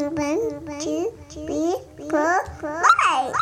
two, 0.00 1.12
three, 1.28 1.76
four, 2.08 2.46
five. 2.58 3.34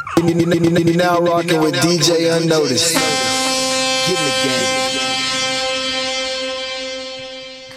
Now 0.96 1.21
rocking 1.21 1.61
with 1.61 1.75
DJ 1.77 2.37
Unnoticed. 2.37 2.95
Get 2.95 4.18
in 4.18 4.25
the 4.25 4.33
game. 4.42 4.89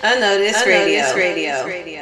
Unnoticed, 0.03 0.65
Radio. 0.65 1.15
Radio. 1.15 2.01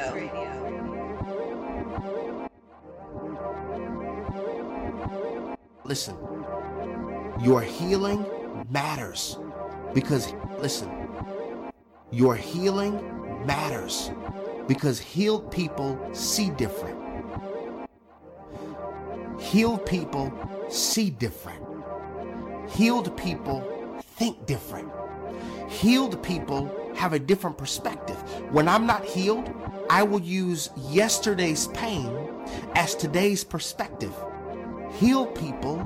Listen, 5.83 6.15
your 7.41 7.61
healing 7.61 8.25
matters 8.69 9.37
because, 9.93 10.33
listen, 10.59 10.89
your 12.11 12.35
healing 12.35 13.45
matters 13.45 14.11
because 14.69 14.99
healed 14.99 15.51
people 15.51 15.99
see 16.13 16.51
different. 16.51 16.95
Healed 19.41 19.83
people 19.87 20.31
see 20.69 21.09
different. 21.09 21.65
Healed 22.69 23.17
people 23.17 23.97
think 23.99 24.45
different. 24.45 24.91
Healed 25.69 26.21
people 26.21 26.93
have 26.95 27.13
a 27.13 27.19
different 27.19 27.57
perspective. 27.57 28.17
When 28.51 28.67
I'm 28.67 28.85
not 28.85 29.03
healed, 29.03 29.51
I 29.89 30.03
will 30.03 30.21
use 30.21 30.69
yesterday's 30.77 31.65
pain 31.69 32.15
as 32.75 32.93
today's 32.93 33.43
perspective. 33.43 34.13
Healed 34.99 35.33
people 35.33 35.79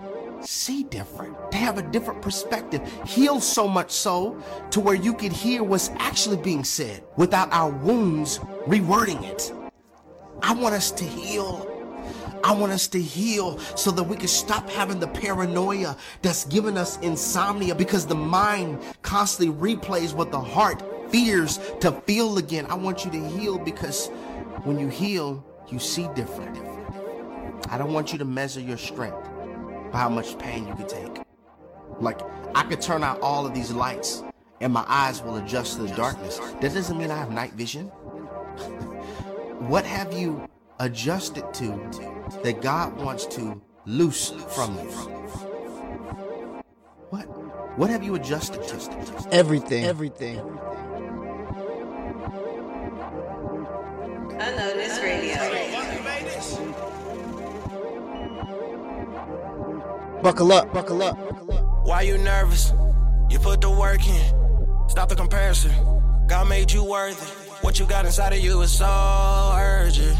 see 0.46 0.84
different. 0.84 1.36
to 1.52 1.58
have 1.58 1.78
a 1.78 1.82
different 1.82 2.22
perspective. 2.22 2.82
heal 3.06 3.40
so 3.40 3.68
much 3.68 3.92
so 3.92 4.42
to 4.72 4.80
where 4.80 4.96
you 4.96 5.14
could 5.14 5.32
hear 5.32 5.64
what's 5.64 5.90
actually 5.98 6.38
being 6.38 6.64
said 6.64 7.04
without 7.18 7.52
our 7.52 7.70
wounds 7.70 8.40
rewording 8.68 9.24
it. 9.24 9.54
I 10.42 10.54
want 10.54 10.76
us 10.76 10.92
to 10.92 11.04
heal. 11.04 11.70
I 12.44 12.54
want 12.54 12.74
us 12.74 12.88
to 12.90 13.02
heal 13.02 13.58
so 13.76 13.90
that 13.92 14.04
we 14.04 14.18
can 14.18 14.28
stop 14.28 14.70
having 14.70 15.00
the 15.00 15.08
paranoia 15.08 15.96
that's 16.22 16.44
giving 16.46 16.78
us 16.78 17.00
insomnia 17.00 17.74
because 17.74 18.06
the 18.06 18.16
mind 18.16 18.80
constantly 19.02 19.56
replays 19.56 20.14
what 20.14 20.32
the 20.32 20.40
heart 20.42 20.84
fears 21.10 21.60
to 21.80 21.92
feel 21.92 22.38
again. 22.38 22.66
I 22.66 22.76
want 22.76 23.06
you 23.06 23.12
to 23.12 23.30
heal 23.30 23.58
because 23.58 24.08
when 24.64 24.78
you 24.78 24.90
heal, 24.90 25.46
you 25.70 25.80
see 25.80 26.10
different. 26.16 26.58
I 27.70 27.78
don't 27.78 27.94
want 27.94 28.12
you 28.12 28.18
to 28.18 28.26
measure 28.26 28.60
your 28.60 28.78
strength 28.78 29.30
by 29.94 30.00
how 30.00 30.10
much 30.10 30.38
pain 30.40 30.68
you 30.68 30.74
can 30.76 30.88
take. 30.88 31.22
Like, 32.00 32.20
I 32.56 32.64
could 32.64 32.82
turn 32.82 33.04
out 33.04 33.22
all 33.22 33.46
of 33.46 33.54
these 33.54 33.72
lights 33.72 34.24
and 34.60 34.74
my 34.74 34.84
eyes 34.88 35.22
will 35.22 35.38
adjust 35.38 35.78
to 35.78 35.84
the 35.84 35.96
darkness. 35.96 36.40
That 36.62 36.74
doesn't 36.74 36.98
mean 36.98 37.12
I 37.12 37.18
have 37.18 37.32
night 37.32 37.54
vision. 37.54 37.86
what 39.70 39.86
have 39.86 40.12
you 40.12 40.50
adjusted 40.80 41.54
to 41.54 41.68
that 42.44 42.62
God 42.62 42.98
wants 42.98 43.28
to 43.28 43.62
loose 43.86 44.32
from 44.50 44.76
you? 44.80 44.90
What? 47.10 47.26
What 47.78 47.90
have 47.90 48.04
you 48.04 48.16
adjusted 48.16 48.64
to? 48.64 49.28
Everything. 49.32 49.86
Everything. 49.86 50.40
Unnoticed 54.40 55.02
Radio. 55.04 55.63
Buckle 60.24 60.54
up, 60.54 60.74
buckle 60.74 61.04
up. 61.04 61.18
Why 61.86 62.04
you 62.04 62.18
nervous? 62.18 62.72
You 63.30 63.40
put 63.40 63.60
the 63.60 63.70
work 63.70 64.08
in. 64.08 64.88
Stop 64.88 65.10
the 65.10 65.18
comparison. 65.18 65.74
God 66.28 66.48
made 66.48 66.72
you 66.72 66.82
worthy. 66.82 67.26
What 67.60 67.78
you 67.78 67.86
got 67.86 68.06
inside 68.06 68.32
of 68.32 68.40
you 68.40 68.62
is 68.62 68.72
so 68.72 68.86
urgent. 69.54 70.18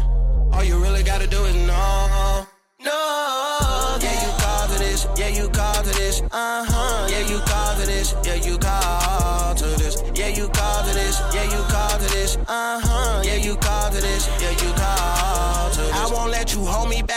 All 0.52 0.62
you 0.62 0.76
really 0.76 1.02
gotta 1.02 1.26
do 1.26 1.42
is 1.44 1.54
know. 1.66 2.46
No. 2.84 3.96
Yeah, 4.02 4.26
you 4.26 4.32
call 4.42 4.68
to 4.68 4.78
this. 4.78 5.08
Yeah, 5.16 5.28
you 5.28 5.48
call 5.48 5.82
to 5.82 5.94
this. 5.94 6.20
Uh 6.20 6.66
huh. 6.68 7.08
Yeah, 7.10 7.26
you 7.26 7.38
call 7.38 7.74
to 7.76 7.86
this. 7.86 8.14
Yeah, 8.26 8.34
you 8.34 8.58
call 8.58 9.54
to 9.54 9.64
this. 9.64 10.02
Yeah, 10.14 10.28
you 10.28 10.48
call 10.48 10.84
to 10.84 10.92
this. 10.92 11.18
Yeah, 11.32 11.44
you 11.44 11.64
call 11.72 11.98
to 11.98 12.08
this. 12.12 12.36
Uh 12.36 12.80
huh. 12.84 13.22
Yeah, 13.24 13.36
you 13.36 13.56
call 13.56 13.90
to 13.90 14.00
this. 14.02 14.28
Yeah, 14.38 14.50
you 14.50 14.70
call 14.74 15.70
to 15.70 15.80
this. 15.80 15.92
I 15.94 16.10
won't 16.12 16.30
let 16.30 16.52
you 16.52 16.62
hold 16.66 16.90
me 16.90 17.00
back. 17.00 17.13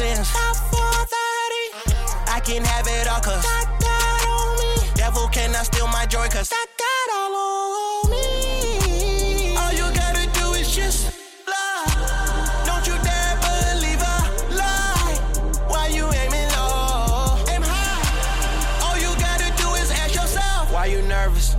Working 0.00 0.16
hard. 0.16 0.56
Top 0.56 0.56
430. 0.72 2.30
I 2.30 2.40
can 2.40 2.64
have 2.64 2.86
it 2.86 3.08
all 3.08 3.20
cause. 3.20 3.44
Got 3.44 4.26
on 4.26 4.58
me. 4.58 4.90
Devil 4.94 5.28
cannot 5.28 5.66
steal 5.66 5.86
my 5.88 6.06
joy 6.06 6.26
cause. 6.28 6.50
Got 6.50 7.08
all 7.14 7.34
on 7.34 8.10
me. 8.10 9.56
All 9.56 9.72
you 9.72 9.86
gotta 9.94 10.26
do 10.38 10.52
is 10.54 10.74
just 10.74 11.14
lie. 11.46 11.86
Don't 12.66 12.86
you 12.86 12.94
dare 13.02 13.36
believe 13.46 14.02
a 14.02 14.16
lie. 14.54 15.14
Why 15.68 15.86
you 15.88 16.06
aiming 16.12 16.48
low? 16.58 17.38
Aim 17.50 17.62
high. 17.62 18.84
All 18.84 18.98
you 18.98 19.14
gotta 19.20 19.50
do 19.62 19.68
is 19.74 19.90
ask 19.90 20.14
yourself. 20.14 20.72
Why 20.72 20.86
you 20.86 21.02
nervous? 21.02 21.56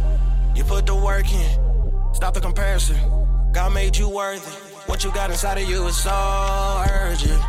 You 0.55 0.63
put 0.63 0.85
the 0.85 0.95
work 0.95 1.31
in. 1.31 2.13
Stop 2.13 2.33
the 2.33 2.41
comparison. 2.41 2.97
God 3.51 3.73
made 3.73 3.95
you 3.95 4.09
worthy. 4.09 4.51
What 4.87 5.03
you 5.03 5.11
got 5.11 5.31
inside 5.31 5.57
of 5.57 5.67
you 5.69 5.87
is 5.87 5.97
so 5.97 6.83
urgent. 6.91 7.41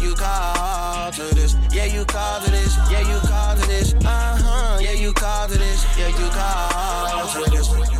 You 0.00 0.14
call 0.14 1.10
to 1.12 1.34
this. 1.34 1.56
Yeah, 1.72 1.86
you 1.86 2.04
call 2.04 2.40
to 2.40 2.50
this. 2.50 2.76
Yeah, 2.90 3.00
you 3.00 3.20
call 3.28 3.56
to 3.56 3.66
this. 3.66 3.94
Uh 3.94 4.38
huh. 4.40 4.78
Yeah, 4.80 4.92
you 4.92 5.12
call 5.12 5.48
to 5.48 5.58
this. 5.58 5.84
Yeah, 5.98 6.08
you 6.08 6.28
call 6.30 7.44
to 7.44 7.50
this. 7.50 7.97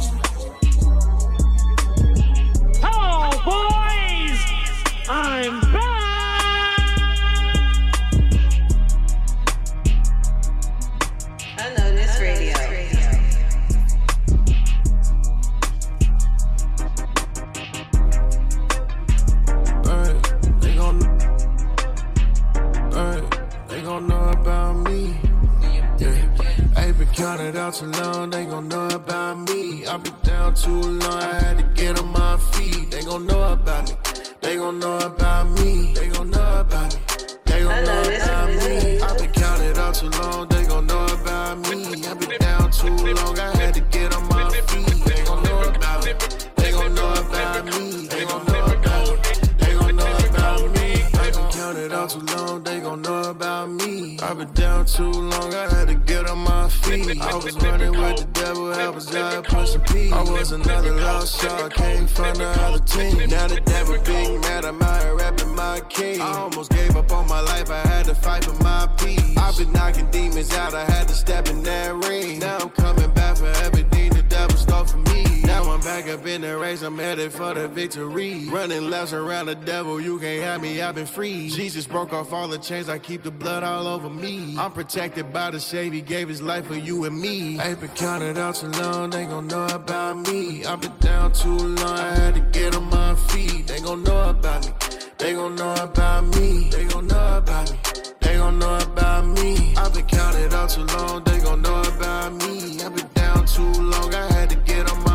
Counted 27.52 27.60
out 27.60 27.74
too 27.74 27.86
long. 28.02 28.30
They 28.30 28.44
gon' 28.44 28.68
know 28.68 28.88
about 28.88 29.38
me. 29.48 29.86
I've 29.86 30.02
been 30.02 30.14
down 30.22 30.54
too 30.54 30.70
long. 30.70 31.22
I 31.22 31.34
had 31.34 31.58
to 31.58 31.64
get 31.74 31.98
on 31.98 32.08
my 32.08 32.36
feet. 32.52 32.90
They 32.90 33.02
gon' 33.02 33.26
know 33.26 33.52
about 33.52 33.88
me. 33.88 33.96
They 34.40 34.56
gon' 34.56 34.78
know 34.78 34.98
about 34.98 35.48
me. 35.58 35.94
They 35.94 36.08
gon' 36.08 36.30
know 36.30 36.60
about 36.60 36.94
me. 36.94 37.00
They 37.46 37.62
gon' 37.62 37.84
know 37.84 38.02
about 38.02 38.48
me. 38.48 39.00
I've 39.00 39.18
been 39.18 39.32
counted 39.32 39.78
out 39.78 39.94
too 39.94 40.10
long. 40.10 40.48
They 40.48 40.64
gon' 40.66 40.86
know 40.86 41.06
about 41.06 41.58
me. 41.70 42.04
I've 42.06 42.20
been 42.20 42.38
down 42.38 42.70
too 42.70 42.96
long. 43.14 43.38
I 43.38 43.56
had 43.56 43.74
to 43.74 43.80
get 43.80 44.14
on 44.14 44.28
my 44.28 44.50
feet. 44.50 45.04
They 45.06 45.24
gon' 45.24 45.42
know 45.44 45.62
about 45.62 46.04
me. 46.04 46.12
They 46.56 46.70
gon' 46.72 46.94
know 46.94 47.12
about 47.12 47.64
me. 47.64 48.06
They 48.08 48.24
gon' 48.24 48.44
know 48.46 48.64
about 48.64 49.14
me. 49.16 49.46
They 49.58 49.74
gon' 49.74 49.96
know 49.96 50.16
about 50.28 50.70
me. 50.74 51.02
I've 51.14 51.32
been 51.32 51.50
counted 51.50 51.92
out 51.92 52.10
too 52.10 52.20
long. 52.20 52.62
They 52.62 52.80
gon' 52.80 53.00
know 53.02 53.30
about 53.30 53.70
me. 53.70 53.87
I've 54.20 54.36
been 54.36 54.52
down 54.52 54.84
too 54.84 55.10
long. 55.10 55.54
I 55.54 55.68
had 55.72 55.88
to 55.88 55.94
get 55.94 56.28
on 56.28 56.38
my 56.38 56.68
feet. 56.68 57.20
I 57.20 57.36
was 57.36 57.56
running 57.62 57.92
with 57.92 58.16
the 58.16 58.24
devil. 58.32 58.72
I 58.74 58.88
was 58.88 59.14
out 59.14 59.44
pushing 59.44 59.80
P. 59.82 60.10
I 60.10 60.22
was 60.22 60.50
another 60.50 60.92
lost 60.96 61.40
child. 61.40 61.72
Came 61.74 62.06
from 62.08 62.34
the 62.34 62.46
other 62.46 62.84
team. 62.84 63.28
Now 63.30 63.46
the 63.46 63.60
devil 63.60 63.96
big 64.02 64.40
mad. 64.40 64.64
I'm 64.64 64.82
out 64.82 65.02
here 65.02 65.14
rapping 65.14 65.54
my 65.54 65.80
king. 65.88 66.20
I 66.20 66.38
almost 66.38 66.72
gave 66.72 66.96
up 66.96 67.12
on 67.12 67.28
my 67.28 67.40
life. 67.40 67.70
I 67.70 67.86
had 67.86 68.06
to 68.06 68.14
fight 68.14 68.44
for 68.44 68.60
my 68.62 68.88
peace. 68.98 69.36
I've 69.36 69.56
been 69.56 69.72
knocking 69.72 70.10
demons 70.10 70.52
out. 70.52 70.74
I 70.74 70.84
had 70.84 71.06
to 71.08 71.14
step 71.14 71.48
in 71.48 71.62
that 71.62 71.94
ring. 72.08 72.40
Now 72.40 72.58
I'm 72.58 72.70
coming 72.70 73.10
back 73.12 73.36
for 73.36 73.52
everything 73.66 74.10
the 74.10 74.22
devil 74.22 74.56
stole 74.56 74.84
from 74.84 75.04
me. 75.04 75.27
Now 75.58 75.72
I'm 75.72 75.80
back 75.80 76.06
up 76.06 76.24
in 76.24 76.42
the 76.42 76.56
race. 76.56 76.82
I'm 76.82 76.96
headed 76.96 77.32
for 77.32 77.52
the 77.52 77.66
victory. 77.66 78.48
Running 78.48 78.90
laps 78.90 79.12
around 79.12 79.46
the 79.46 79.56
devil. 79.56 80.00
You 80.00 80.20
can't 80.20 80.40
have 80.44 80.62
me. 80.62 80.80
I've 80.80 80.94
been 80.94 81.04
free. 81.04 81.48
Jesus 81.48 81.84
broke 81.84 82.12
off 82.12 82.32
all 82.32 82.46
the 82.46 82.58
chains. 82.58 82.88
I 82.88 83.00
keep 83.00 83.24
the 83.24 83.32
blood 83.32 83.64
all 83.64 83.88
over 83.88 84.08
me. 84.08 84.54
I'm 84.56 84.70
protected 84.70 85.32
by 85.32 85.50
the 85.50 85.58
shade. 85.58 85.92
He 85.92 86.00
gave 86.00 86.28
his 86.28 86.40
life 86.40 86.66
for 86.66 86.76
you 86.76 87.06
and 87.06 87.20
me. 87.20 87.58
Ain't 87.58 87.80
been 87.80 87.90
counted 87.90 88.38
out 88.38 88.54
too 88.54 88.68
long. 88.68 89.10
They 89.10 89.24
gon' 89.24 89.48
know 89.48 89.66
about 89.66 90.28
me. 90.28 90.64
I've 90.64 90.80
been 90.80 90.96
down 91.00 91.32
too 91.32 91.56
long. 91.56 91.98
I 91.98 92.14
had 92.14 92.34
to 92.36 92.40
get 92.56 92.76
on 92.76 92.88
my 92.88 93.16
feet. 93.16 93.66
They 93.66 93.80
gon' 93.80 94.04
know 94.04 94.30
about 94.30 94.64
me. 94.64 94.72
They 95.18 95.32
gon' 95.34 95.56
know 95.56 95.74
about 95.74 96.24
me. 96.36 96.70
They 96.70 96.84
gon' 96.84 97.08
know 97.08 97.36
about 97.36 97.72
me. 97.72 97.78
They 98.20 98.36
gon' 98.36 98.58
know 98.60 98.78
about 98.78 99.26
me. 99.26 99.74
I've 99.76 99.92
been 99.92 100.06
counted 100.06 100.54
out 100.54 100.70
too 100.70 100.84
long. 100.84 101.24
They 101.24 101.40
gon' 101.40 101.62
know 101.62 101.82
about 101.82 102.32
me. 102.34 102.80
I've 102.80 102.94
been 102.94 103.08
down 103.14 103.44
too 103.46 103.72
long. 103.72 104.14
I 104.14 104.32
had 104.34 104.50
to 104.50 104.56
get 104.56 104.88
on 104.92 105.02
my 105.02 105.07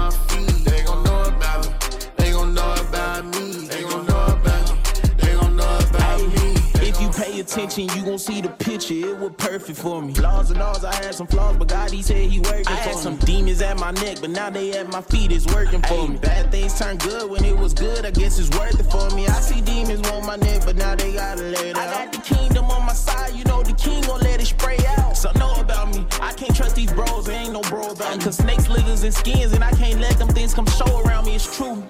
attention, 7.44 7.84
you 7.96 8.06
gon' 8.06 8.18
see 8.18 8.42
the 8.42 8.50
picture, 8.50 8.94
it 8.94 9.18
was 9.18 9.32
perfect 9.38 9.78
for 9.78 10.02
me. 10.02 10.14
Flaws 10.14 10.50
and 10.50 10.62
alls, 10.62 10.84
I 10.84 10.96
had 10.96 11.14
some 11.14 11.28
flaws, 11.28 11.58
but 11.58 11.68
God, 11.68 11.92
he 11.92 12.02
said 12.02 12.30
he 12.30 12.40
working 12.40 12.68
I 12.68 12.76
had 12.76 12.96
some 12.96 13.18
demons 13.18 13.62
at 13.62 13.78
my 13.80 13.92
neck, 13.92 14.18
but 14.22 14.30
now 14.30 14.50
they 14.50 14.72
at 14.74 14.90
my 14.90 15.02
feet, 15.02 15.32
it's 15.32 15.46
working 15.54 15.82
for 15.82 16.08
me. 16.08 16.18
Bad 16.18 16.52
things 16.52 16.80
turn 16.80 16.98
good 16.98 17.30
when 17.30 17.44
it 17.44 17.58
was 17.58 17.74
good, 17.74 18.06
I 18.06 18.12
guess 18.12 18.40
it's 18.40 18.50
worth 18.58 18.80
it 18.80 18.84
for 18.84 19.14
me. 19.16 19.28
I 19.28 19.40
see 19.42 19.62
demons 19.62 20.02
want 20.10 20.26
my 20.26 20.38
neck, 20.38 20.62
but 20.66 20.76
now 20.78 20.96
they 20.96 21.14
gotta 21.14 21.42
lay 21.42 21.70
it 21.72 21.78
out. 21.78 21.88
I 21.88 22.06
got 22.06 22.14
the 22.14 22.22
kingdom 22.22 22.66
on 22.66 22.86
my 22.86 22.94
side, 22.94 23.36
you 23.36 23.44
know 23.44 23.62
the 23.62 23.74
king 23.74 24.02
gon' 24.04 24.22
let 24.22 24.42
it 24.42 24.48
spray 24.48 24.80
out. 24.98 25.18
So 25.18 25.32
know 25.38 25.54
about 25.60 25.94
me, 25.94 26.06
I 26.22 26.32
can't 26.34 26.56
trust 26.56 26.76
these 26.76 26.94
bros, 26.94 27.26
there 27.26 27.40
ain't 27.40 27.54
no 27.54 27.62
bro 27.62 27.92
about 27.92 28.18
me. 28.18 28.24
Cause 28.24 28.38
snakes, 28.38 28.70
lizards, 28.70 29.04
and 29.04 29.14
skins, 29.14 29.52
and 29.54 29.64
I 29.64 29.72
can't 29.72 30.00
let 30.00 30.18
them 30.18 30.30
things 30.30 30.54
come 30.54 30.66
show 30.68 31.02
around 31.02 31.26
me, 31.26 31.36
it's 31.36 31.58
true. 31.58 31.84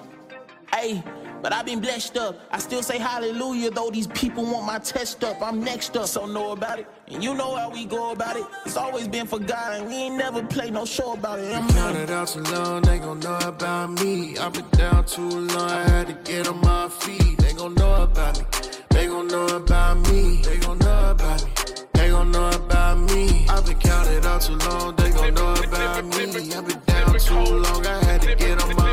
Hey, 0.72 1.04
but 1.44 1.52
I've 1.52 1.66
been 1.66 1.78
blessed 1.78 2.16
up. 2.16 2.40
I 2.50 2.58
still 2.58 2.82
say 2.82 2.96
hallelujah, 2.98 3.70
though 3.70 3.90
these 3.90 4.06
people 4.06 4.44
want 4.44 4.64
my 4.64 4.78
test 4.78 5.22
up. 5.24 5.42
I'm 5.42 5.62
next 5.62 5.94
up, 5.94 6.06
so 6.06 6.24
know 6.24 6.52
about 6.52 6.78
it. 6.78 6.86
And 7.08 7.22
you 7.22 7.34
know 7.34 7.54
how 7.54 7.68
we 7.68 7.84
go 7.84 8.12
about 8.12 8.38
it. 8.38 8.46
It's 8.64 8.78
always 8.78 9.08
been 9.08 9.26
for 9.26 9.38
God, 9.38 9.78
and 9.78 9.86
we 9.86 9.94
ain't 9.94 10.16
never 10.16 10.42
play 10.42 10.70
no 10.70 10.86
show 10.86 11.12
about 11.12 11.40
it. 11.40 11.54
I'm 11.54 11.68
Counted 11.68 12.10
out 12.10 12.28
too 12.28 12.40
long, 12.44 12.80
they 12.80 12.98
gon' 12.98 13.20
know 13.20 13.38
about 13.42 13.90
me. 14.00 14.38
I've 14.38 14.54
been 14.54 14.70
down 14.70 15.04
too 15.04 15.28
long, 15.28 15.70
I 15.70 15.82
had 15.90 16.06
to 16.06 16.14
get 16.32 16.48
on 16.48 16.62
my 16.62 16.88
feet. 16.88 17.36
They 17.36 17.52
gon' 17.52 17.74
know 17.74 18.04
about 18.04 18.38
me. 18.38 18.44
They 18.88 19.06
gon' 19.06 19.28
know 19.28 19.46
about 19.46 19.96
me. 20.08 20.40
They 20.42 20.56
gon' 20.56 20.78
know 20.78 21.10
about 21.10 21.44
me. 21.44 21.50
They 21.92 22.08
gon' 22.08 22.30
know 22.30 22.48
about 22.48 22.98
me. 23.10 23.46
I've 23.50 23.66
been 23.66 23.78
counted 23.80 24.24
out 24.24 24.40
too 24.40 24.54
long, 24.54 24.96
they 24.96 25.10
gon' 25.10 25.34
know 25.34 25.52
about 25.52 26.04
me. 26.06 26.54
I've 26.54 26.66
been 26.66 26.80
down 26.86 27.18
too 27.18 27.34
long, 27.34 27.86
I 27.86 28.02
had 28.04 28.22
to 28.22 28.34
get 28.34 28.62
on 28.62 28.76
my 28.76 28.83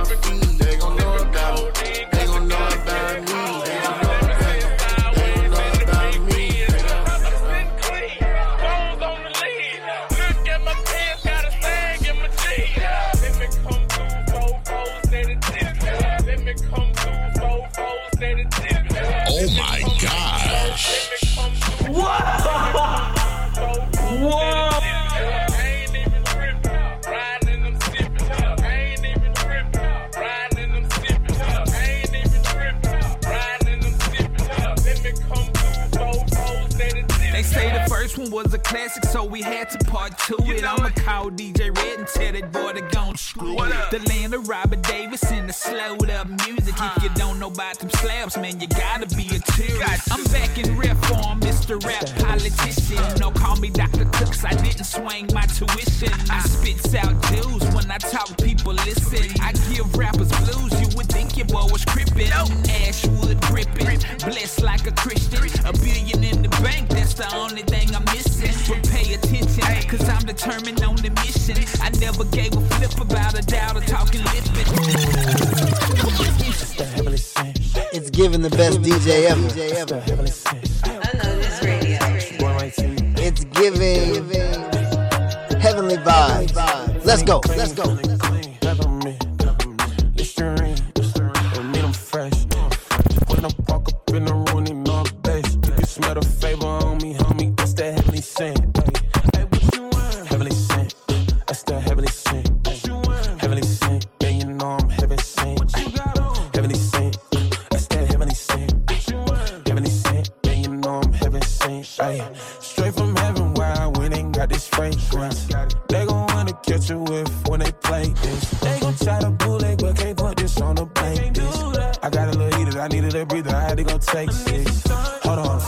I 123.22 123.24
breather, 123.24 123.56
I 123.56 123.62
had 123.62 123.78
to 123.78 123.84
go 123.84 124.00
take 124.00 124.32
six. 124.32 124.84
Hold 124.88 125.40
on. 125.40 125.62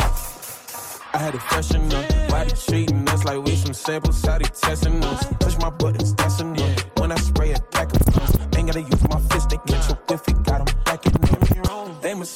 I 1.13 1.19
had 1.19 1.33
to 1.33 1.39
freshen 1.39 1.93
up. 1.93 2.31
Why 2.31 2.45
they 2.45 2.55
treating 2.55 3.07
us 3.09 3.23
like 3.25 3.43
we 3.43 3.55
some 3.55 3.75
samples? 3.75 4.25
How 4.25 4.39
they 4.39 4.45
testing 4.45 5.03
us? 5.03 5.23
Push 5.39 5.59
my 5.59 5.69
buttons, 5.69 6.15
that's 6.15 6.39
enough. 6.39 6.82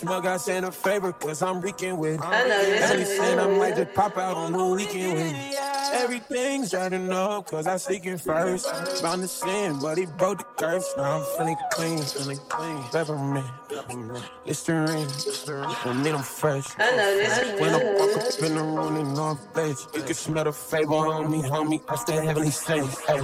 Smell 0.08 0.22
God 0.22 0.38
saying 0.42 0.64
a 0.64 0.72
favor, 0.72 1.12
cause 1.12 1.42
I'm 1.42 1.60
reeking 1.62 1.98
with. 1.98 2.22
I 2.24 2.48
know 2.48 2.66
this 2.66 2.92
Every 2.92 3.04
is- 3.04 3.18
sin, 3.18 3.40
I 3.40 3.48
might 3.58 3.76
just 3.76 3.94
pop 3.94 4.18
out 4.18 4.36
on 4.38 4.54
the 4.54 4.66
weekend 4.66 5.14
with. 5.14 5.36
Everything's 5.94 6.72
driving 6.72 7.12
up, 7.12 7.48
cause 7.48 7.68
I 7.68 7.78
seeking 7.78 8.18
first. 8.18 8.68
Bound 9.02 9.22
to 9.22 9.28
sin, 9.28 9.80
but 9.82 9.98
he 9.98 10.06
broke 10.06 10.40
the 10.40 10.44
curse. 10.58 10.86
Now 10.98 11.20
I'm 11.20 11.26
feeling 11.38 11.56
clean, 11.72 12.02
feeling 12.02 12.40
clean. 12.50 12.84
Peppermint, 12.92 13.46
Listerine, 14.46 15.08
don't 15.84 16.04
need 16.04 16.14
'em 16.14 16.24
fresh. 16.24 16.66
I 16.78 16.92
know 16.92 17.18
this 17.18 17.38
is 17.38 17.60
When 17.62 17.74
I 17.74 17.84
walk 18.00 18.18
up 18.18 18.40
in 18.44 18.56
the 18.56 18.64
room, 18.64 18.94
they 18.96 19.04
know 19.04 19.24
I'm 19.24 19.40
blessed. 19.54 19.96
You 19.96 20.02
can 20.04 20.14
smell 20.14 20.44
the 20.46 20.54
favor 20.54 20.94
on 20.94 21.32
me, 21.32 21.42
homie. 21.42 21.82
I 21.90 21.96
stay 21.96 22.24
heavenly 22.26 22.52
saint. 22.52 22.88
Hey. 23.08 23.22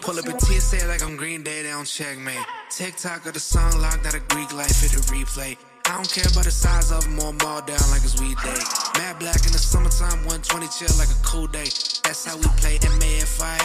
Pull 0.00 0.18
up 0.18 0.26
a 0.26 0.40
TSA 0.40 0.86
like 0.86 1.02
I'm 1.02 1.16
Green 1.16 1.42
Day, 1.42 1.62
they 1.62 1.70
don't 1.70 1.84
check 1.86 2.18
me. 2.18 2.34
TikTok 2.70 3.26
of 3.26 3.34
the 3.34 3.40
song 3.40 3.72
locked, 3.80 4.04
not 4.04 4.14
a 4.14 4.20
Greek 4.20 4.52
life, 4.52 4.80
hit 4.80 4.94
a 4.94 5.00
replay. 5.12 5.56
I 5.86 5.94
don't 5.94 6.10
care 6.10 6.26
about 6.26 6.44
the 6.44 6.50
size 6.50 6.90
of 6.90 7.04
them 7.04 7.18
or 7.20 7.32
maul 7.32 7.62
down 7.62 7.78
like 7.90 8.02
it's 8.02 8.20
weed 8.20 8.36
day. 8.42 8.58
Mad 8.98 9.18
black 9.18 9.46
in 9.46 9.52
the 9.52 9.58
summertime, 9.58 10.18
120 10.26 10.66
chill 10.68 10.90
like 10.98 11.10
a 11.10 11.20
cool 11.22 11.46
day. 11.46 11.70
That's 12.02 12.24
how 12.26 12.36
we 12.36 12.46
play 12.58 12.78
MAFI, 12.78 13.58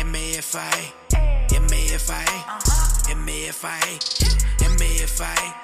MAFI, 0.00 0.92
MAFI, 1.52 2.24
MAFI, 3.12 3.84
MAFI, 4.74 5.54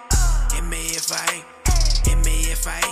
MAFI, 0.69 1.45
MAFI, 2.21 2.83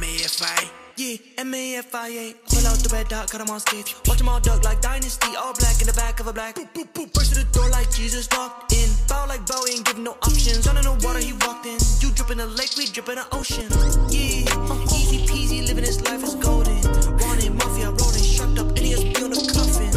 MAFI. 0.00 0.89
Yeah, 1.00 1.16
M-A-F-I-A. 1.38 2.34
Pull 2.52 2.66
out 2.68 2.76
the 2.84 2.90
red 2.92 3.08
dot, 3.08 3.30
cut 3.30 3.40
'em 3.40 3.48
on 3.48 3.58
stiff. 3.58 4.06
Watch 4.06 4.18
them 4.18 4.28
all 4.28 4.38
duck 4.38 4.62
like 4.64 4.82
Dynasty, 4.82 5.34
all 5.34 5.54
black 5.54 5.80
in 5.80 5.86
the 5.86 5.94
back 5.94 6.20
of 6.20 6.26
a 6.26 6.32
black. 6.34 6.56
Boop, 6.56 6.68
boop, 6.74 6.92
boop. 6.92 7.10
Burst 7.14 7.32
through 7.32 7.44
the 7.44 7.52
door 7.56 7.70
like 7.70 7.90
Jesus 7.90 8.28
walked 8.36 8.74
in. 8.74 8.90
Bow 9.08 9.24
like 9.26 9.46
Bowie, 9.46 9.80
ain't 9.80 9.86
giving 9.86 10.04
no 10.04 10.12
options. 10.20 10.66
Down 10.66 10.76
in 10.76 10.84
the 10.84 10.92
water, 11.00 11.20
he 11.20 11.32
walked 11.32 11.64
in. 11.64 11.80
You 12.04 12.12
dripping 12.12 12.38
in 12.38 12.44
the 12.44 12.52
lake, 12.52 12.76
we 12.76 12.84
dripping 12.84 13.16
in 13.16 13.24
the 13.24 13.34
ocean. 13.34 13.64
Yeah, 14.12 14.44
easy 14.92 15.24
peasy, 15.24 15.66
living 15.66 15.84
his 15.88 16.02
life 16.04 16.22
is 16.22 16.34
golden. 16.34 16.76
Wanted 17.16 17.54
mafia, 17.56 17.96
rolling, 17.96 18.26
strapped 18.28 18.58
up, 18.60 18.68
NESB 18.76 19.24
on 19.24 19.30
the 19.32 19.40
coffin. 19.56 19.92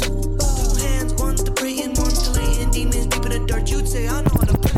Two 0.00 0.80
hands, 0.80 1.12
one's 1.20 1.44
to 1.44 1.52
praying, 1.52 1.92
one's 2.00 2.22
to 2.24 2.30
laying. 2.40 2.70
Demons 2.70 3.04
deep 3.04 3.26
in 3.28 3.32
the 3.36 3.40
dirt, 3.44 3.68
you'd 3.68 3.86
say, 3.86 4.08
I 4.08 4.22
know 4.22 4.32
how 4.32 4.48
to 4.48 4.56
plant 4.56 4.71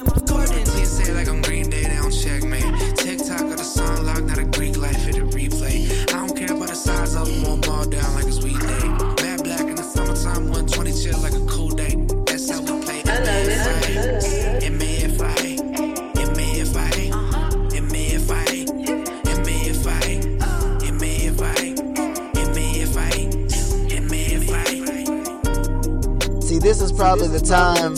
this 26.64 26.80
is 26.80 26.92
probably 26.92 27.28
the 27.28 27.40
time 27.40 27.94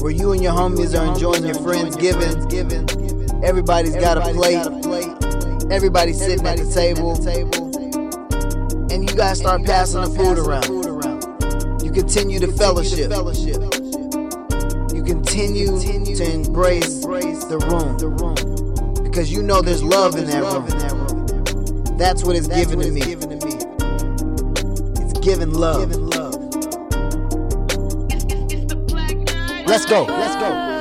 where 0.00 0.10
you 0.10 0.32
and 0.32 0.42
your 0.42 0.54
homies 0.54 0.98
are 0.98 1.04
enjoying 1.12 1.44
your 1.44 1.54
friends 1.56 1.94
giving. 1.96 2.32
Everybody's 3.44 3.94
got 3.96 4.16
a 4.16 4.22
plate. 4.32 4.64
Everybody's 5.70 6.18
sitting 6.18 6.46
at 6.46 6.56
the 6.56 6.64
table, 6.72 7.12
and 8.90 9.10
you 9.10 9.14
guys 9.14 9.40
start 9.40 9.62
passing 9.66 10.00
the 10.00 10.08
food 10.08 10.38
around. 10.38 11.84
You 11.84 11.92
continue 11.92 12.40
to 12.40 12.50
fellowship. 12.50 13.10
You 14.94 15.04
continue 15.04 15.78
to 16.16 16.32
embrace 16.32 17.04
the 17.04 17.58
room 17.68 19.04
because 19.04 19.30
you 19.30 19.42
know 19.42 19.60
there's 19.60 19.84
love 19.84 20.16
in 20.16 20.24
that 20.28 20.42
room. 20.42 21.98
That's 21.98 22.24
what 22.24 22.36
it's 22.36 22.48
given 22.48 22.80
to 22.80 22.90
me. 22.90 23.02
It's 25.02 25.20
giving 25.20 25.52
love. 25.52 26.01
Let's 29.72 29.86
go. 29.86 30.04
Let's 30.04 30.36
go. 30.36 30.71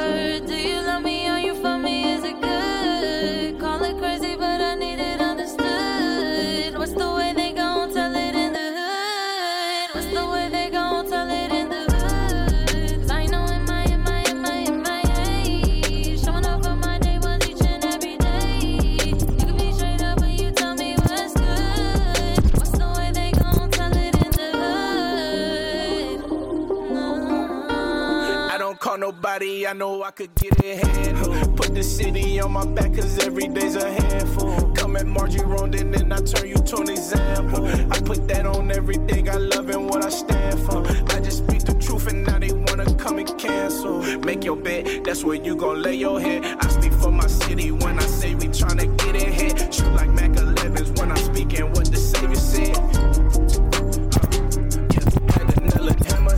Nobody, 29.32 29.66
I 29.66 29.74
know 29.74 30.04
I 30.04 30.12
could 30.12 30.34
get 30.36 30.60
handled. 30.60 31.56
Put 31.56 31.74
the 31.74 31.84
city 31.84 32.42
on 32.42 32.52
my 32.52 32.66
back, 32.66 32.94
cause 32.94 33.18
every 33.26 33.48
day's 33.48 33.76
a 33.76 33.90
handful. 33.90 34.72
Come 34.74 34.98
at 34.98 35.06
Margie 35.06 35.44
Rondon, 35.44 35.94
and 35.94 35.94
then 35.94 36.12
I 36.12 36.18
turn 36.18 36.50
you 36.50 36.56
to 36.56 36.78
an 36.78 36.90
example. 36.90 37.66
I 37.66 38.00
put 38.02 38.28
that 38.28 38.46
on 38.46 38.72
everything 38.72 39.30
I 39.30 39.36
love 39.36 39.70
and 39.70 39.90
what 39.90 40.04
I 40.04 40.10
stand 40.10 40.60
for. 40.66 40.86
I 41.16 41.20
just 41.22 41.46
speak 41.46 41.64
the 41.64 41.76
truth, 41.76 42.08
and 42.08 42.26
now 42.26 42.40
they 42.40 42.52
wanna 42.52 42.94
come 42.96 43.20
and 43.20 43.38
cancel. 43.38 44.02
Make 44.20 44.44
your 44.44 44.58
bed, 44.58 45.06
that's 45.06 45.24
where 45.24 45.38
you 45.38 45.56
gon' 45.56 45.82
lay 45.82 45.96
your 45.96 46.20
head. 46.20 46.44
I 46.60 46.68
speak 46.68 46.94
for 46.94 47.12
my 47.12 47.28
city 47.28 47.72
when 47.72 48.00
I 48.00 48.08
say 48.08 48.36
we 48.36 48.48
tryna 48.48 48.86
get 48.98 49.16
ahead. 49.16 49.74
Shoot 49.74 49.94
like 49.94 50.10
Mac 50.10 50.32
11s 50.32 51.00
when 51.00 51.10
I'm 51.10 51.24
speaking 51.32 51.70
what 51.72 51.90
the 51.90 51.98
Savior 51.98 52.36
said. 52.36 52.78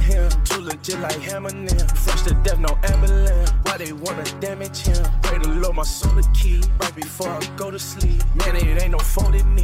Him, 0.04 0.30
too 0.44 0.60
legit 0.60 1.00
like 1.00 1.22
hammer 1.22 1.54
nail. 1.54 1.88
My 5.84 6.22
the 6.22 6.28
key 6.34 6.62
right 6.80 6.96
before 6.96 7.28
I 7.28 7.46
go 7.58 7.70
to 7.70 7.78
sleep. 7.78 8.24
Man, 8.36 8.56
it 8.56 8.82
ain't 8.82 8.92
no 8.92 9.00
folded 9.00 9.46
knee, 9.48 9.63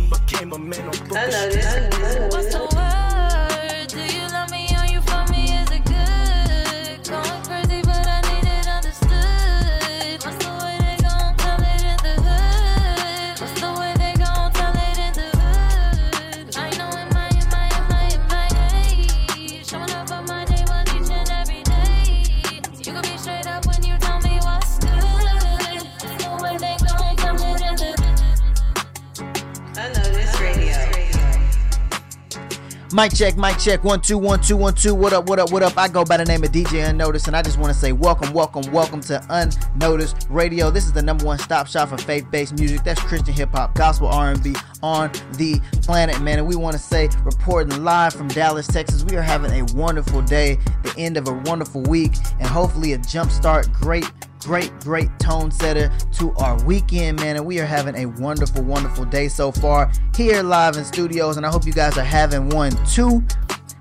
Mic 32.99 33.13
check, 33.13 33.37
mic 33.37 33.57
check. 33.57 33.85
One, 33.85 34.01
two, 34.01 34.17
one, 34.17 34.41
two, 34.41 34.57
one, 34.57 34.73
two. 34.73 34.93
What 34.93 35.13
up, 35.13 35.29
what 35.29 35.39
up, 35.39 35.53
what 35.53 35.63
up? 35.63 35.77
I 35.77 35.87
go 35.87 36.03
by 36.03 36.17
the 36.17 36.25
name 36.25 36.43
of 36.43 36.51
DJ 36.51 36.89
Unnoticed, 36.89 37.27
and 37.27 37.35
I 37.37 37.41
just 37.41 37.57
want 37.57 37.71
to 37.73 37.79
say 37.79 37.93
welcome, 37.93 38.33
welcome, 38.33 38.69
welcome 38.73 38.99
to 39.03 39.25
Unnoticed 39.29 40.27
Radio. 40.29 40.69
This 40.69 40.83
is 40.83 40.91
the 40.91 41.01
number 41.01 41.23
one 41.23 41.39
stop 41.39 41.65
shop 41.65 41.87
for 41.87 41.97
faith-based 41.97 42.59
music. 42.59 42.83
That's 42.83 42.99
Christian 42.99 43.33
hip 43.33 43.51
hop, 43.51 43.73
gospel 43.73 44.09
R&B 44.09 44.53
on 44.83 45.13
the 45.37 45.61
planet, 45.81 46.19
man. 46.19 46.39
And 46.39 46.47
we 46.49 46.57
want 46.57 46.73
to 46.73 46.81
say, 46.81 47.07
reporting 47.23 47.85
live 47.85 48.13
from 48.13 48.27
Dallas, 48.27 48.67
Texas. 48.67 49.05
We 49.05 49.15
are 49.15 49.21
having 49.21 49.53
a 49.53 49.73
wonderful 49.73 50.21
day, 50.21 50.57
the 50.83 50.93
end 50.97 51.15
of 51.15 51.29
a 51.29 51.33
wonderful 51.45 51.83
week, 51.83 52.11
and 52.39 52.49
hopefully 52.49 52.91
a 52.91 52.97
jumpstart 52.97 53.71
great 53.71 54.11
great, 54.39 54.71
great 54.79 55.09
tone 55.19 55.51
setter 55.51 55.91
to 56.13 56.33
our 56.33 56.61
weekend, 56.63 57.19
man. 57.19 57.35
And 57.35 57.45
we 57.45 57.59
are 57.59 57.65
having 57.65 57.95
a 57.95 58.05
wonderful, 58.05 58.63
wonderful 58.63 59.05
day 59.05 59.27
so 59.27 59.51
far 59.51 59.91
here 60.15 60.41
live 60.41 60.77
in 60.77 60.85
studios. 60.85 61.37
And 61.37 61.45
I 61.45 61.49
hope 61.49 61.65
you 61.65 61.73
guys 61.73 61.97
are 61.97 62.03
having 62.03 62.49
one 62.49 62.71
too. 62.85 63.23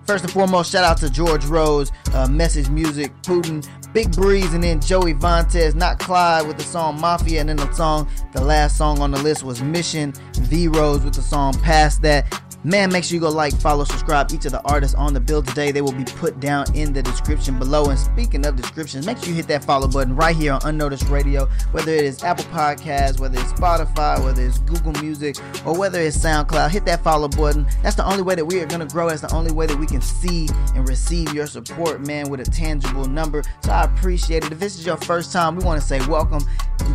First 0.06 0.24
and 0.24 0.32
foremost, 0.32 0.72
shout 0.72 0.84
out 0.84 0.96
to 0.98 1.10
George 1.10 1.44
Rose, 1.44 1.92
uh, 2.14 2.26
Message 2.26 2.70
Music, 2.70 3.12
Putin, 3.22 3.66
Big 3.92 4.10
Breeze, 4.12 4.54
and 4.54 4.64
then 4.64 4.80
Joey 4.80 5.12
Vantes, 5.12 5.74
not 5.74 5.98
Clyde 5.98 6.46
with 6.46 6.56
the 6.56 6.62
song 6.62 6.98
Mafia. 6.98 7.40
And 7.40 7.50
then 7.50 7.56
the 7.56 7.70
song, 7.72 8.08
the 8.32 8.42
last 8.42 8.78
song 8.78 9.00
on 9.00 9.10
the 9.10 9.22
list 9.22 9.42
was 9.44 9.62
Mission 9.62 10.14
V 10.40 10.68
Rose 10.68 11.04
with 11.04 11.14
the 11.14 11.22
song 11.22 11.52
Past 11.60 12.00
That. 12.02 12.26
Man, 12.64 12.90
make 12.90 13.04
sure 13.04 13.14
you 13.14 13.20
go 13.20 13.30
like, 13.30 13.54
follow, 13.60 13.84
subscribe 13.84 14.32
each 14.32 14.44
of 14.44 14.50
the 14.50 14.60
artists 14.62 14.96
on 14.96 15.14
the 15.14 15.20
bill 15.20 15.44
today. 15.44 15.70
They 15.70 15.80
will 15.80 15.92
be 15.92 16.04
put 16.04 16.40
down 16.40 16.66
in 16.74 16.92
the 16.92 17.04
description 17.04 17.56
below. 17.56 17.84
And 17.84 17.96
speaking 17.96 18.44
of 18.44 18.56
descriptions, 18.56 19.06
make 19.06 19.18
sure 19.18 19.28
you 19.28 19.34
hit 19.34 19.46
that 19.46 19.62
follow 19.62 19.86
button 19.86 20.16
right 20.16 20.34
here 20.34 20.54
on 20.54 20.60
Unnoticed 20.64 21.08
Radio, 21.08 21.46
whether 21.70 21.92
it 21.92 22.02
is 22.02 22.24
Apple 22.24 22.46
Podcasts, 22.46 23.20
whether 23.20 23.38
it's 23.38 23.52
Spotify, 23.52 24.22
whether 24.24 24.44
it's 24.44 24.58
Google 24.58 24.90
Music, 25.00 25.36
or 25.64 25.78
whether 25.78 26.00
it's 26.00 26.18
SoundCloud. 26.18 26.70
Hit 26.70 26.84
that 26.86 27.04
follow 27.04 27.28
button. 27.28 27.64
That's 27.84 27.94
the 27.94 28.04
only 28.04 28.22
way 28.22 28.34
that 28.34 28.44
we 28.44 28.60
are 28.60 28.66
going 28.66 28.86
to 28.86 28.92
grow. 28.92 29.08
That's 29.08 29.22
the 29.22 29.32
only 29.32 29.52
way 29.52 29.66
that 29.66 29.78
we 29.78 29.86
can 29.86 30.00
see 30.00 30.48
and 30.74 30.88
receive 30.88 31.32
your 31.32 31.46
support, 31.46 32.04
man, 32.08 32.28
with 32.28 32.40
a 32.40 32.50
tangible 32.50 33.04
number. 33.04 33.44
So 33.62 33.70
I 33.70 33.84
appreciate 33.84 34.44
it. 34.44 34.50
If 34.50 34.58
this 34.58 34.76
is 34.76 34.84
your 34.84 34.96
first 34.96 35.32
time, 35.32 35.54
we 35.54 35.64
want 35.64 35.80
to 35.80 35.86
say 35.86 36.04
welcome. 36.08 36.42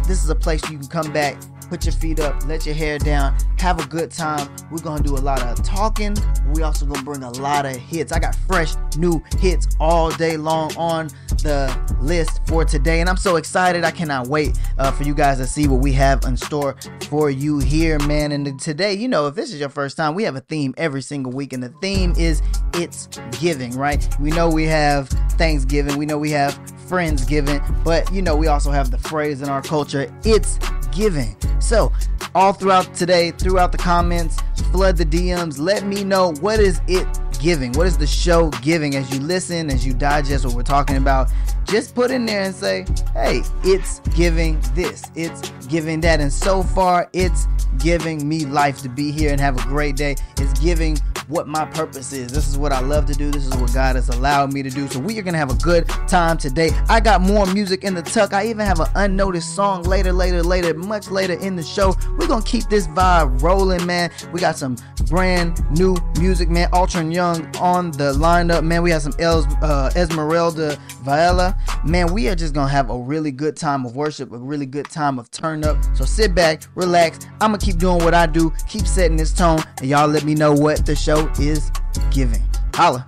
This 0.08 0.26
is 0.26 0.30
a 0.30 0.36
place 0.36 0.62
you 0.70 0.78
can 0.78 0.88
come 0.88 1.14
back 1.14 1.38
put 1.74 1.86
your 1.86 1.94
feet 1.94 2.20
up, 2.20 2.46
let 2.46 2.68
your 2.68 2.76
hair 2.76 3.00
down, 3.00 3.36
have 3.58 3.84
a 3.84 3.88
good 3.88 4.12
time. 4.12 4.48
We're 4.70 4.84
gonna 4.84 5.02
do 5.02 5.16
a 5.16 5.18
lot 5.18 5.42
of 5.42 5.64
talking. 5.64 6.16
We 6.54 6.62
also 6.62 6.86
gonna 6.86 7.02
bring 7.02 7.24
a 7.24 7.32
lot 7.32 7.66
of 7.66 7.76
hits. 7.76 8.12
I 8.12 8.20
got 8.20 8.36
fresh 8.48 8.76
new 8.96 9.24
hits 9.40 9.68
all 9.80 10.12
day 10.12 10.38
long 10.38 10.72
on 10.78 11.08
the 11.42 11.76
list 12.00 12.42
for 12.46 12.64
today, 12.64 13.00
and 13.00 13.10
I'm 13.10 13.18
so 13.18 13.38
excited. 13.38 13.84
I 13.84 13.90
cannot 13.90 14.28
wait 14.28 14.56
uh, 14.78 14.92
for 14.92 15.02
you 15.02 15.16
guys 15.16 15.40
to 15.40 15.48
see 15.48 15.68
what 15.68 15.80
we 15.80 15.92
have 15.94 16.24
in 16.26 16.38
store 16.38 16.76
for 17.10 17.32
you 17.32 17.58
here, 17.58 17.98
man. 18.02 18.34
And 18.34 18.60
today, 18.60 18.94
you 18.94 19.08
know, 19.08 19.26
if 19.26 19.34
this 19.34 19.52
is 19.52 19.60
your 19.60 19.70
first 19.70 19.98
time, 19.98 20.14
we 20.14 20.22
have 20.26 20.36
a 20.36 20.42
theme 20.42 20.76
every 20.78 21.02
single 21.02 21.32
week, 21.32 21.54
and 21.54 21.64
the 21.64 21.74
theme 21.82 22.14
is 22.16 22.44
it's 22.76 23.08
giving, 23.42 23.76
right? 23.76 24.08
We 24.20 24.30
know 24.30 24.48
we 24.48 24.66
have 24.66 25.10
Thanksgiving, 25.40 25.98
we 25.98 26.06
know 26.06 26.20
we 26.20 26.30
have 26.30 26.54
Friendsgiving, 26.88 27.84
but 27.84 28.14
you 28.14 28.22
know, 28.22 28.36
we 28.36 28.46
also 28.46 28.70
have 28.70 28.92
the 28.92 29.00
phrase 29.00 29.42
in 29.42 29.50
our 29.50 29.64
culture, 29.64 30.14
it's 30.24 30.60
giving. 30.92 31.36
So, 31.64 31.94
all 32.36 32.52
throughout 32.52 32.94
today, 32.94 33.32
throughout 33.32 33.72
the 33.72 33.78
comments, 33.78 34.38
flood 34.74 34.98
the 34.98 35.06
DMs, 35.06 35.60
let 35.60 35.86
me 35.86 36.04
know 36.04 36.34
what 36.42 36.60
is 36.60 36.82
it 36.90 37.08
giving? 37.40 37.72
What 37.72 37.88
is 37.88 37.98
the 37.98 38.06
show 38.06 38.50
giving 38.62 38.98
as 38.98 39.10
you 39.14 39.22
listen, 39.22 39.70
as 39.70 39.86
you 39.86 39.94
digest 39.94 40.46
what 40.46 40.56
we're 40.56 40.64
talking 40.64 40.98
about? 40.98 41.32
Just 41.64 41.96
put 41.96 42.12
in 42.12 42.26
there 42.26 42.42
and 42.42 42.54
say, 42.54 42.86
hey, 43.14 43.44
it's 43.64 44.02
giving 44.14 44.60
this, 44.76 45.04
it's 45.16 45.50
giving 45.68 46.02
that. 46.02 46.20
And 46.20 46.34
so 46.34 46.64
far, 46.64 47.10
it's 47.14 47.48
giving 47.80 48.28
me 48.28 48.46
life 48.46 48.82
to 48.82 48.90
be 48.90 49.12
here 49.12 49.32
and 49.32 49.40
have 49.40 49.58
a 49.58 49.64
great 49.64 49.96
day. 49.96 50.18
It's 50.40 50.60
giving 50.60 50.98
what 51.28 51.48
my 51.48 51.66
purpose 51.66 52.14
is. 52.14 52.32
This 52.32 52.48
is 52.48 52.58
what 52.58 52.72
I 52.72 52.80
love 52.80 53.06
to 53.08 53.14
do. 53.14 53.32
This 53.32 53.46
is 53.46 53.56
what 53.56 53.74
God 53.74 53.96
has 53.96 54.10
allowed 54.10 54.54
me 54.54 54.64
to 54.64 54.70
do. 54.70 54.88
So 54.88 55.00
we 55.00 55.18
are 55.20 55.22
gonna 55.22 55.38
have 55.38 55.52
a 55.52 55.56
good 55.56 55.88
time 56.08 56.38
today. 56.38 56.72
I 56.90 57.00
got 57.00 57.22
more 57.22 57.46
music 57.48 57.84
in 57.84 57.94
the 57.94 58.02
tuck. 58.02 58.34
I 58.34 58.48
even 58.48 58.66
have 58.66 58.80
an 58.80 58.88
unnoticed 58.96 59.56
song 59.56 59.84
later, 59.84 60.14
later, 60.14 60.44
later, 60.44 60.74
much 60.74 61.10
later 61.10 61.34
in 61.34 61.56
the 61.56 61.64
show. 61.64 61.96
We're 62.18 62.28
gonna 62.28 62.44
keep 62.46 62.70
this 62.70 62.88
vibe 62.88 63.42
rolling, 63.42 63.86
man. 63.86 64.12
We 64.32 64.40
got 64.40 64.58
some 64.58 64.78
brand 65.08 65.64
new 65.72 65.96
music, 66.20 66.50
man. 66.50 66.70
Ultra 66.74 67.04
Young 67.04 67.56
on 67.58 67.92
the 67.92 68.14
lineup, 68.14 68.64
man. 68.64 68.82
We 68.82 68.92
have 68.92 69.02
some 69.02 69.14
Els, 69.20 69.46
uh, 69.62 69.92
Esmeralda 69.96 70.78
Viola, 71.04 71.58
man. 71.84 72.14
We 72.14 72.30
are 72.30 72.36
just 72.36 72.54
gonna 72.54 72.72
have 72.72 72.90
a 72.90 72.98
really 72.98 73.32
good 73.32 73.58
time 73.58 73.86
of 73.86 73.96
worship, 73.96 74.32
a 74.32 74.38
really 74.38 74.66
good 74.66 74.90
time 74.90 75.20
of 75.20 75.30
turn 75.32 75.64
up. 75.64 75.78
So 75.96 76.06
sit 76.06 76.34
back, 76.34 76.64
relax. 76.76 77.26
I'm 77.42 77.52
gonna 77.52 77.58
keep 77.58 77.78
doing 77.78 78.04
what 78.04 78.14
I 78.14 78.26
do, 78.26 78.52
keep 78.68 78.88
setting 78.88 79.18
this 79.18 79.34
tone, 79.34 79.60
and 79.80 79.90
y'all 79.90 80.08
let 80.08 80.24
me 80.24 80.34
know 80.34 80.54
what 80.54 80.86
the 80.86 80.96
show 80.96 81.30
is 81.40 81.72
giving. 82.12 82.42
Holla. 82.74 83.08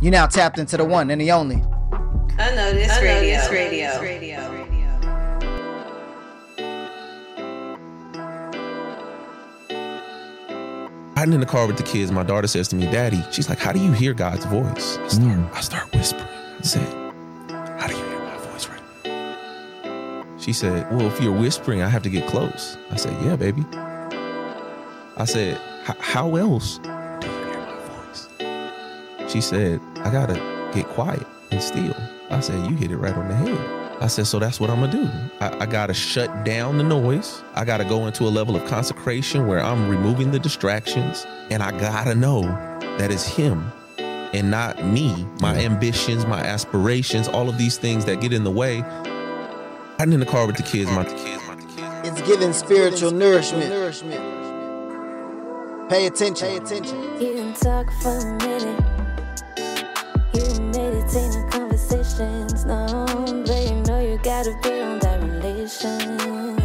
You 0.00 0.10
now 0.10 0.26
tapped 0.26 0.58
into 0.58 0.76
the 0.76 0.84
one 0.84 1.10
and 1.10 1.20
the 1.20 1.32
only. 1.32 1.56
I 2.38 2.54
know 2.54 2.72
this 2.72 2.92
I 2.92 3.00
know 3.00 3.06
radio. 3.06 3.36
this 3.36 3.50
radio. 4.00 4.47
Riding 11.18 11.34
in 11.34 11.40
the 11.40 11.46
car 11.46 11.66
with 11.66 11.76
the 11.76 11.82
kids, 11.82 12.12
my 12.12 12.22
daughter 12.22 12.46
says 12.46 12.68
to 12.68 12.76
me, 12.76 12.84
Daddy, 12.84 13.24
she's 13.32 13.48
like, 13.48 13.58
How 13.58 13.72
do 13.72 13.80
you 13.80 13.90
hear 13.90 14.14
God's 14.14 14.44
voice? 14.44 14.98
I 14.98 15.08
start, 15.08 15.36
mm. 15.36 15.52
I 15.52 15.60
start 15.62 15.92
whispering. 15.92 16.28
I 16.60 16.62
said, 16.62 16.86
How 17.80 17.88
do 17.88 17.96
you 17.96 18.04
hear 18.04 18.20
my 18.20 18.36
voice 18.36 18.68
right 18.68 18.80
now? 19.04 20.24
She 20.38 20.52
said, 20.52 20.88
Well, 20.92 21.08
if 21.08 21.20
you're 21.20 21.36
whispering, 21.36 21.82
I 21.82 21.88
have 21.88 22.04
to 22.04 22.08
get 22.08 22.28
close. 22.28 22.78
I 22.92 22.96
said, 22.96 23.20
Yeah, 23.24 23.34
baby. 23.34 23.64
I 25.16 25.24
said, 25.24 25.60
How 25.82 26.36
else 26.36 26.78
do 26.78 26.88
you 26.88 27.34
hear 27.34 27.66
my 27.66 27.80
voice? 27.88 29.32
She 29.32 29.40
said, 29.40 29.80
I 29.96 30.12
gotta 30.12 30.34
get 30.72 30.86
quiet 30.86 31.26
and 31.50 31.60
still. 31.60 31.96
I 32.30 32.38
said, 32.38 32.70
You 32.70 32.76
hit 32.76 32.92
it 32.92 32.96
right 32.96 33.14
on 33.14 33.26
the 33.26 33.34
head. 33.34 33.87
I 34.00 34.06
said, 34.06 34.26
So 34.26 34.38
that's 34.38 34.60
what 34.60 34.70
I'm 34.70 34.80
gonna 34.80 34.92
do. 34.92 35.10
I, 35.40 35.64
I 35.64 35.66
gotta 35.66 35.94
shut 35.94 36.44
down 36.44 36.78
the 36.78 36.84
noise. 36.84 37.42
I 37.54 37.64
gotta 37.64 37.84
go 37.84 38.06
into 38.06 38.24
a 38.24 38.30
level 38.30 38.54
of 38.54 38.64
consecration 38.68 39.46
where 39.46 39.60
I'm 39.60 39.88
removing 39.88 40.30
the 40.30 40.38
distractions. 40.38 41.26
And 41.50 41.62
I 41.62 41.72
gotta 41.72 42.14
know 42.14 42.42
that 42.98 43.10
it's 43.10 43.26
Him 43.26 43.72
and 43.98 44.50
not 44.50 44.84
me, 44.84 45.26
my 45.40 45.56
ambitions, 45.56 46.26
my 46.26 46.40
aspirations, 46.40 47.28
all 47.28 47.48
of 47.48 47.58
these 47.58 47.76
things 47.76 48.04
that 48.04 48.20
get 48.20 48.32
in 48.32 48.44
the 48.44 48.50
way. 48.50 48.82
I'm 49.98 50.12
in 50.12 50.20
the 50.20 50.26
car 50.26 50.46
with 50.46 50.56
the 50.56 50.62
kids, 50.62 50.90
my 50.90 51.04
kids. 51.04 51.42
It's 52.04 52.22
giving 52.22 52.52
spiritual 52.52 53.10
nourishment. 53.10 53.70
Pay 55.88 56.06
attention. 56.06 56.48
Pay 56.48 56.56
attention. 56.58 57.02
You 57.20 57.34
can 57.34 57.54
talk 57.54 57.90
for 58.00 58.16
a 58.16 58.38
minute. 58.38 58.97
Be 64.62 64.80
on 64.80 64.98
that 65.00 65.20
relation. 65.22 66.20
Ooh. 66.22 66.56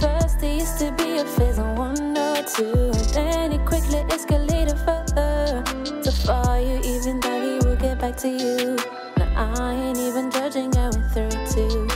First, 0.00 0.42
it 0.42 0.60
used 0.60 0.78
to 0.78 0.92
be 0.92 1.18
a 1.18 1.24
phase 1.24 1.58
on 1.58 1.76
one 1.76 2.16
or 2.16 2.42
two. 2.42 2.92
And 3.16 3.26
then 3.32 3.52
it 3.52 3.64
quickly 3.66 4.04
escalated 4.14 4.78
further. 4.84 5.62
So 6.02 6.10
far, 6.10 6.60
you 6.60 6.78
even 6.84 7.20
thought 7.20 7.42
he 7.42 7.58
would 7.66 7.78
get 7.80 7.98
back 8.00 8.16
to 8.18 8.28
you. 8.28 8.76
Now, 9.18 9.54
I 9.62 9.72
ain't 9.72 9.98
even 9.98 10.30
judging, 10.30 10.76
I 10.76 10.90
went 10.90 11.10
through 11.12 11.30
it 11.30 11.50
too. 11.50 11.86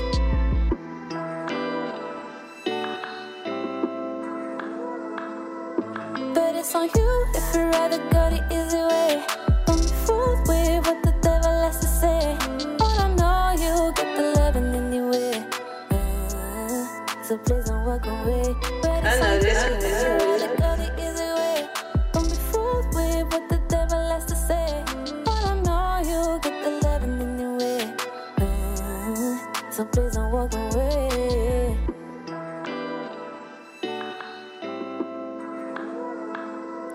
But 6.35 6.54
it's 6.56 6.75
on 6.75 6.88
you 6.94 7.26
if 7.35 7.54
you'd 7.54 7.71
rather 7.73 7.99
go 8.11 8.30
the 8.30 8.40
easy 8.50 8.83
way. 8.83 9.43
So 29.75 29.85
please 29.87 30.14
don't 30.14 30.30
walk 30.30 30.54
away. 30.54 31.76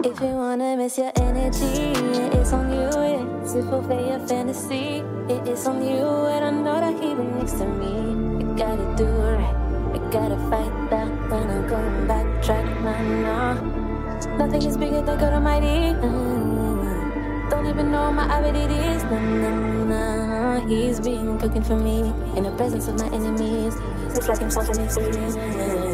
If 0.01 0.21
you 0.21 0.27
wanna 0.27 0.77
miss 0.77 0.97
your 0.97 1.11
energy, 1.17 1.91
yeah, 1.91 2.39
it's 2.39 2.53
on 2.53 2.71
you. 2.71 2.79
Yeah. 2.79 3.51
To 3.51 3.63
fulfill 3.69 4.07
your 4.07 4.25
fantasy, 4.25 5.03
it 5.27 5.45
is 5.45 5.67
on 5.67 5.83
you. 5.83 6.07
And 6.31 6.45
I 6.45 6.51
know 6.51 6.79
that 6.79 7.03
he 7.03 7.15
next 7.15 7.59
to 7.59 7.65
me. 7.65 7.91
You 8.39 8.55
gotta 8.55 8.95
do 8.95 9.03
it 9.03 9.35
right. 9.35 9.95
You 9.95 10.01
gotta 10.09 10.37
fight 10.49 10.68
back 11.69 11.81
going 11.83 12.07
back 12.07 12.43
track. 12.43 12.65
Nah, 12.81 13.01
nah. 13.01 13.53
Nothing 14.37 14.63
is 14.63 14.77
bigger 14.77 15.01
than 15.01 15.19
God 15.19 15.33
Almighty. 15.33 15.93
Mm. 16.01 17.49
Don't 17.49 17.67
even 17.67 17.91
know 17.91 18.11
my 18.11 18.25
abilities. 18.25 19.03
Nah, 19.03 19.19
nah, 19.19 19.85
nah. 19.85 20.67
He's 20.67 20.99
been 20.99 21.37
cooking 21.39 21.63
for 21.63 21.75
me 21.75 22.13
in 22.35 22.43
the 22.43 22.51
presence 22.51 22.87
of 22.87 22.97
my 22.97 23.07
enemies. 23.07 23.75
Looks 24.13 24.27
like 24.27 24.39
him 24.39 24.51
something 24.51 24.77
me. 24.77 25.88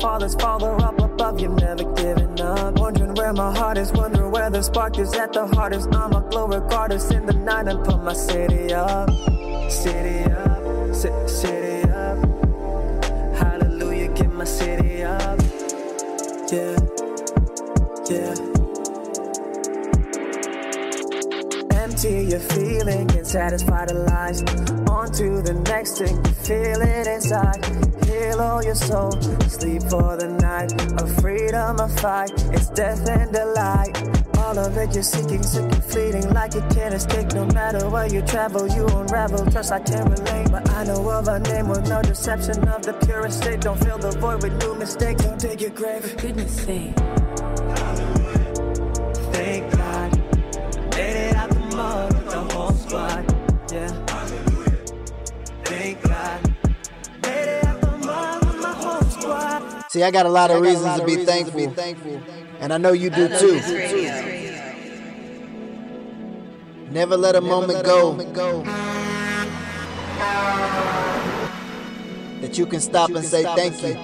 Farthest, 0.00 0.40
farther 0.40 0.74
up 0.82 0.98
above 1.00 1.40
you, 1.40 1.48
never 1.50 1.84
giving 1.94 2.40
up. 2.40 2.78
Wondering 2.78 3.14
where 3.14 3.32
my 3.32 3.54
heart 3.56 3.78
is, 3.78 3.92
wondering 3.92 4.30
where 4.30 4.50
the 4.50 4.62
spark 4.62 4.98
is 4.98 5.14
at 5.14 5.32
the 5.32 5.46
hardest. 5.46 5.94
I'm 5.94 6.12
a 6.12 6.22
glow 6.30 6.46
regardless 6.48 7.10
in 7.10 7.26
the 7.26 7.34
night 7.34 7.68
and 7.68 7.84
put 7.84 8.02
my 8.02 8.14
city 8.14 8.72
up, 8.74 9.10
city 9.70 10.24
up, 10.32 10.94
ci- 10.94 11.28
city 11.28 11.90
up. 11.90 12.18
Hallelujah, 13.36 14.08
get 14.14 14.32
my 14.32 14.44
city 14.44 15.04
up, 15.04 15.40
yeah, 16.52 16.78
yeah. 18.10 18.57
Empty 21.98 22.30
your 22.30 22.38
feeling, 22.38 23.08
can 23.08 23.24
satisfy 23.24 23.84
the 23.86 23.94
lies. 23.94 24.42
On 24.88 25.10
to 25.14 25.42
the 25.42 25.54
next 25.66 25.98
thing, 25.98 26.22
feel 26.46 26.80
it 26.80 27.08
inside. 27.08 27.58
Heal 28.06 28.40
all 28.40 28.62
your 28.62 28.76
soul, 28.76 29.10
sleep 29.48 29.82
for 29.82 30.16
the 30.16 30.28
night. 30.40 30.70
A 31.02 31.06
freedom, 31.20 31.80
a 31.80 31.88
fight, 31.88 32.30
it's 32.54 32.70
death 32.70 33.04
and 33.08 33.32
delight. 33.32 33.98
All 34.38 34.56
of 34.56 34.76
it 34.76 34.94
you're 34.94 35.02
seeking, 35.02 35.42
sick 35.42 35.64
and 35.64 35.82
fleeting, 35.82 36.30
like 36.30 36.54
you 36.54 36.62
can't 36.70 36.94
escape. 36.94 37.32
No 37.32 37.46
matter 37.46 37.90
where 37.90 38.06
you 38.06 38.22
travel, 38.22 38.68
you 38.68 38.86
unravel. 38.86 39.50
Trust 39.50 39.72
I 39.72 39.80
can 39.80 40.08
relate, 40.08 40.52
but 40.52 40.70
I 40.70 40.84
know 40.84 41.10
of 41.10 41.26
a 41.26 41.40
name 41.40 41.66
with 41.68 41.88
no 41.88 42.00
deception 42.00 42.68
of 42.68 42.82
the 42.82 42.92
purest 42.92 43.42
state. 43.42 43.62
Don't 43.62 43.76
fill 43.82 43.98
the 43.98 44.12
void 44.20 44.44
with 44.44 44.56
new 44.62 44.76
mistakes. 44.76 45.24
Don't 45.24 45.40
dig 45.40 45.62
your 45.62 45.70
grave. 45.70 46.04
For 46.04 46.16
goodness 46.16 46.62
sake. 46.62 46.94
See, 59.98 60.04
I 60.04 60.12
got 60.12 60.26
a 60.26 60.28
lot 60.28 60.52
of 60.52 60.62
reasons 60.62 61.00
to 61.00 61.04
be 61.04 61.16
thankful, 61.24 61.74
and 62.60 62.72
I 62.72 62.78
know 62.78 62.92
you 62.92 63.10
do 63.10 63.26
too. 63.36 63.54
Never 66.92 67.16
let 67.16 67.34
a 67.34 67.40
moment 67.40 67.84
go 67.84 68.12
that 72.40 72.56
you 72.56 72.66
can 72.66 72.78
stop 72.78 73.10
and 73.10 73.24
say 73.24 73.42
thank 73.42 73.82
you 73.82 73.94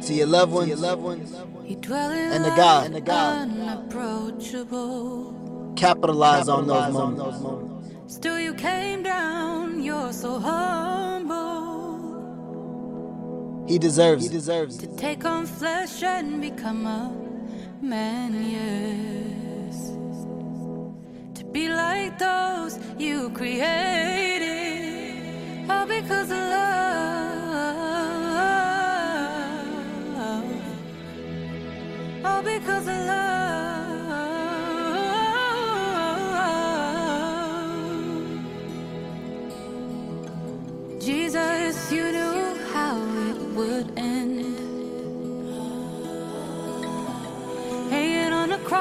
to 0.00 0.14
your 0.14 0.26
loved 0.26 0.52
ones 0.52 0.68
your 0.68 0.78
loved 0.78 1.02
ones 1.02 1.34
and 1.34 2.44
the 2.46 2.54
God. 2.56 2.86
And 2.86 2.94
to 2.94 3.02
God. 3.02 3.50
Unapproachable. 3.50 5.74
Capitalize 5.76 6.48
on 6.48 6.66
those 6.66 6.94
moments. 6.94 7.44
Still, 8.06 8.40
you 8.40 8.54
came 8.54 9.02
down. 9.02 9.82
You're 9.82 10.14
so 10.14 10.38
humble 10.38 11.67
He 13.68 13.78
deserves. 13.78 14.24
He 14.24 14.30
deserves 14.30 14.78
to 14.78 14.86
take 14.96 15.24
on 15.26 15.46
flesh 15.46 16.02
and 16.02 16.40
become 16.40 16.86
a 16.86 17.12
man. 17.82 18.32
Yes, 18.50 19.92
to 21.34 21.44
be 21.44 21.68
like 21.68 22.18
those 22.18 22.78
you 22.98 23.28
created, 23.30 23.70
all 25.70 25.86
because 25.86 26.30
of 26.30 26.38
love. 26.38 26.78
All 32.24 32.42
because 32.42 32.88
of 32.88 32.96
love. 33.06 33.28
Jesus, 41.00 41.92
you 41.92 42.12
knew 42.12 42.57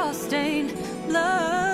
on 0.08 1.16
a 1.16 1.67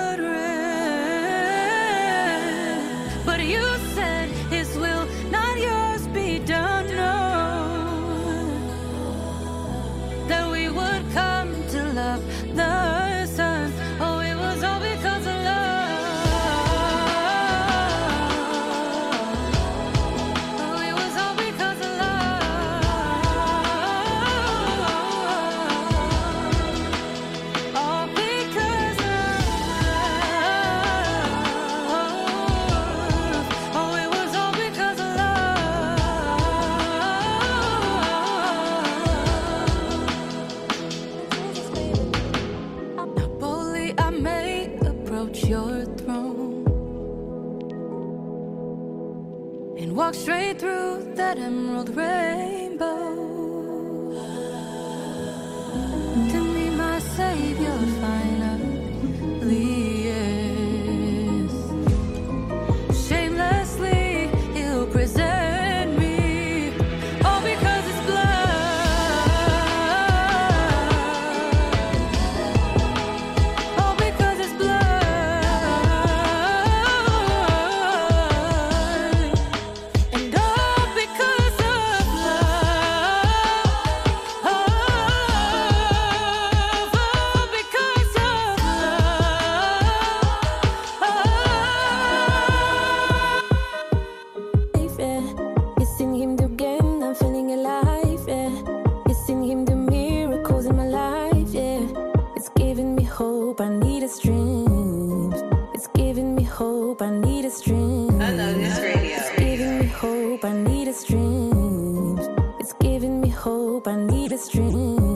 hope, 110.24 110.44
I 110.46 110.52
need 110.52 110.88
a 110.88 110.94
strength. 110.94 112.26
It's 112.58 112.72
giving 112.72 113.20
me 113.20 113.28
hope, 113.28 113.86
I 113.86 113.96
need 113.96 114.32
a 114.32 114.38
strength. 114.38 115.13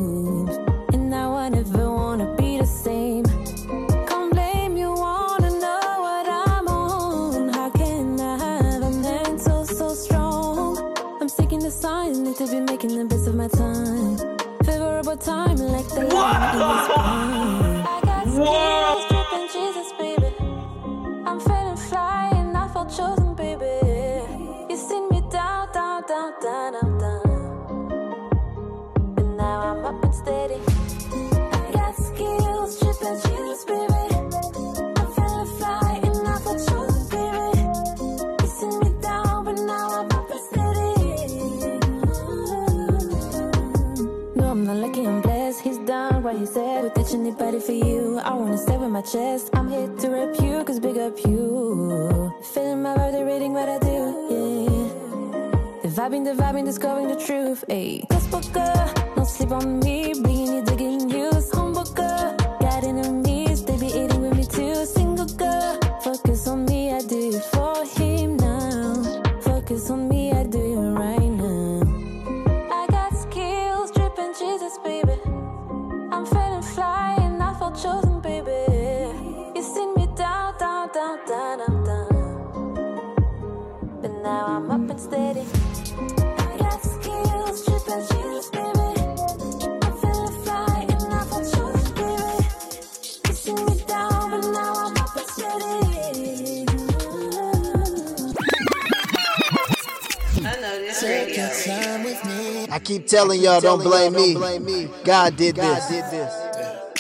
Telling 103.19 103.41
y'all, 103.43 103.61
don't 103.61 103.83
blame 103.83 104.13
me. 104.15 104.89
God 105.03 105.37
did 105.37 105.57
this. 105.57 105.91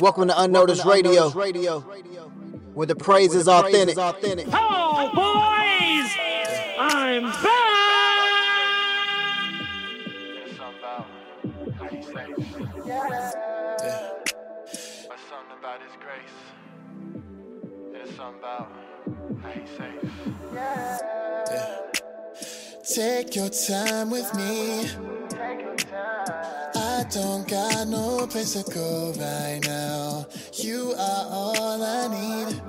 Welcome 0.01 0.27
to 0.27 0.41
Unnoticed 0.41 0.85
Radio, 0.85 1.31
where 2.75 2.87
the 2.89 2.97
praise 2.97 3.37
is 3.37 3.47
authentic. 3.47 3.97
Oh, 3.99 5.11
boys! 5.15 6.11
I'm 6.81 7.23
back! 7.23 7.45
But 15.09 15.19
something 15.29 15.57
about 15.61 15.83
his 15.83 15.95
grace. 16.01 16.35
There's 17.93 18.11
something 18.17 18.41
about 18.41 18.73
how 19.41 19.51
he 19.51 19.63
saves. 19.77 20.13
Take 22.93 23.37
your 23.37 23.51
time 23.51 24.11
with 24.11 24.35
me. 24.35 24.89
Don't 27.11 27.49
got 27.49 27.89
no 27.89 28.27
place 28.27 28.53
to 28.53 28.71
go 28.71 29.15
right 29.19 29.61
now. 29.65 30.27
You 30.53 30.93
are 30.93 31.27
all 31.31 31.83
I 31.83 32.07
need. 32.09 32.61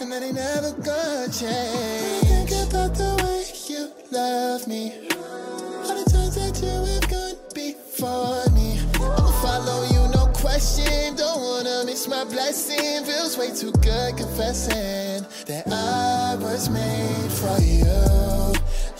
And 0.00 0.10
that 0.10 0.22
ain't 0.22 0.34
never 0.34 0.72
gonna 0.72 1.28
change. 1.28 2.24
I 2.24 2.46
Think 2.46 2.50
about 2.72 2.94
the 2.94 3.12
way 3.22 3.44
you 3.68 3.92
love 4.10 4.66
me. 4.66 5.08
All 5.12 5.94
the 5.94 6.10
times 6.10 6.36
that 6.36 6.56
you 6.62 6.72
have 6.72 7.10
gone 7.10 7.36
before 7.54 8.48
me. 8.54 8.80
I'ma 8.94 9.30
follow 9.42 9.84
you, 9.92 10.08
no 10.14 10.32
question. 10.32 11.16
Don't 11.16 11.40
wanna 11.42 11.84
miss 11.84 12.08
my 12.08 12.24
blessing. 12.24 13.04
Feels 13.04 13.36
way 13.36 13.54
too 13.54 13.72
good 13.72 14.16
confessing 14.16 15.26
that 15.44 15.66
I 15.70 16.36
was 16.36 16.70
made 16.70 17.30
for 17.30 17.60
you. 17.60 18.54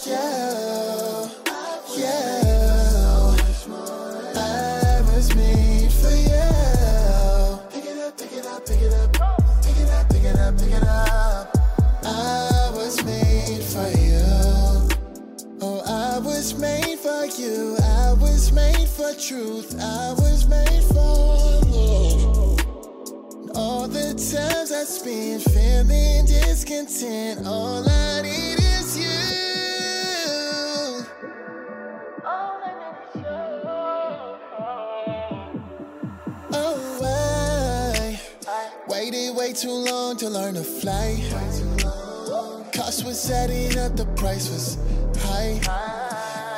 Yeah. 0.06 1.25
Pick 8.64 8.80
it 8.80 8.92
up, 8.92 9.12
pick 9.62 9.76
it 9.76 9.90
up. 9.90 10.08
Pick 10.08 10.24
it 10.24 10.36
up, 10.36 10.58
pick 10.58 10.72
it 10.72 10.82
up. 10.82 11.56
I 12.04 12.70
was 12.74 13.04
made 13.04 13.62
for 13.62 13.88
you. 13.98 14.22
Oh, 15.60 15.82
I 15.86 16.18
was 16.18 16.58
made 16.58 16.98
for 16.98 17.26
you. 17.38 17.76
I 17.82 18.12
was 18.14 18.52
made 18.52 18.88
for 18.88 19.12
truth. 19.14 19.74
I 19.80 20.12
was 20.12 20.46
made 20.48 20.84
for. 20.84 21.16
All 23.54 23.88
the 23.88 24.14
times 24.14 24.72
I 24.72 24.84
spent 24.84 25.42
feeling 25.42 26.26
discontent, 26.26 27.46
all 27.46 27.88
I 27.88 28.22
need 28.22 28.65
waited 38.96 39.36
way 39.36 39.52
too 39.52 39.70
long 39.70 40.16
to 40.16 40.26
learn 40.28 40.54
to 40.54 40.64
fly. 40.64 41.20
Cost 42.72 43.04
was 43.04 43.20
setting 43.20 43.78
up, 43.78 43.94
the 43.94 44.06
price 44.16 44.48
was 44.48 44.78
high. 45.18 45.60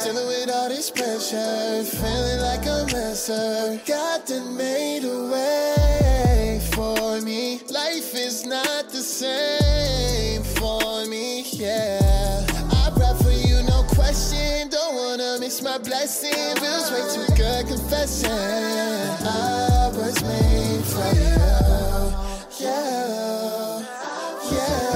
Dealing 0.05 0.27
with 0.29 0.51
all 0.51 0.68
this 0.68 0.88
pressure, 0.88 1.83
feeling 1.85 2.40
like 2.48 2.64
a 2.66 2.87
messer. 2.92 3.81
God 3.85 4.24
done 4.27 4.57
made 4.57 5.05
a 5.05 5.18
way 5.33 6.61
for 6.72 7.20
me. 7.22 7.61
Life 7.70 8.14
is 8.14 8.46
not 8.46 8.88
the 8.90 9.03
same 9.03 10.44
for 10.59 11.07
me, 11.07 11.42
yeah. 11.51 12.46
I 12.83 12.90
brought 12.94 13.18
for 13.20 13.33
you, 13.33 13.64
no 13.64 13.83
question. 13.88 14.68
Don't 14.68 14.94
wanna 14.94 15.38
miss 15.40 15.61
my 15.61 15.79
blessing. 15.79 16.55
Feels 16.62 16.88
way 16.92 17.05
too 17.14 17.35
good 17.35 17.66
confessing. 17.66 18.31
I 18.31 19.90
was 19.92 20.22
made 20.22 20.85
for 20.92 21.11
you, 21.18 21.78
yeah, 22.61 23.83
yeah. 24.51 24.88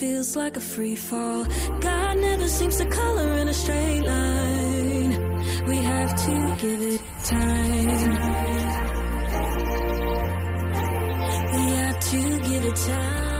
Feels 0.00 0.34
like 0.34 0.56
a 0.56 0.60
free 0.60 0.96
fall. 0.96 1.44
God 1.80 2.16
never 2.16 2.48
seems 2.48 2.78
to 2.78 2.86
color 2.86 3.34
in 3.34 3.48
a 3.48 3.52
straight 3.52 4.00
line. 4.00 5.10
We 5.66 5.76
have 5.76 6.16
to 6.24 6.56
give 6.58 6.80
it 6.80 7.02
time. 7.22 7.86
We 11.52 11.62
have 11.76 12.00
to 12.00 12.40
give 12.48 12.64
it 12.64 12.76
time. 12.76 13.30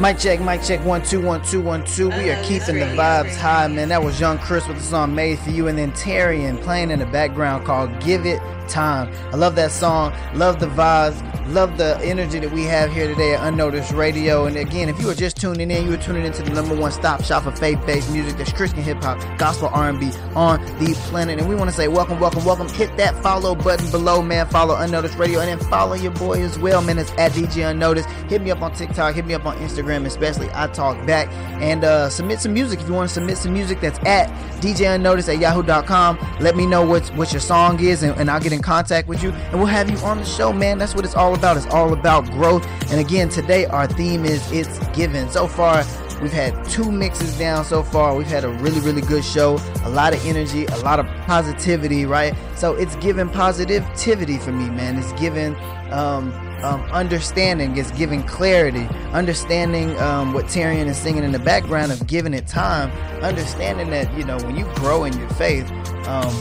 Mic 0.00 0.18
check, 0.18 0.40
mic 0.40 0.62
check, 0.62 0.82
one, 0.86 1.02
two, 1.02 1.20
one, 1.20 1.44
two, 1.44 1.60
one, 1.60 1.84
two. 1.84 2.08
We 2.08 2.30
are 2.30 2.42
keeping 2.42 2.76
the 2.76 2.86
vibes 2.96 3.36
high, 3.36 3.68
man. 3.68 3.90
That 3.90 4.02
was 4.02 4.18
Young 4.18 4.38
Chris 4.38 4.66
with 4.66 4.78
the 4.78 4.82
song 4.82 5.14
Made 5.14 5.38
for 5.38 5.50
You, 5.50 5.68
and 5.68 5.76
then 5.76 5.92
Tarian 5.92 6.56
playing 6.62 6.90
in 6.90 6.98
the 6.98 7.06
background 7.06 7.66
called 7.66 7.90
Give 8.00 8.24
It 8.24 8.40
Time. 8.68 9.12
I 9.32 9.36
love 9.36 9.54
that 9.56 9.70
song, 9.70 10.14
love 10.34 10.60
the 10.60 10.66
vibes, 10.66 11.20
love 11.52 11.76
the 11.76 11.98
energy 12.02 12.38
that 12.38 12.50
we 12.50 12.64
have 12.64 12.92
here 12.92 13.06
today 13.06 13.34
at 13.34 13.46
Unnoticed 13.46 13.92
Radio. 13.92 14.46
And 14.46 14.56
again, 14.56 14.88
if 14.88 14.98
you 15.00 15.06
were 15.06 15.14
just 15.14 15.36
tuning 15.36 15.70
in, 15.70 15.84
you 15.84 15.90
were 15.90 15.96
tuning 15.96 16.24
into 16.24 16.42
the 16.42 16.50
number 16.50 16.74
one 16.74 16.92
stop 16.92 17.22
shop 17.22 17.44
for 17.44 17.52
faith-based 17.52 18.10
music, 18.10 18.36
that's 18.36 18.52
Christian 18.52 18.82
hip 18.82 19.02
hop, 19.02 19.20
gospel 19.38 19.68
R&B 19.72 20.10
on 20.34 20.64
the 20.78 20.94
planet. 21.10 21.38
And 21.38 21.48
we 21.48 21.54
want 21.54 21.70
to 21.70 21.76
say 21.76 21.88
welcome, 21.88 22.18
welcome, 22.18 22.44
welcome. 22.44 22.68
Hit 22.68 22.96
that 22.96 23.20
follow 23.22 23.54
button 23.54 23.90
below, 23.90 24.22
man. 24.22 24.46
Follow 24.46 24.76
Unnoticed 24.76 25.18
Radio, 25.18 25.40
and 25.40 25.48
then 25.48 25.68
follow 25.68 25.94
your 25.94 26.12
boy 26.12 26.42
as 26.42 26.58
well, 26.58 26.82
man. 26.82 26.98
It's 26.98 27.10
at 27.12 27.32
DJ 27.32 27.70
Unnoticed. 27.70 28.08
Hit 28.28 28.42
me 28.42 28.50
up 28.50 28.62
on 28.62 28.74
TikTok, 28.74 29.14
hit 29.14 29.26
me 29.26 29.34
up 29.34 29.44
on 29.44 29.56
Instagram, 29.58 30.06
especially 30.06 30.48
I 30.54 30.66
talk 30.68 31.06
back, 31.06 31.28
and 31.62 31.84
uh, 31.84 32.08
submit 32.08 32.40
some 32.40 32.54
music 32.54 32.80
if 32.80 32.88
you 32.88 32.94
want 32.94 33.08
to 33.08 33.14
submit 33.14 33.36
some 33.36 33.52
music. 33.52 33.80
That's 33.80 33.98
at 34.00 34.28
DJ 34.60 34.94
Unnoticed 34.94 35.28
at 35.28 35.38
yahoo.com. 35.38 36.18
Let 36.40 36.56
me 36.56 36.66
know 36.66 36.84
what 36.84 37.06
what 37.16 37.32
your 37.32 37.40
song 37.40 37.80
is, 37.80 38.02
and, 38.02 38.18
and 38.18 38.30
I'll 38.30 38.40
get 38.40 38.52
in 38.54 38.62
contact 38.62 39.08
with 39.08 39.22
you, 39.22 39.32
and 39.32 39.54
we'll 39.58 39.66
have 39.66 39.90
you 39.90 39.98
on 39.98 40.18
the 40.18 40.24
show, 40.24 40.52
man. 40.52 40.78
That's 40.78 40.94
what 40.94 41.04
it's 41.04 41.14
all 41.14 41.34
about. 41.34 41.56
It's 41.56 41.66
all 41.66 41.92
about 41.92 42.24
growth. 42.30 42.66
And 42.90 43.00
again, 43.00 43.28
today 43.28 43.66
our 43.66 43.86
theme 43.86 44.24
is 44.24 44.50
it's 44.52 44.78
given. 44.96 45.28
So 45.28 45.46
far, 45.46 45.84
We've 46.22 46.32
had 46.32 46.64
two 46.70 46.90
mixes 46.90 47.36
down 47.38 47.64
so 47.64 47.82
far. 47.82 48.14
We've 48.14 48.26
had 48.26 48.44
a 48.44 48.48
really, 48.48 48.80
really 48.80 49.02
good 49.02 49.24
show. 49.24 49.58
A 49.82 49.90
lot 49.90 50.14
of 50.14 50.24
energy, 50.24 50.64
a 50.64 50.78
lot 50.78 51.00
of 51.00 51.06
positivity, 51.26 52.06
right? 52.06 52.34
So 52.56 52.74
it's 52.74 52.96
giving 52.96 53.28
positivity 53.28 54.38
for 54.38 54.52
me, 54.52 54.70
man. 54.70 54.96
It's 54.96 55.12
giving 55.20 55.54
um, 55.90 56.32
um, 56.62 56.80
understanding. 56.92 57.76
It's 57.76 57.90
giving 57.90 58.22
clarity. 58.22 58.88
Understanding 59.12 59.98
um, 60.00 60.32
what 60.32 60.46
Tyrion 60.46 60.86
is 60.86 60.96
singing 60.96 61.24
in 61.24 61.32
the 61.32 61.38
background 61.38 61.92
of 61.92 62.06
giving 62.06 62.32
it 62.32 62.46
time. 62.46 62.90
Understanding 63.22 63.90
that, 63.90 64.10
you 64.16 64.24
know, 64.24 64.38
when 64.38 64.56
you 64.56 64.64
grow 64.76 65.04
in 65.04 65.12
your 65.18 65.28
faith, 65.30 65.70
um, 66.06 66.32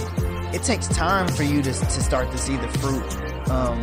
it 0.53 0.63
takes 0.63 0.87
time 0.87 1.27
for 1.27 1.43
you 1.43 1.61
to, 1.61 1.71
to 1.71 2.03
start 2.03 2.31
to 2.31 2.37
see 2.37 2.55
the 2.57 2.67
fruit 2.79 3.03
um, 3.49 3.81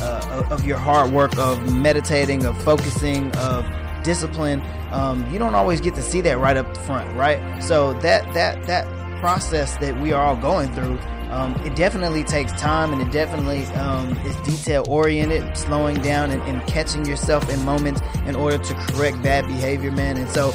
uh, 0.00 0.48
of 0.50 0.66
your 0.66 0.76
hard 0.76 1.12
work, 1.12 1.36
of 1.38 1.72
meditating, 1.72 2.44
of 2.44 2.60
focusing, 2.62 3.34
of 3.36 3.64
discipline. 4.02 4.62
Um, 4.90 5.30
you 5.32 5.38
don't 5.38 5.54
always 5.54 5.80
get 5.80 5.94
to 5.94 6.02
see 6.02 6.20
that 6.22 6.38
right 6.38 6.56
up 6.56 6.76
front, 6.78 7.14
right? 7.16 7.62
So 7.62 7.92
that 7.94 8.32
that 8.34 8.64
that 8.66 8.86
process 9.20 9.76
that 9.78 10.00
we 10.00 10.12
are 10.12 10.24
all 10.24 10.36
going 10.36 10.72
through, 10.72 10.98
um, 11.30 11.54
it 11.64 11.76
definitely 11.76 12.24
takes 12.24 12.52
time, 12.52 12.92
and 12.92 13.02
it 13.02 13.10
definitely 13.12 13.64
um, 13.76 14.16
is 14.18 14.36
detail 14.38 14.84
oriented, 14.88 15.56
slowing 15.56 16.00
down 16.00 16.30
and, 16.30 16.42
and 16.42 16.66
catching 16.66 17.04
yourself 17.04 17.48
in 17.52 17.64
moments 17.64 18.00
in 18.26 18.34
order 18.34 18.58
to 18.58 18.74
correct 18.74 19.22
bad 19.22 19.46
behavior, 19.46 19.92
man. 19.92 20.16
And 20.16 20.28
so 20.30 20.52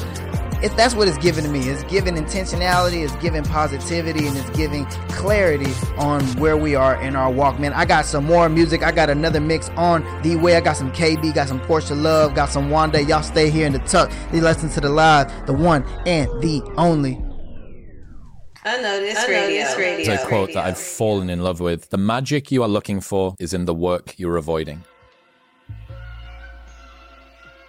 it, 0.63 0.75
that's 0.77 0.95
what 0.95 1.09
it's 1.09 1.17
given 1.17 1.43
to 1.43 1.49
me. 1.49 1.59
It's 1.67 1.83
giving 1.83 2.15
intentionality, 2.15 3.03
it's 3.03 3.15
giving 3.17 3.43
positivity, 3.43 4.27
and 4.27 4.37
it's 4.37 4.49
giving 4.51 4.85
clarity 5.09 5.71
on 5.97 6.23
where 6.39 6.55
we 6.55 6.73
are 6.73 6.95
in 7.01 7.17
our 7.17 7.29
walk, 7.29 7.59
man. 7.59 7.73
I 7.73 7.83
got 7.83 8.05
some 8.05 8.23
more 8.23 8.47
music. 8.47 8.81
I 8.81 8.93
got 8.93 9.09
another 9.09 9.41
mix 9.41 9.67
on 9.71 10.03
the 10.23 10.37
way. 10.37 10.55
I 10.55 10.61
got 10.61 10.77
some 10.77 10.91
KB, 10.93 11.33
got 11.33 11.49
some 11.49 11.59
Portia 11.59 11.95
Love, 11.95 12.33
got 12.33 12.49
some 12.49 12.69
Wanda. 12.69 13.03
Y'all 13.03 13.23
stay 13.23 13.49
here 13.49 13.67
in 13.67 13.73
the 13.73 13.79
tuck. 13.79 14.09
You 14.31 14.39
listen 14.39 14.69
to 14.69 14.79
the 14.79 14.87
live, 14.87 15.45
the 15.47 15.53
one 15.53 15.83
and 16.05 16.29
the 16.41 16.63
only. 16.77 17.21
Unnoticed 18.65 19.27
Radio. 19.27 19.65
There's 19.75 20.21
a 20.21 20.25
quote 20.25 20.53
that 20.53 20.65
I've 20.65 20.77
fallen 20.77 21.29
in 21.29 21.43
love 21.43 21.59
with. 21.59 21.89
The 21.89 21.97
magic 21.97 22.49
you 22.49 22.63
are 22.63 22.69
looking 22.69 23.01
for 23.01 23.35
is 23.37 23.53
in 23.53 23.65
the 23.65 23.73
work 23.73 24.17
you're 24.17 24.37
avoiding. 24.37 24.85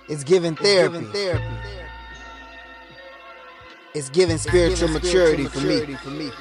It's 0.08 0.22
giving 0.22 0.54
therapy. 0.54 0.98
It's 0.98 1.12
giving, 1.12 1.12
therapy. 1.12 1.83
It's 3.94 4.10
giving 4.10 4.38
spiritual, 4.38 4.96
it's 4.96 5.06
giving 5.06 5.44
maturity, 5.44 5.94
for 5.94 6.10
me. 6.10 6.32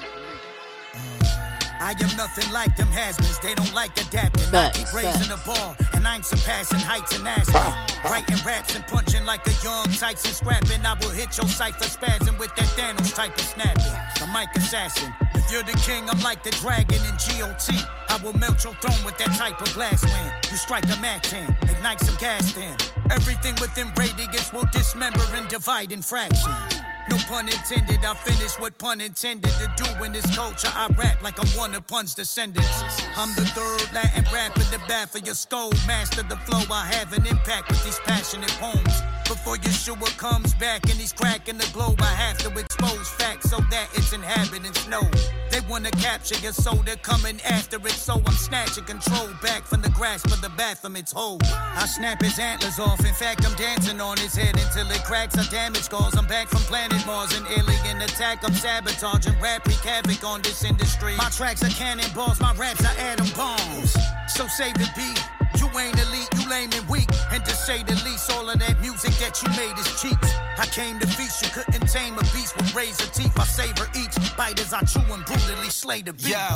I 1.79 1.91
am 1.91 2.17
nothing 2.17 2.51
like 2.51 2.75
them 2.75 2.87
has-beens. 2.87 3.37
They 3.39 3.53
don't 3.53 3.73
like 3.75 3.91
adapting. 4.01 4.49
Facts, 4.49 4.79
I 4.79 4.83
keep 4.83 4.93
raising 4.93 5.29
the 5.29 5.39
bar, 5.45 5.77
and 5.93 6.07
I'm 6.07 6.23
surpassing 6.23 6.79
heights 6.79 7.15
and 7.15 7.27
asking. 7.27 8.09
Writing 8.09 8.41
raps 8.43 8.73
and 8.73 8.83
punching 8.87 9.25
like 9.25 9.45
a 9.45 9.53
young 9.63 9.85
Tyson 9.85 10.31
scrapping. 10.31 10.83
I 10.83 10.97
will 10.97 11.11
hit 11.11 11.37
your 11.37 11.47
cipher 11.47 11.85
spazzing 11.85 12.39
with 12.39 12.55
that 12.55 12.65
Thanos 12.73 13.13
type 13.13 13.37
of 13.37 13.45
snapping. 13.45 13.93
The 14.17 14.25
mic 14.33 14.49
assassin. 14.55 15.13
If 15.35 15.51
you're 15.51 15.61
the 15.61 15.77
king, 15.85 16.09
I'm 16.09 16.21
like 16.21 16.41
the 16.41 16.51
dragon 16.57 17.05
in 17.05 17.15
GOT. 17.21 17.69
I 18.09 18.17
will 18.23 18.33
melt 18.33 18.63
your 18.63 18.73
throne 18.81 19.05
with 19.05 19.19
that 19.19 19.37
type 19.37 19.61
of 19.61 19.71
glass 19.75 20.03
man. 20.03 20.33
You 20.49 20.57
strike 20.57 20.85
a 20.85 20.99
match 20.99 21.33
in, 21.33 21.55
ignite 21.69 21.99
some 21.99 22.15
gas 22.15 22.51
then. 22.53 22.75
Everything 23.11 23.53
within 23.61 23.93
radius 23.93 24.51
will 24.51 24.65
dismember 24.71 25.25
and 25.35 25.47
divide 25.49 25.91
in 25.91 26.01
fractions. 26.01 26.81
No 27.09 27.17
pun 27.27 27.47
intended, 27.49 28.05
I 28.05 28.13
finish 28.15 28.59
what 28.59 28.77
pun 28.77 29.01
intended 29.01 29.51
to 29.51 29.71
do 29.75 30.03
in 30.03 30.13
this 30.13 30.35
culture. 30.35 30.69
I 30.73 30.87
rap 30.97 31.21
like 31.21 31.39
I'm 31.39 31.47
one 31.57 31.75
of 31.75 31.85
pun's 31.87 32.15
descendants. 32.15 32.69
I'm 33.17 33.29
the 33.35 33.45
third 33.45 33.93
Latin 33.93 34.25
rap 34.33 34.55
in 34.55 34.69
the 34.71 34.81
bath 34.87 35.15
of 35.15 35.25
your 35.25 35.35
skull. 35.35 35.71
Master 35.87 36.23
the 36.23 36.37
flow, 36.37 36.63
I 36.73 36.85
have 36.85 37.13
an 37.13 37.25
impact 37.27 37.69
with 37.69 37.83
these 37.83 37.99
passionate 37.99 38.51
poems. 38.59 39.01
Before 39.27 39.55
Yeshua 39.57 40.15
comes 40.17 40.53
back 40.55 40.83
and 40.89 40.99
he's 40.99 41.13
cracking 41.13 41.57
the 41.57 41.69
globe, 41.73 42.01
I 42.01 42.13
have 42.13 42.37
to 42.39 42.49
expose 42.59 43.09
facts 43.09 43.49
so 43.49 43.57
that 43.71 43.87
its 43.95 44.13
inhabitants 44.13 44.87
know. 44.87 45.03
They 45.49 45.61
wanna 45.69 45.91
capture 45.91 46.37
your 46.39 46.53
soul, 46.53 46.81
they're 46.85 46.95
coming 46.97 47.39
after 47.41 47.77
it, 47.77 47.91
so 47.91 48.21
I'm 48.25 48.33
snatching 48.33 48.85
control 48.85 49.29
back 49.41 49.63
from 49.63 49.81
the 49.81 49.89
grasp 49.89 50.27
of 50.27 50.41
the 50.41 50.49
Baphomet's 50.49 51.11
hold. 51.11 51.43
I 51.43 51.85
snap 51.85 52.21
his 52.21 52.39
antlers 52.39 52.79
off, 52.79 52.99
in 53.05 53.13
fact, 53.13 53.45
I'm 53.45 53.55
dancing 53.55 54.01
on 54.01 54.17
his 54.17 54.35
head 54.35 54.59
until 54.59 54.89
it 54.91 55.03
cracks. 55.03 55.37
I 55.37 55.43
damage 55.49 55.83
scars. 55.83 56.15
I'm 56.15 56.27
back 56.27 56.47
from 56.47 56.61
planet 56.93 57.07
Mars, 57.07 57.37
an 57.37 57.45
alien 57.47 58.01
attack. 58.01 58.39
I'm 58.43 58.53
sabotaging, 58.53 59.39
rap, 59.41 59.65
wreak 59.67 59.77
havoc 59.77 60.23
on 60.23 60.41
this 60.41 60.63
industry. 60.63 61.15
My 61.17 61.29
tracks 61.29 61.63
are 61.63 61.69
cannonballs, 61.69 62.39
my 62.39 62.53
raps 62.53 62.83
are 62.85 62.97
atom 62.99 63.27
bombs. 63.35 63.95
So 64.27 64.47
save 64.47 64.73
the 64.75 64.89
beat. 64.95 65.19
You 65.59 65.69
ain't 65.79 65.99
elite, 65.99 66.27
you 66.37 66.49
lame 66.49 66.69
and 66.73 66.87
weak. 66.89 67.09
And 67.31 67.43
say 67.63 67.81
the 67.83 67.95
least, 68.03 68.29
all 68.31 68.49
of 68.49 68.59
that 68.59 68.81
music 68.81 69.13
that 69.23 69.41
you 69.41 69.47
made 69.55 69.77
is 69.79 69.87
cheap. 70.01 70.19
I 70.59 70.65
came 70.65 70.99
to 70.99 71.07
feast, 71.07 71.43
you 71.43 71.49
couldn't 71.49 71.87
tame 71.87 72.13
a 72.17 72.23
beast 72.35 72.57
with 72.57 72.75
razor 72.75 73.07
teeth. 73.13 73.39
I 73.39 73.45
savor 73.45 73.87
each 73.95 74.15
bite 74.35 74.59
as 74.59 74.73
I 74.73 74.81
chew 74.81 74.99
and 75.13 75.23
brutally 75.25 75.69
slay 75.69 76.01
the 76.01 76.11
beast. 76.11 76.27
Yo, 76.27 76.47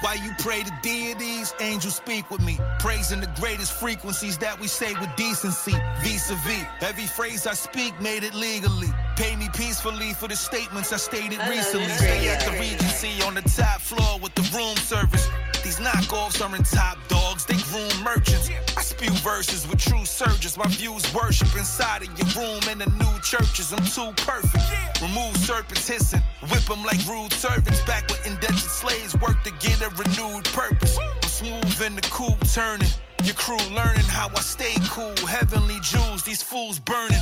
while 0.00 0.18
you 0.18 0.32
pray 0.40 0.64
to 0.64 0.72
deities, 0.82 1.54
angels 1.60 1.94
speak 1.94 2.28
with 2.30 2.42
me. 2.42 2.58
Praising 2.80 3.20
the 3.20 3.30
greatest 3.40 3.72
frequencies 3.72 4.36
that 4.38 4.58
we 4.60 4.66
say 4.66 4.94
with 4.94 5.14
decency. 5.16 5.76
Vis 6.02 6.30
a 6.30 6.34
vis. 6.46 6.66
Every 6.80 7.06
phrase 7.06 7.46
I 7.46 7.54
speak 7.54 7.94
made 8.00 8.24
it 8.24 8.34
legally. 8.34 8.92
Pay 9.16 9.36
me 9.36 9.48
peacefully 9.54 10.12
for 10.12 10.26
the 10.26 10.36
statements 10.36 10.92
I 10.92 10.96
stated 10.96 11.38
recently. 11.48 11.88
Stay 11.88 12.28
at 12.30 12.44
the 12.44 12.52
Regency 12.58 13.22
on 13.22 13.34
the 13.34 13.42
top 13.42 13.80
floor 13.80 14.18
with 14.18 14.34
the 14.34 14.42
room 14.56 14.76
service. 14.76 15.28
Knockoffs 15.78 16.42
are 16.44 16.54
in 16.56 16.62
top 16.64 16.98
dogs, 17.06 17.44
they 17.44 17.56
groom 17.70 18.02
merchants. 18.02 18.50
I 18.76 18.82
spew 18.82 19.10
verses 19.22 19.66
with 19.68 19.78
true 19.78 20.04
surges. 20.04 20.56
My 20.56 20.66
views 20.66 21.02
worship 21.14 21.54
inside 21.56 22.02
of 22.02 22.18
your 22.18 22.28
room 22.34 22.60
in 22.70 22.78
the 22.78 22.90
new 22.98 23.20
churches. 23.22 23.72
I'm 23.72 23.84
too 23.84 24.12
perfect. 24.24 25.00
Remove 25.00 25.36
serpents 25.36 25.86
hissing, 25.86 26.22
whip 26.50 26.64
them 26.64 26.82
like 26.84 26.98
rude 27.06 27.32
servants. 27.32 27.80
Back 27.82 28.08
with 28.08 28.26
indentured 28.26 28.70
slaves 28.70 29.14
work 29.20 29.40
to 29.44 29.52
get 29.60 29.80
a 29.80 29.90
renewed 29.90 30.44
purpose. 30.46 30.98
I'm 30.98 31.28
smooth 31.28 31.82
in 31.82 31.94
the 31.94 32.02
coupe 32.02 32.44
turning. 32.52 32.88
Your 33.24 33.34
crew 33.34 33.58
learning 33.74 34.04
how 34.04 34.28
I 34.34 34.40
stay 34.40 34.74
cool. 34.90 35.14
Heavenly 35.26 35.78
jewels, 35.82 36.22
these 36.22 36.42
fools 36.42 36.78
burning. 36.78 37.18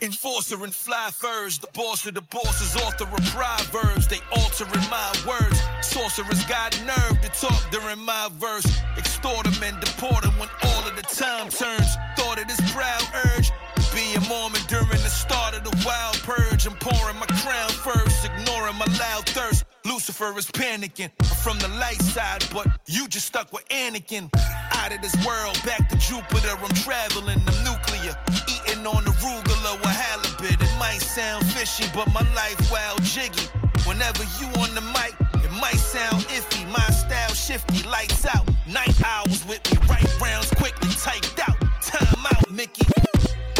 Enforcer 0.00 0.62
and 0.64 0.74
fly 0.74 1.10
furs, 1.12 1.58
the 1.58 1.68
boss 1.74 2.04
of 2.06 2.14
the 2.14 2.22
bosses, 2.22 2.74
author 2.76 3.04
of 3.04 3.24
proverbs. 3.26 4.08
They 4.08 4.18
altering 4.32 4.88
my 4.90 5.12
words. 5.26 5.60
Sorcerers 5.80 6.44
got 6.46 6.76
nerve 6.84 7.20
to 7.22 7.28
talk 7.28 7.70
during 7.70 8.00
my 8.00 8.28
verse. 8.32 8.66
Extort 8.96 9.44
them 9.44 9.62
and 9.62 9.80
deport 9.80 10.22
them 10.22 10.36
when 10.38 10.48
all 10.64 10.88
of 10.88 10.96
the 10.96 11.02
time 11.02 11.48
turns. 11.48 11.96
Thought 12.16 12.40
of 12.40 12.48
this 12.48 12.60
proud 12.72 13.02
urge. 13.26 13.50
Be 13.94 14.14
a 14.14 14.20
Mormon 14.28 14.62
during 14.68 14.88
the 14.88 15.10
start 15.10 15.54
of 15.54 15.64
the 15.64 15.84
wild 15.86 16.16
purge. 16.22 16.66
I'm 16.66 16.74
pouring 16.80 17.18
my 17.18 17.26
crown 17.26 17.70
first, 17.70 18.24
ignoring 18.24 18.76
my 18.76 18.86
loud 18.98 19.28
thirst. 19.28 19.64
Lucifer 19.84 20.36
is 20.38 20.46
panicking 20.46 21.10
I'm 21.20 21.36
from 21.42 21.58
the 21.58 21.68
light 21.78 22.00
side, 22.00 22.44
but 22.52 22.66
you 22.86 23.08
just 23.08 23.26
stuck 23.26 23.52
with 23.52 23.66
Anakin. 23.68 24.30
Out 24.72 24.92
of 24.92 25.02
this 25.02 25.14
world, 25.26 25.58
back 25.64 25.88
to 25.88 25.96
Jupiter, 25.96 26.54
I'm 26.56 26.74
traveling. 26.74 27.40
I'm 27.46 27.64
nuclear, 27.64 28.14
eating 28.48 28.86
on 28.86 29.04
the 29.04 29.10
arugula 29.10 29.78
with 29.80 29.90
halibut. 29.90 30.62
It 30.62 30.78
might 30.78 31.00
sound 31.00 31.44
fishy, 31.46 31.84
but 31.94 32.06
my 32.12 32.22
life 32.34 32.70
wild 32.70 33.02
jiggy. 33.02 33.46
Whenever 33.86 34.22
you 34.38 34.46
on 34.62 34.74
the 34.74 34.82
mic, 34.94 35.14
it 35.42 35.52
might 35.60 35.78
sound 35.78 36.22
iffy. 36.30 36.70
My 36.70 36.86
style 36.90 37.34
shifty, 37.34 37.82
lights 37.88 38.24
out. 38.26 38.48
Night 38.68 38.94
hours 39.04 39.44
with 39.46 39.62
me, 39.72 39.78
right 39.88 40.20
rounds 40.20 40.50
quickly 40.50 40.90
typed 40.90 41.40
out. 41.48 41.58
Time 41.82 42.26
out, 42.26 42.50
Mickey. 42.50 42.86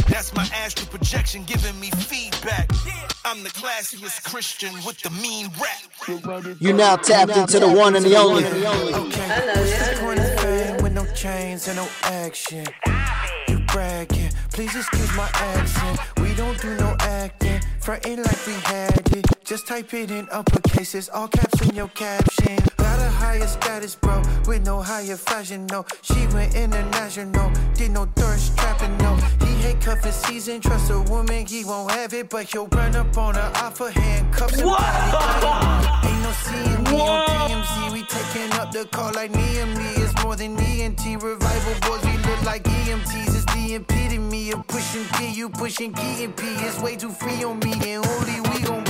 That's 0.08 0.32
my 0.35 0.46
astral 0.54 0.87
projection 0.88 1.42
giving 1.44 1.78
me 1.80 1.90
feedback. 1.90 2.68
I'm 3.24 3.44
the 3.44 3.50
classiest 3.50 4.24
Christian 4.24 4.74
with 4.85 5.00
the 5.02 5.11
mean 5.11 5.48
rap. 5.61 6.58
You 6.61 6.72
now 6.72 6.96
tapped 6.96 7.37
into 7.37 7.61
the 7.61 7.68
one 7.72 7.94
and 7.94 8.04
the 8.04 8.16
only. 8.16 8.42
What's 8.42 9.88
the 9.88 9.96
point 10.00 10.18
of 10.18 10.40
fame 10.40 10.82
with 10.82 10.92
no 10.92 11.06
chains 11.14 11.68
and 11.68 11.76
no 11.76 11.88
action? 12.02 12.66
You 12.87 13.41
bragging, 13.72 14.30
please 14.52 14.76
excuse 14.76 15.16
my 15.16 15.28
accent. 15.32 15.98
We 16.20 16.35
don't 16.35 16.61
do 16.61 16.76
no 16.76 16.94
acting, 17.00 17.61
frontin' 17.80 18.22
like 18.22 18.46
we 18.46 18.52
had 18.52 19.16
it. 19.16 19.26
Just 19.44 19.66
type 19.66 19.92
it 19.94 20.11
in 20.11 20.26
uppercases, 20.26 21.08
all 21.12 21.28
caps 21.28 21.61
in 21.66 21.74
your 21.74 21.88
caption. 21.88 22.58
Got 22.76 22.98
a 23.00 23.11
higher 23.11 23.46
status, 23.46 23.94
bro, 23.96 24.22
with 24.46 24.64
no 24.64 24.82
higher 24.82 25.16
fashion, 25.16 25.66
no. 25.66 25.85
She 26.02 26.26
went 26.28 26.54
international, 26.54 27.50
did 27.74 27.90
no 27.90 28.04
thirst 28.14 28.56
trapping, 28.56 28.96
no. 28.98 29.16
He 29.40 29.52
hate 29.62 29.80
cuffing 29.80 30.12
season, 30.12 30.61
trust 30.61 30.90
a 30.90 31.00
woman, 31.00 31.46
he 31.46 31.64
won't 31.64 31.90
have 31.92 32.12
it, 32.12 32.28
but 32.28 32.44
he'll 32.52 32.68
run 32.68 32.94
up 32.94 33.16
on 33.16 33.35
her 33.35 33.52
off 33.56 33.78
her 33.78 33.90
handcuffs 33.90 34.61
and 34.61 36.12
body 36.33 36.59
Ain't 36.59 36.85
no 36.85 36.85
seeing 36.85 36.85
me 36.85 37.01
on 37.01 37.27
DMZ, 37.49 37.92
we 37.92 38.03
taking 38.03 38.53
up 38.59 38.73
the 38.73 38.85
call 38.87 39.12
like 39.12 39.31
Neem 39.33 39.75
It's 39.97 40.25
more 40.25 40.37
than 40.37 40.59
ENT 40.59 41.05
revival 41.23 41.75
boys, 41.83 42.05
we 42.05 42.16
look 42.18 42.42
like 42.45 42.64
EMTs. 42.64 43.35
It's 43.35 43.45
the 43.55 43.75
epitome 43.75 44.53
of 44.53 44.66
pushing 44.66 45.05
P, 45.16 45.31
you 45.31 45.49
pushing 45.49 45.92
key 45.92 46.25
and 46.25 46.37
P. 46.37 46.47
It's 46.47 46.81
way 46.81 46.97
too 46.97 47.11
free 47.11 47.45
on 47.45 47.59
me, 47.61 47.73
and 47.73 48.05
holy 48.05 48.40
we 48.40 48.62
gon' 48.64 48.82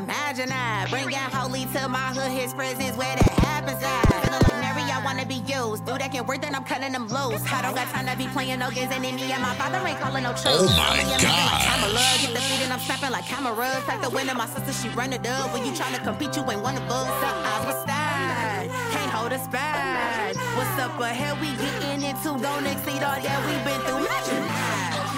on 0.00 0.06
that 0.06 0.36
I 0.38 0.86
bring 0.88 1.14
out 1.14 1.32
holy 1.32 1.64
to 1.76 1.88
my 1.88 2.12
hood, 2.16 2.32
his 2.32 2.54
presence 2.54 2.96
where 2.96 3.14
that 3.16 3.34
happens 3.44 3.82
at. 3.82 4.04
Feeling 4.24 4.40
like 4.48 4.60
Mary, 4.64 4.84
I 4.88 5.02
wanna 5.04 5.26
be 5.26 5.42
used. 5.44 5.84
Do 5.84 5.98
that 5.98 6.10
can 6.12 6.26
work, 6.26 6.40
then 6.40 6.54
I'm 6.54 6.64
cutting 6.64 6.92
them 6.92 7.08
loose. 7.08 7.44
I 7.52 7.62
don't 7.62 7.74
got 7.74 7.88
time 7.92 8.06
to 8.06 8.16
be 8.16 8.26
playing 8.28 8.58
no 8.60 8.70
games, 8.70 8.92
and 8.92 9.02
me 9.02 9.10
and 9.10 9.42
my 9.42 9.54
father 9.54 9.78
ain't 9.86 10.00
calling 10.00 10.22
no 10.24 10.32
truth. 10.32 10.56
Oh 10.56 10.68
my 10.76 11.04
Time 11.20 11.84
of 11.84 11.92
love, 11.92 12.16
get 12.20 12.32
the 12.32 12.40
feed 12.40 12.64
and 12.64 12.72
I'm 12.72 12.80
snapping 12.80 13.10
like 13.10 13.26
cameras. 13.26 13.84
Like 13.88 14.00
the 14.02 14.10
winner, 14.10 14.34
my 14.34 14.46
sister, 14.46 14.72
she 14.72 14.88
run 14.94 15.12
it 15.12 15.26
up. 15.26 15.52
When 15.52 15.64
you 15.66 15.72
tryna 15.72 16.02
compete, 16.02 16.36
you 16.36 16.42
ain't 16.48 16.62
one 16.62 16.76
of 16.76 16.88
us. 16.88 17.08
So 17.20 17.28
I 17.28 17.56
was 17.66 17.76
style, 17.84 18.68
can't 18.92 19.10
hold 19.12 19.32
us 19.32 19.46
back. 19.48 20.34
What's 20.56 20.76
up 20.80 20.98
ahead? 21.00 21.36
We 21.40 21.52
getting 21.60 22.02
into, 22.08 22.40
don't 22.40 22.66
exceed 22.66 23.02
all 23.04 23.20
that 23.20 23.38
we 23.44 23.54
been 23.68 23.80
through. 23.84 24.06
Imagine 24.06 24.44
that. 24.48 25.10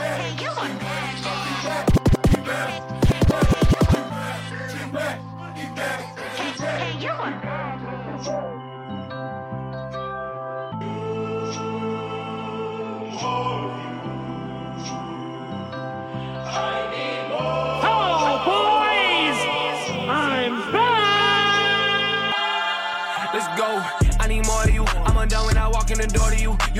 Hey, 0.00 0.34
you 0.42 1.99
Hey, 2.50 3.19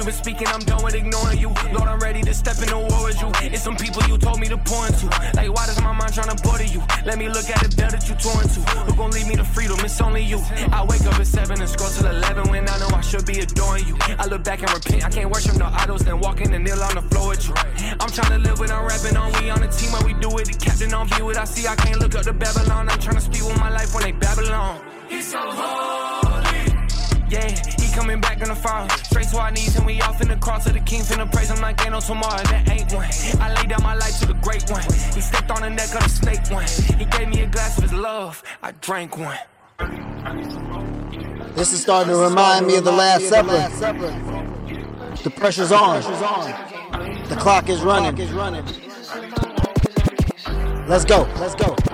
You've 0.01 0.07
been 0.07 0.17
speaking, 0.17 0.47
I'm 0.47 0.61
done 0.61 0.83
with 0.83 0.95
ignoring 0.95 1.39
you. 1.39 1.53
Lord, 1.77 1.85
I'm 1.87 1.99
ready 1.99 2.23
to 2.23 2.33
step 2.33 2.57
in 2.57 2.73
the 2.73 2.79
war 2.79 3.05
with 3.05 3.21
you. 3.21 3.31
It's 3.53 3.63
some 3.63 3.77
people 3.77 4.01
you 4.09 4.17
told 4.17 4.41
me 4.41 4.49
to 4.49 4.57
point 4.57 4.97
to. 4.97 5.07
Like, 5.37 5.53
why 5.53 5.67
does 5.67 5.77
my 5.83 5.93
mind 5.93 6.17
tryna 6.17 6.43
border 6.43 6.65
you? 6.65 6.81
Let 7.05 7.19
me 7.19 7.29
look 7.29 7.45
at 7.51 7.61
the 7.61 7.69
bell 7.77 7.91
that 7.91 8.09
you 8.09 8.17
tore 8.17 8.41
into. 8.41 8.65
Who 8.89 8.97
gon' 8.97 9.11
lead 9.11 9.27
me 9.27 9.37
to 9.37 9.45
freedom? 9.45 9.77
It's 9.81 10.01
only 10.01 10.25
you. 10.25 10.41
I 10.73 10.87
wake 10.89 11.05
up 11.05 11.21
at 11.21 11.27
7 11.27 11.61
and 11.61 11.69
scroll 11.69 11.91
till 11.91 12.07
11 12.07 12.49
when 12.49 12.67
I 12.67 12.79
know 12.79 12.89
I 12.97 13.03
should 13.03 13.27
be 13.27 13.41
adoring 13.41 13.87
you. 13.87 13.97
I 14.17 14.25
look 14.25 14.43
back 14.43 14.63
and 14.63 14.73
repent. 14.73 15.05
I 15.05 15.11
can't 15.11 15.29
worship 15.29 15.57
no 15.59 15.69
idols, 15.69 16.01
then 16.01 16.19
walk 16.19 16.41
in 16.41 16.55
and 16.55 16.65
kneel 16.65 16.81
on 16.81 16.95
the 16.95 17.03
floor 17.13 17.37
with 17.37 17.47
you. 17.47 17.53
I'm 18.01 18.09
tryna 18.09 18.43
live 18.43 18.59
when 18.59 18.73
I'm 18.73 18.89
rapping 18.89 19.19
on. 19.19 19.29
We 19.37 19.51
on 19.51 19.61
the 19.61 19.69
team 19.69 19.93
where 19.93 20.05
we 20.09 20.15
do 20.15 20.33
it. 20.39 20.49
The 20.49 20.57
captain 20.57 20.95
on 20.95 21.09
view 21.09 21.29
it. 21.29 21.37
I 21.37 21.45
see 21.45 21.69
I 21.69 21.77
can't 21.77 22.01
look 22.01 22.15
up 22.15 22.25
to 22.25 22.33
Babylon. 22.33 22.89
I'm 22.89 22.99
tryna 22.99 23.21
speak 23.21 23.45
with 23.45 23.61
my 23.61 23.69
life 23.69 23.93
when 23.93 24.05
they 24.05 24.13
Babylon. 24.13 24.81
He's 25.11 25.31
so 25.31 25.45
holy. 25.45 26.73
Yeah, 27.29 27.53
coming 27.91 28.21
back 28.21 28.41
in 28.41 28.49
the 28.49 28.55
fall. 28.55 28.89
Straight 29.05 29.29
to 29.29 29.39
our 29.39 29.51
knees 29.51 29.77
and 29.77 29.87
we 29.87 30.01
off 30.03 30.21
in 30.21 30.29
the 30.29 30.37
cross 30.37 30.67
of 30.67 30.75
the 30.75 30.81
king. 30.81 31.03
Finna 31.03 31.31
praise 31.31 31.51
him 31.51 31.61
like 31.61 31.81
ain't 31.83 31.93
no 31.93 32.01
tomorrow. 32.01 32.43
That 32.45 32.69
ain't 32.71 32.93
one. 32.93 33.09
I 33.41 33.55
laid 33.55 33.69
down 33.71 33.83
my 33.83 33.95
life 33.95 34.19
to 34.21 34.27
the 34.27 34.35
great 34.35 34.69
one. 34.71 34.83
He 35.15 35.21
stepped 35.21 35.51
on 35.51 35.63
the 35.63 35.71
neck 35.71 35.95
of 35.95 36.03
the 36.03 36.09
snake 36.09 36.51
one. 36.51 36.67
He 36.99 37.05
gave 37.05 37.29
me 37.29 37.43
a 37.43 37.47
glass 37.47 37.77
of 37.79 37.85
his 37.85 37.93
love. 37.93 38.43
I 38.63 38.73
drank 38.73 39.19
one. 39.19 39.39
This 41.55 41.73
is 41.73 41.83
starting 41.83 42.13
to 42.13 42.19
remind 42.19 42.67
me 42.67 42.77
of 42.77 42.85
the 42.85 42.93
Last 42.93 43.29
Supper. 43.29 43.69
The 45.23 45.31
pressure's 45.31 45.73
on. 45.73 46.01
The 47.29 47.37
clock 47.37 47.69
is 47.69 47.83
running. 47.83 48.17
Let's 50.87 51.05
go. 51.05 51.29
Let's 51.39 51.55
go. 51.55 51.90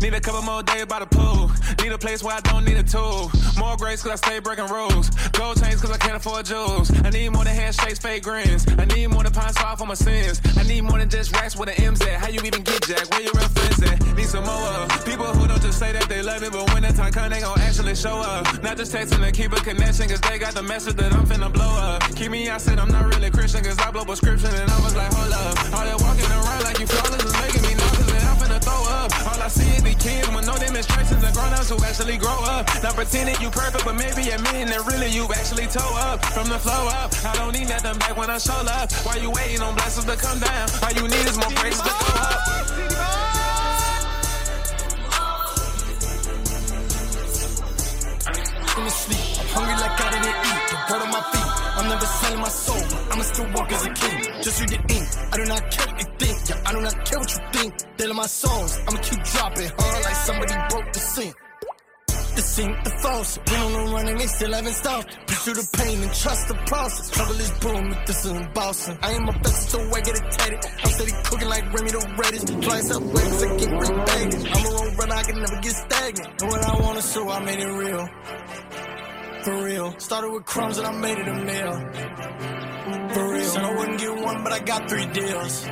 Need 0.00 0.14
a 0.14 0.20
couple 0.20 0.42
more 0.42 0.62
days 0.62 0.86
by 0.86 1.00
the 1.00 1.06
pool. 1.06 1.50
Need 1.82 1.92
a 1.92 1.98
place 1.98 2.22
where 2.22 2.36
I 2.36 2.40
don't 2.40 2.64
need 2.64 2.76
a 2.76 2.82
tool. 2.82 3.30
More 3.58 3.76
grace 3.76 4.02
cause 4.02 4.12
I 4.12 4.16
stay 4.16 4.38
breaking 4.38 4.68
rules. 4.68 5.10
Gold 5.32 5.60
chains 5.60 5.80
cause 5.80 5.90
I 5.90 5.98
can't 5.98 6.14
afford 6.16 6.46
jewels. 6.46 6.92
I 7.04 7.10
need 7.10 7.30
more 7.30 7.44
than 7.44 7.54
handshakes, 7.54 7.98
fake 7.98 8.22
grins. 8.22 8.64
I 8.78 8.84
need 8.84 9.08
more 9.08 9.24
than 9.24 9.32
pine 9.32 9.52
spot 9.52 9.78
for 9.78 9.86
my 9.86 9.94
sins. 9.94 10.40
I 10.56 10.62
need 10.62 10.82
more 10.82 10.98
than 10.98 11.10
just 11.10 11.34
racks 11.34 11.56
with 11.56 11.68
an 11.68 11.84
M's 11.84 12.00
at. 12.02 12.20
How 12.20 12.28
you 12.28 12.40
even 12.44 12.62
get 12.62 12.80
jack? 12.86 13.10
Where 13.10 13.22
your 13.22 13.32
real 13.34 13.48
friends 13.48 13.82
at? 13.82 14.16
Need 14.16 14.26
some 14.26 14.44
more 14.44 14.70
of. 14.78 15.04
People 15.04 15.26
who 15.26 15.48
don't 15.48 15.60
just 15.60 15.78
say 15.78 15.92
that 15.92 16.08
they 16.08 16.22
love 16.22 16.42
me, 16.42 16.48
but 16.50 16.72
when 16.72 16.82
the 16.82 16.92
time 16.92 17.12
come, 17.12 17.30
they 17.30 17.40
gon' 17.40 17.58
actually 17.60 17.96
show 17.96 18.18
up. 18.18 18.62
Not 18.62 18.76
just 18.76 18.94
texting 18.94 19.24
to 19.24 19.32
keep 19.32 19.52
a 19.52 19.60
connection, 19.60 20.08
cause 20.08 20.20
they 20.20 20.38
got 20.38 20.54
the 20.54 20.62
message 20.62 20.94
that 20.94 21.12
I'm 21.12 21.26
finna 21.26 21.52
blow 21.52 21.74
up. 21.74 22.02
Keep 22.14 22.30
me 22.30 22.48
out, 22.48 22.60
said 22.60 22.78
I'm 22.78 22.88
not 22.92 23.12
really 23.12 23.30
Christian, 23.30 23.64
cause 23.64 23.78
I 23.80 23.90
blow 23.90 24.04
prescription 24.04 24.54
and 24.54 24.70
I 24.70 24.80
was 24.80 24.94
like, 24.94 25.12
hold 25.12 25.32
up. 25.32 25.58
All 25.74 25.84
that 25.84 25.98
walking 26.00 26.30
around 26.30 26.62
like 26.62 26.78
you 26.78 26.86
flawless 26.86 27.17
I 29.48 29.50
see 29.50 29.80
the 29.80 29.94
kids 29.96 30.28
with 30.28 30.44
no 30.44 30.58
demonstrations 30.58 31.24
and 31.24 31.32
grown 31.32 31.54
ups 31.54 31.70
who 31.70 31.82
actually 31.82 32.18
grow 32.18 32.36
up. 32.44 32.68
Not 32.82 32.92
pretending 32.92 33.40
you 33.40 33.48
perfect, 33.48 33.82
but 33.82 33.94
maybe 33.94 34.28
admitting 34.28 34.68
that 34.68 34.84
really 34.84 35.08
you 35.08 35.24
actually 35.24 35.64
toe 35.64 35.88
up. 35.96 36.22
From 36.36 36.50
the 36.50 36.58
flow 36.58 36.84
up, 36.92 37.16
I 37.24 37.32
don't 37.32 37.56
need 37.56 37.66
nothing 37.66 37.98
back 37.98 38.14
when 38.14 38.28
I 38.28 38.36
show 38.36 38.52
up. 38.52 38.92
Why 39.08 39.16
you 39.16 39.30
waiting 39.30 39.62
on 39.62 39.74
blessings 39.74 40.04
to 40.04 40.16
come 40.20 40.38
down? 40.38 40.68
All 40.84 40.92
you 40.92 41.08
need 41.08 41.24
is 41.24 41.38
more 41.40 41.48
praises 41.56 41.80
to 41.80 41.88
go 41.88 41.96
up. 41.96 42.58
in 48.76 48.84
the 48.84 48.90
sleep. 48.90 49.40
I'm 49.40 49.48
hungry 49.48 49.74
like 49.80 49.96
I 49.96 50.08
didn't 50.12 50.28
eat. 50.28 50.62
The 50.68 50.76
bread 50.92 51.02
on 51.02 51.10
my 51.10 51.22
feet. 51.32 51.50
I'm 51.80 51.88
never 51.88 52.04
selling 52.04 52.40
my 52.40 52.48
soul. 52.52 53.07
I'ma 53.18 53.26
still 53.34 53.52
walk 53.52 53.72
as 53.72 53.84
a 53.84 53.92
king. 53.94 54.42
Just 54.42 54.60
read 54.60 54.70
the 54.70 54.94
ink. 54.94 55.08
I 55.32 55.36
do 55.38 55.44
not 55.46 55.70
care 55.72 55.86
what 55.88 55.98
you 55.98 56.08
think. 56.22 56.38
Yeah, 56.48 56.62
I 56.64 56.70
do 56.70 56.80
not 56.80 57.04
care 57.04 57.18
what 57.18 57.30
you 57.34 57.40
think. 57.50 57.74
Daily 57.96 58.14
my 58.14 58.26
songs. 58.26 58.78
I'ma 58.86 58.98
keep 59.02 59.22
dropping. 59.24 59.70
Huh? 59.76 60.00
Like 60.04 60.14
somebody 60.14 60.54
broke 60.70 60.92
the 60.92 61.00
sink. 61.00 61.34
The 62.06 62.42
sink, 62.42 62.84
the 62.84 62.90
false. 63.02 63.38
Been 63.38 63.60
on 63.60 63.72
the 63.72 63.92
run 63.92 64.06
and 64.06 64.20
they 64.20 64.26
still 64.26 64.52
haven't 64.52 64.72
stopped. 64.72 65.18
Pursue 65.26 65.54
the 65.54 65.68
pain 65.78 66.00
and 66.00 66.14
trust 66.14 66.46
the 66.46 66.54
process. 66.70 67.10
Trouble 67.10 67.40
is 67.40 67.50
brewing 67.58 67.96
this 68.06 68.24
and 68.24 68.54
bossing. 68.54 68.98
I 69.02 69.10
am 69.10 69.28
a 69.28 69.32
best 69.32 69.70
so 69.70 69.80
I 69.82 70.00
get 70.00 70.14
it 70.14 70.30
tatted. 70.38 70.60
I'm 70.84 70.90
steady 70.90 71.12
cooking 71.24 71.48
like 71.48 71.64
Remy 71.74 71.90
the 71.90 72.14
reddest. 72.22 72.46
Flying 72.46 72.92
up 72.94 73.02
waves, 73.02 73.42
I 73.42 73.48
get 73.58 73.70
free 73.82 73.96
baggage. 74.06 74.46
I'm 74.54 74.62
a 74.62 74.70
road 74.78 74.94
runner, 74.96 75.14
I 75.18 75.22
can 75.24 75.40
never 75.42 75.58
get 75.60 75.74
stagnant. 75.74 76.42
And 76.42 76.50
what 76.52 76.62
I 76.62 76.80
wanna, 76.80 77.02
so 77.02 77.28
I 77.28 77.44
made 77.44 77.58
it 77.58 77.66
real 77.66 78.08
for 79.44 79.64
real. 79.64 79.94
Started 79.98 80.30
with 80.32 80.44
crumbs 80.44 80.78
and 80.78 80.86
I 80.86 80.92
made 80.92 81.18
it 81.18 81.28
a 81.28 81.34
meal. 81.34 81.74
For 83.14 83.32
real. 83.32 83.44
Said 83.44 83.64
I 83.64 83.74
wouldn't 83.76 83.98
get 83.98 84.14
one, 84.16 84.42
but 84.44 84.52
I 84.52 84.60
got 84.60 84.88
three 84.88 85.06
deals. 85.06 85.64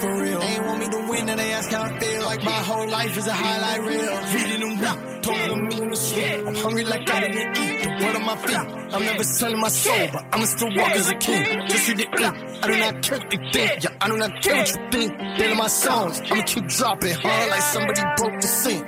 For 0.00 0.22
real. 0.22 0.40
They 0.40 0.46
ain't 0.46 0.64
want 0.64 0.78
me 0.80 0.88
to 0.88 1.06
win 1.10 1.28
and 1.28 1.38
they 1.38 1.52
ask 1.52 1.70
how 1.70 1.82
I 1.82 1.98
feel. 1.98 2.22
Like 2.24 2.44
my 2.44 2.50
whole 2.50 2.88
life 2.88 3.16
is 3.16 3.26
a 3.26 3.32
highlight 3.32 3.80
reel. 3.80 4.16
Reading 4.34 4.60
them 4.60 4.78
weak, 4.78 5.22
talking 5.22 5.48
to 5.48 5.76
me 5.76 5.82
in 5.82 5.90
the 5.90 5.96
street. 5.96 6.46
I'm 6.46 6.54
hungry 6.54 6.84
like 6.84 7.10
I 7.10 7.20
didn't 7.20 7.58
eat. 7.58 7.82
The 7.82 8.04
word 8.04 8.16
on 8.16 8.24
my 8.24 8.36
feet. 8.36 8.56
I'm 8.94 9.04
never 9.04 9.24
selling 9.24 9.60
my 9.60 9.68
soul, 9.68 10.08
but 10.12 10.24
I'ma 10.32 10.44
still 10.44 10.68
walk 10.76 10.90
as 10.92 11.08
a 11.10 11.14
king. 11.14 11.68
Just 11.68 11.88
read 11.88 11.98
the 11.98 12.04
ink. 12.04 12.62
I 12.62 12.66
do 12.66 12.78
not 12.78 13.02
care 13.02 13.18
what 13.18 13.32
you 13.32 13.38
think. 13.52 13.84
Yeah, 13.84 13.90
I 14.00 14.08
do 14.08 14.16
not 14.16 14.42
care 14.42 14.56
what 14.56 14.68
you 14.68 14.90
think. 14.90 15.18
Daily 15.38 15.54
my 15.54 15.66
songs. 15.66 16.20
I'ma 16.30 16.42
keep 16.42 16.66
dropping, 16.68 17.14
huh? 17.14 17.46
Like 17.50 17.62
somebody 17.62 18.02
broke 18.16 18.40
the 18.40 18.48
sink. 18.48 18.86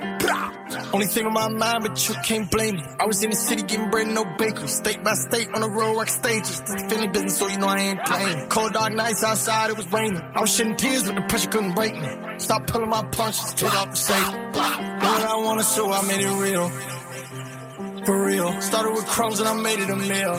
Only 0.93 1.07
thing 1.07 1.25
on 1.25 1.33
my 1.33 1.49
mind, 1.49 1.83
but 1.83 2.09
you 2.09 2.15
can't 2.23 2.49
blame 2.49 2.75
me. 2.75 2.83
I 2.99 3.05
was 3.05 3.23
in 3.23 3.29
the 3.29 3.35
city 3.35 3.63
getting 3.63 3.89
bread, 3.89 4.07
no 4.07 4.25
bakery. 4.37 4.67
State 4.67 5.03
by 5.03 5.13
state 5.13 5.47
on 5.53 5.61
the 5.61 5.69
road, 5.69 5.95
rock 5.97 6.09
stages. 6.09 6.61
Philly 6.89 7.07
business, 7.07 7.37
so 7.37 7.47
you 7.47 7.57
know 7.57 7.67
I 7.67 7.79
ain't 7.79 8.05
playing. 8.05 8.47
Cold 8.49 8.73
dark 8.73 8.93
nights 8.93 9.23
outside, 9.23 9.69
it 9.71 9.77
was 9.77 9.91
raining. 9.91 10.21
I 10.35 10.41
was 10.41 10.55
shedding 10.55 10.75
tears, 10.75 11.03
but 11.05 11.15
the 11.15 11.21
pressure 11.21 11.49
couldn't 11.49 11.75
break 11.75 11.95
me. 11.95 12.09
Stop 12.37 12.67
pulling 12.67 12.89
my 12.89 13.03
punches, 13.05 13.53
take 13.53 13.73
off 13.73 13.89
the 13.91 13.95
safe. 13.95 14.27
What 14.27 15.23
I 15.23 15.35
wanna 15.37 15.63
show, 15.63 15.91
I 15.91 16.01
made 16.07 16.21
it 16.21 16.31
real. 16.41 16.69
For 18.05 18.25
real. 18.25 18.61
Started 18.61 18.91
with 18.91 19.05
crumbs 19.05 19.39
and 19.39 19.49
I 19.49 19.53
made 19.53 19.79
it 19.79 19.89
a 19.89 19.95
meal. 19.95 20.35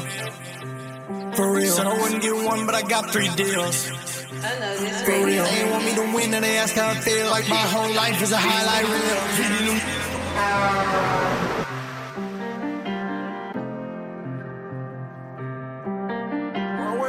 For 1.34 1.52
real. 1.52 1.72
Said 1.72 1.86
I 1.86 2.00
wouldn't 2.00 2.22
get 2.22 2.34
one, 2.34 2.66
but 2.66 2.74
I 2.74 2.82
got 2.82 3.10
three 3.12 3.28
deals. 3.36 3.86
For 3.86 5.24
real. 5.26 5.44
They 5.44 5.70
want 5.70 5.84
me 5.84 5.94
to 5.94 6.12
win 6.14 6.34
and 6.34 6.44
they 6.44 6.56
ask 6.58 6.74
how 6.74 6.88
I 6.88 6.94
feel. 6.94 7.30
Like 7.30 7.48
my 7.48 7.56
whole 7.56 7.94
life 7.94 8.22
is 8.22 8.32
a 8.32 8.38
highlight 8.38 8.86
reel. 8.88 9.99
Oh, 16.82 17.02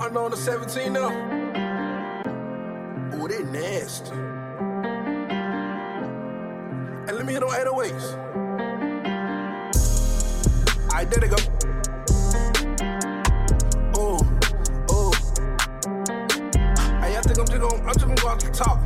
I 0.00 0.06
on 0.16 0.30
the 0.30 0.36
17 0.36 0.92
now. 0.92 1.10
Ooh, 3.14 3.28
they 3.28 3.42
nasty. 3.44 4.12
And 7.06 7.16
let 7.16 7.26
me 7.26 7.32
hit 7.32 7.42
on 7.42 7.50
808s. 7.50 8.16
Alright, 10.84 11.10
there 11.10 11.20
they 11.20 11.28
go. 11.28 11.36
Oh, 13.94 14.18
oh. 14.90 15.12
I 17.00 17.20
think 17.22 17.38
I'm 17.38 17.46
just 17.46 17.60
gonna, 17.60 17.74
I'm 17.74 17.94
just 17.94 18.00
gonna 18.00 18.14
go 18.14 18.28
out 18.28 18.40
the 18.40 18.50
top. 18.50 18.78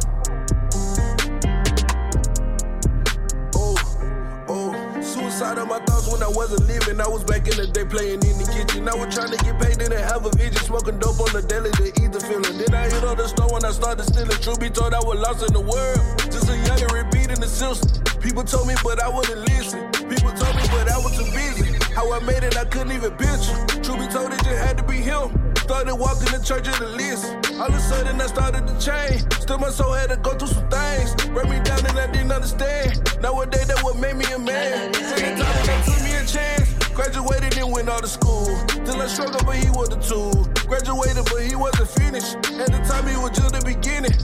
Suicide 5.33 5.57
of 5.57 5.69
my 5.69 5.79
thoughts 5.89 6.13
when 6.13 6.23
I 6.23 6.29
wasn't 6.29 6.69
living. 6.69 7.01
I 7.01 7.09
was 7.09 7.25
back 7.25 7.49
in 7.49 7.57
the 7.57 7.67
day 7.67 7.87
playing 7.87 8.21
in 8.21 8.37
the 8.37 8.45
kitchen. 8.53 8.87
I 8.87 8.95
was 8.95 9.15
trying 9.17 9.33
to 9.33 9.41
get 9.41 9.57
paid, 9.57 9.79
didn't 9.79 9.97
have 9.97 10.27
a 10.27 10.31
vision. 10.37 10.61
Smoking 10.61 10.99
dope 10.99 11.25
on 11.25 11.33
the 11.33 11.41
daily 11.41 11.73
to 11.81 11.89
eat 11.89 12.13
the 12.13 12.21
feeling. 12.21 12.61
Then 12.61 12.75
I 12.75 12.85
hit 12.93 13.03
on 13.03 13.17
the 13.17 13.27
store 13.27 13.49
when 13.49 13.65
I 13.65 13.73
started 13.73 14.05
stealing. 14.05 14.37
Truth 14.45 14.61
be 14.61 14.69
told, 14.69 14.93
I 14.93 15.01
was 15.01 15.17
lost 15.17 15.41
in 15.49 15.57
the 15.57 15.65
world. 15.65 16.05
Just 16.29 16.53
a 16.53 16.57
young 16.69 16.85
repeating 16.93 17.41
the 17.41 17.49
system. 17.49 18.05
People 18.21 18.45
told 18.45 18.69
me, 18.69 18.77
but 18.85 19.01
I 19.01 19.09
wouldn't 19.09 19.41
listen. 19.49 19.81
People 20.05 20.37
told 20.37 20.53
me, 20.53 20.69
but 20.69 20.93
I 20.93 21.01
was 21.01 21.17
too 21.17 21.25
busy. 21.33 21.81
How 21.97 22.13
I 22.13 22.21
made 22.21 22.45
it, 22.45 22.53
I 22.59 22.69
couldn't 22.69 22.93
even 22.93 23.17
picture. 23.17 23.57
Truth 23.81 24.05
be 24.05 24.09
told, 24.13 24.37
it 24.37 24.45
just 24.45 24.61
had 24.61 24.77
to 24.77 24.85
be 24.85 25.01
him. 25.01 25.33
Started 25.63 25.95
walking 25.95 26.27
the 26.35 26.43
church 26.43 26.67
in 26.67 26.75
the 26.83 26.91
list. 26.99 27.25
All 27.55 27.71
of 27.71 27.75
a 27.75 27.79
sudden, 27.79 28.21
I 28.21 28.27
started 28.27 28.67
to 28.67 28.75
change. 28.83 29.23
Still, 29.39 29.59
my 29.59 29.71
soul 29.71 29.93
had 29.93 30.11
to 30.11 30.17
go 30.17 30.35
through 30.35 30.49
some 30.49 30.69
things. 30.69 31.15
Break 31.31 31.49
me 31.49 31.63
down 31.63 31.87
and 31.87 31.99
I 31.99 32.11
didn't 32.11 32.33
understand. 32.33 32.99
Nowadays, 33.23 33.69
that 33.69 33.79
what 33.83 33.97
made 33.97 34.17
me 34.17 34.27
a 34.35 34.39
man. 34.41 34.93
Second 34.93 35.39
time, 35.39 35.67
they 35.67 35.79
took 35.87 36.03
me 36.03 36.13
a 36.19 36.27
chance. 36.27 36.75
Graduated 36.91 37.57
and 37.59 37.71
went 37.71 37.89
out 37.89 38.03
to 38.03 38.09
school. 38.09 38.51
Still, 38.83 39.01
I 39.01 39.07
struggled, 39.07 39.47
but 39.47 39.55
he 39.55 39.71
was 39.71 39.89
the 39.89 40.03
tool. 40.03 40.51
Graduated, 40.67 41.31
but 41.31 41.47
he 41.47 41.55
wasn't 41.55 41.89
finished. 41.95 42.35
At 42.59 42.75
the 42.75 42.83
time, 42.83 43.07
he 43.07 43.17
was 43.17 43.31
just 43.31 43.55
the 43.55 43.63
beginning. 43.63 44.19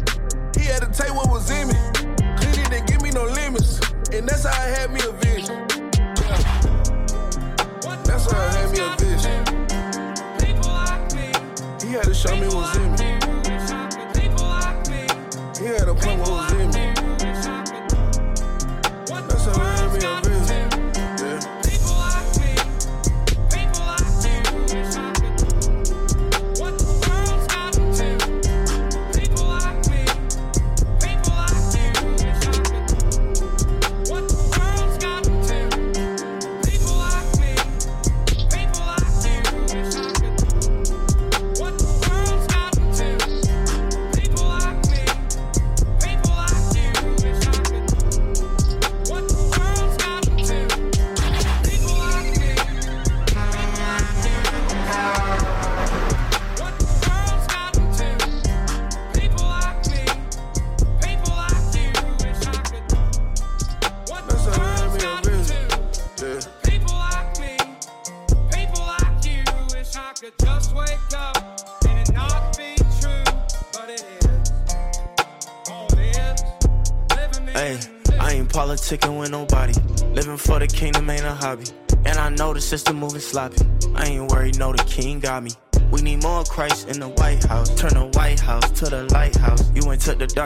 He 0.59 0.67
had 0.67 0.83
to 0.83 0.91
take 0.91 1.15
what 1.15 1.31
was 1.31 1.49
in 1.55 1.69
me. 1.71 1.79
Clean 2.43 2.67
it 2.67 2.73
and 2.75 2.87
give 2.89 3.01
me 3.01 3.11
no 3.11 3.23
limits. 3.25 3.79
And 4.11 4.27
that's 4.27 4.43
how 4.43 4.51
I 4.51 4.75
had 4.75 4.91
me 4.91 5.01
a 5.07 5.13
vision. 5.23 5.38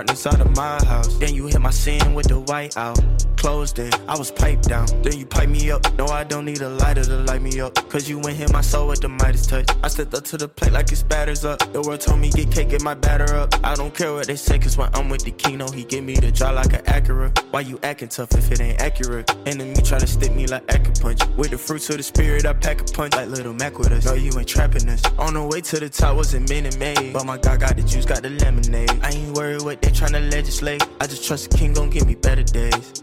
Darkness 0.03 0.27
out 0.27 0.41
of 0.41 0.57
my 0.57 0.85
house. 0.85 1.17
Then 1.19 1.35
you 1.35 1.47
hit 1.47 1.61
my 1.61 1.71
sin 1.71 2.15
with 2.15 2.27
the 2.27 2.41
white 2.41 2.77
out. 2.77 2.99
Closed 3.43 3.81
it, 3.81 3.99
I 4.07 4.17
was 4.17 4.31
piped 4.31 4.69
down. 4.69 4.87
Then 5.03 5.19
you 5.19 5.27
pipe 5.27 5.49
me 5.49 5.69
up. 5.73 5.83
No, 5.99 6.07
I 6.07 6.23
don't 6.23 6.45
need 6.45 6.63
a 6.63 6.69
lighter 6.69 7.03
to 7.03 7.17
light 7.27 7.43
me 7.43 7.61
up. 7.61 7.75
Cause 7.91 8.09
you 8.09 8.21
went 8.21 8.37
hit 8.37 8.53
my 8.53 8.61
soul 8.61 8.87
with 8.87 9.01
the 9.01 9.09
Midas 9.09 9.49
touch. 9.49 9.69
I 9.83 9.89
stepped 9.89 10.15
up 10.15 10.23
to 10.27 10.37
the 10.37 10.47
plate 10.47 10.71
like 10.71 10.93
it's 10.93 11.03
batters 11.03 11.45
up. 11.45 11.59
The 11.73 11.83
world 11.83 12.03
told 12.03 12.21
me 12.21 12.31
get 12.31 12.53
cake, 12.53 12.69
get 12.69 12.83
my 12.83 12.95
batter 12.95 13.35
up. 13.35 13.53
I 13.65 13.75
don't 13.75 13.93
care 13.93 14.13
what 14.13 14.29
they 14.29 14.37
say, 14.37 14.61
cause 14.61 14.79
when 14.79 14.91
I'm 14.95 15.09
with 15.09 15.25
the 15.25 15.33
Kino, 15.33 15.69
he 15.73 15.83
give 15.83 16.05
me 16.05 16.15
the 16.15 16.31
draw 16.31 16.53
like 16.53 16.73
an 16.73 16.85
Acura. 16.85 17.37
Why 17.51 17.63
you 17.63 17.81
acting 17.83 18.11
tough 18.11 18.33
if 18.35 18.49
it 18.53 18.61
ain't 18.61 18.81
accurate? 18.81 19.29
Enemy 19.45 19.75
try 19.83 19.99
to 19.99 20.07
stick 20.07 20.33
me 20.37 20.47
like 20.47 20.65
Acupunch. 20.69 21.37
With 21.37 21.51
the 21.51 21.59
fruits 21.59 21.91
of 21.91 21.97
the 21.97 22.05
spirit, 22.05 22.47
I 22.47 22.53
pack 22.53 22.81
a 22.81 22.85
punch 22.85 23.17
like 23.17 23.27
little 23.27 23.55
Mac 23.55 23.77
with 23.77 23.91
us. 23.91 24.05
No, 24.05 24.15
you 24.15 24.31
ain't 24.39 24.47
trapping 24.47 24.89
us. 24.89 25.03
On 25.19 25.35
the 25.35 25.43
way 25.43 25.61
to 25.63 25.81
the 25.81 25.89
top 25.89 26.15
wasn't 26.15 26.49
Minute 26.49 26.79
Maid. 26.79 27.13
But 27.13 27.27
my 27.27 27.39
God 27.39 27.59
got 27.59 27.75
the 27.75 27.83
juice, 27.83 28.05
got 28.05 28.23
the 28.23 28.31
lemonade. 28.31 29.01
I 29.03 29.11
ain't 29.11 29.37
worried 29.37 29.63
what 29.63 29.83
they 29.83 29.91
tryna 29.91 30.31
legislate. 30.31 30.87
I 31.01 31.09
just 31.09 31.27
trust 31.27 31.51
the 31.51 31.59
king 31.59 31.73
gon' 31.73 31.91
give 31.91 32.07
me 32.07 32.15
better 32.15 32.45
days. 32.45 33.02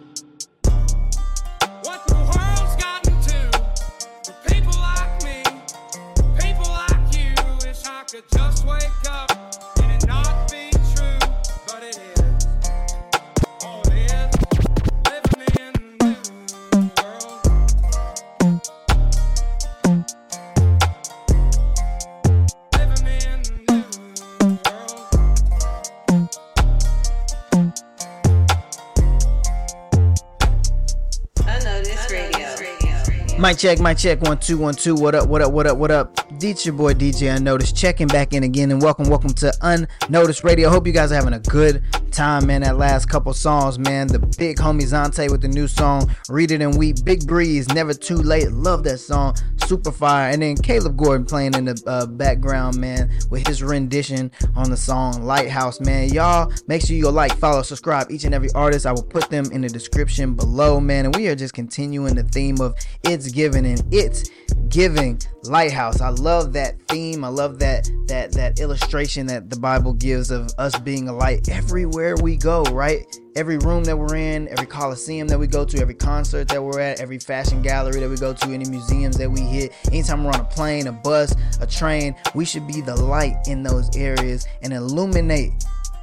Mic 33.49 33.57
check, 33.57 33.79
mic 33.79 33.97
check, 33.97 34.21
one, 34.21 34.37
two, 34.37 34.59
one, 34.59 34.75
two. 34.75 34.93
What 34.93 35.15
up, 35.15 35.27
what 35.27 35.41
up, 35.41 35.51
what 35.51 35.65
up, 35.65 35.75
what 35.79 35.89
up? 35.89 36.19
It's 36.39 36.67
your 36.67 36.75
boy 36.75 36.93
DJ 36.93 37.35
Unnoticed 37.35 37.75
checking 37.75 38.05
back 38.05 38.33
in 38.33 38.43
again 38.43 38.69
and 38.69 38.79
welcome, 38.79 39.09
welcome 39.09 39.33
to 39.33 39.51
Unnoticed 39.63 40.43
Radio. 40.43 40.69
Hope 40.69 40.85
you 40.85 40.93
guys 40.93 41.11
are 41.11 41.15
having 41.15 41.33
a 41.33 41.39
good 41.39 41.83
time, 42.11 42.45
man. 42.45 42.61
That 42.61 42.77
last 42.77 43.09
couple 43.09 43.33
songs, 43.33 43.79
man. 43.79 44.05
The 44.05 44.19
big 44.19 44.57
homie 44.57 44.83
Zante 44.83 45.31
with 45.31 45.41
the 45.41 45.47
new 45.47 45.67
song, 45.67 46.13
Read 46.29 46.51
It 46.51 46.61
and 46.61 46.77
Weep. 46.77 46.97
Big 47.03 47.25
Breeze, 47.25 47.67
Never 47.69 47.95
Too 47.95 48.17
Late. 48.17 48.51
Love 48.51 48.83
that 48.83 48.99
song. 48.99 49.35
Super 49.69 49.91
fire. 49.91 50.31
And 50.31 50.41
then 50.41 50.55
Caleb 50.55 50.97
Gordon 50.97 51.27
playing 51.27 51.53
in 51.53 51.65
the 51.65 51.79
uh, 51.85 52.07
background, 52.07 52.77
man, 52.77 53.11
with 53.29 53.45
his 53.45 53.61
rendition 53.61 54.31
on 54.55 54.71
the 54.71 54.75
song 54.75 55.21
Lighthouse, 55.21 55.79
man. 55.79 56.11
Y'all, 56.11 56.51
make 56.65 56.81
sure 56.81 56.95
you 56.95 57.07
like, 57.11 57.37
follow, 57.37 57.61
subscribe 57.61 58.09
each 58.09 58.23
and 58.23 58.33
every 58.33 58.49
artist. 58.55 58.87
I 58.87 58.91
will 58.91 59.03
put 59.03 59.29
them 59.29 59.45
in 59.51 59.61
the 59.61 59.69
description 59.69 60.33
below, 60.33 60.79
man. 60.79 61.05
And 61.05 61.15
we 61.15 61.27
are 61.27 61.35
just 61.35 61.53
continuing 61.53 62.15
the 62.15 62.23
theme 62.23 62.59
of 62.59 62.73
It's 63.03 63.31
Giving 63.31 63.67
and 63.67 63.83
It's 63.93 64.31
Giving 64.69 65.21
Lighthouse. 65.43 66.01
I 66.01 66.09
love 66.09 66.51
that 66.53 66.81
theme. 66.87 67.23
I 67.23 67.27
love 67.27 67.59
that 67.59 67.87
that 68.07 68.31
that 68.31 68.59
illustration 68.59 69.27
that 69.27 69.51
the 69.51 69.59
Bible 69.59 69.93
gives 69.93 70.31
of 70.31 70.51
us 70.57 70.79
being 70.79 71.09
a 71.09 71.13
light 71.13 71.47
everywhere 71.47 72.15
we 72.15 72.37
go, 72.37 72.63
right? 72.63 73.05
Every 73.39 73.57
room 73.57 73.85
that 73.85 73.95
we're 73.95 74.17
in, 74.17 74.49
every 74.49 74.65
coliseum 74.65 75.29
that 75.29 75.39
we 75.39 75.47
go 75.47 75.63
to, 75.63 75.79
every 75.79 75.93
concert 75.93 76.49
that 76.49 76.61
we're 76.61 76.81
at, 76.81 76.99
every 76.99 77.19
fashion 77.19 77.61
gallery 77.61 78.01
that 78.01 78.09
we 78.09 78.17
go 78.17 78.33
to, 78.33 78.45
any 78.47 78.65
museums 78.69 79.15
that 79.15 79.31
we 79.31 79.39
hit, 79.39 79.71
anytime 79.93 80.25
we're 80.25 80.31
on 80.31 80.41
a 80.41 80.43
plane, 80.43 80.87
a 80.87 80.91
bus, 80.91 81.33
a 81.61 81.65
train, 81.65 82.13
we 82.35 82.43
should 82.43 82.67
be 82.67 82.81
the 82.81 82.93
light 82.93 83.37
in 83.47 83.63
those 83.63 83.95
areas 83.95 84.45
and 84.61 84.73
illuminate 84.73 85.53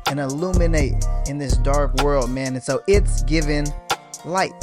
and 0.06 0.18
illuminate 0.18 1.04
in 1.28 1.36
this 1.36 1.58
dark 1.58 1.94
world, 1.96 2.30
man. 2.30 2.54
And 2.54 2.62
so 2.62 2.82
it's 2.86 3.22
giving 3.24 3.66
light 4.24 4.54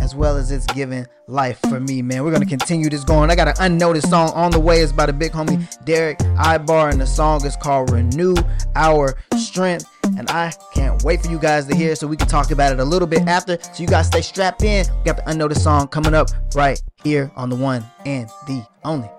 as 0.00 0.14
well 0.14 0.36
as 0.36 0.52
it's 0.52 0.66
giving 0.66 1.04
life 1.26 1.58
for 1.68 1.80
me, 1.80 2.02
man. 2.02 2.22
We're 2.22 2.30
gonna 2.30 2.46
continue 2.46 2.88
this 2.88 3.02
going. 3.02 3.30
I 3.30 3.34
got 3.34 3.48
an 3.48 3.54
unnoticed 3.58 4.10
song 4.10 4.30
on 4.30 4.52
the 4.52 4.60
way. 4.60 4.80
It's 4.80 4.92
by 4.92 5.06
the 5.06 5.12
big 5.12 5.32
homie 5.32 5.66
Derek 5.84 6.18
Ibar, 6.18 6.92
and 6.92 7.00
the 7.00 7.06
song 7.06 7.44
is 7.44 7.56
called 7.56 7.90
Renew 7.90 8.36
Our 8.76 9.16
Strength. 9.36 9.91
And 10.18 10.30
I 10.30 10.52
can't 10.74 11.02
wait 11.04 11.22
for 11.22 11.30
you 11.30 11.38
guys 11.38 11.66
to 11.66 11.74
hear 11.74 11.94
so 11.94 12.06
we 12.06 12.16
can 12.16 12.28
talk 12.28 12.50
about 12.50 12.72
it 12.72 12.80
a 12.80 12.84
little 12.84 13.08
bit 13.08 13.22
after. 13.28 13.58
So 13.60 13.82
you 13.82 13.86
guys 13.86 14.06
stay 14.06 14.20
strapped 14.22 14.62
in. 14.62 14.86
We 14.98 15.04
got 15.04 15.16
the 15.16 15.28
unnoticed 15.28 15.62
song 15.62 15.88
coming 15.88 16.14
up 16.14 16.28
right 16.54 16.80
here 17.02 17.30
on 17.36 17.48
the 17.48 17.56
one 17.56 17.84
and 18.04 18.28
the 18.46 18.66
only. 18.84 19.10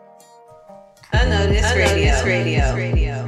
Unnoticed 1.12 1.76
Radio. 1.76 2.24
Radio. 2.26 2.76
Radio. 2.76 3.23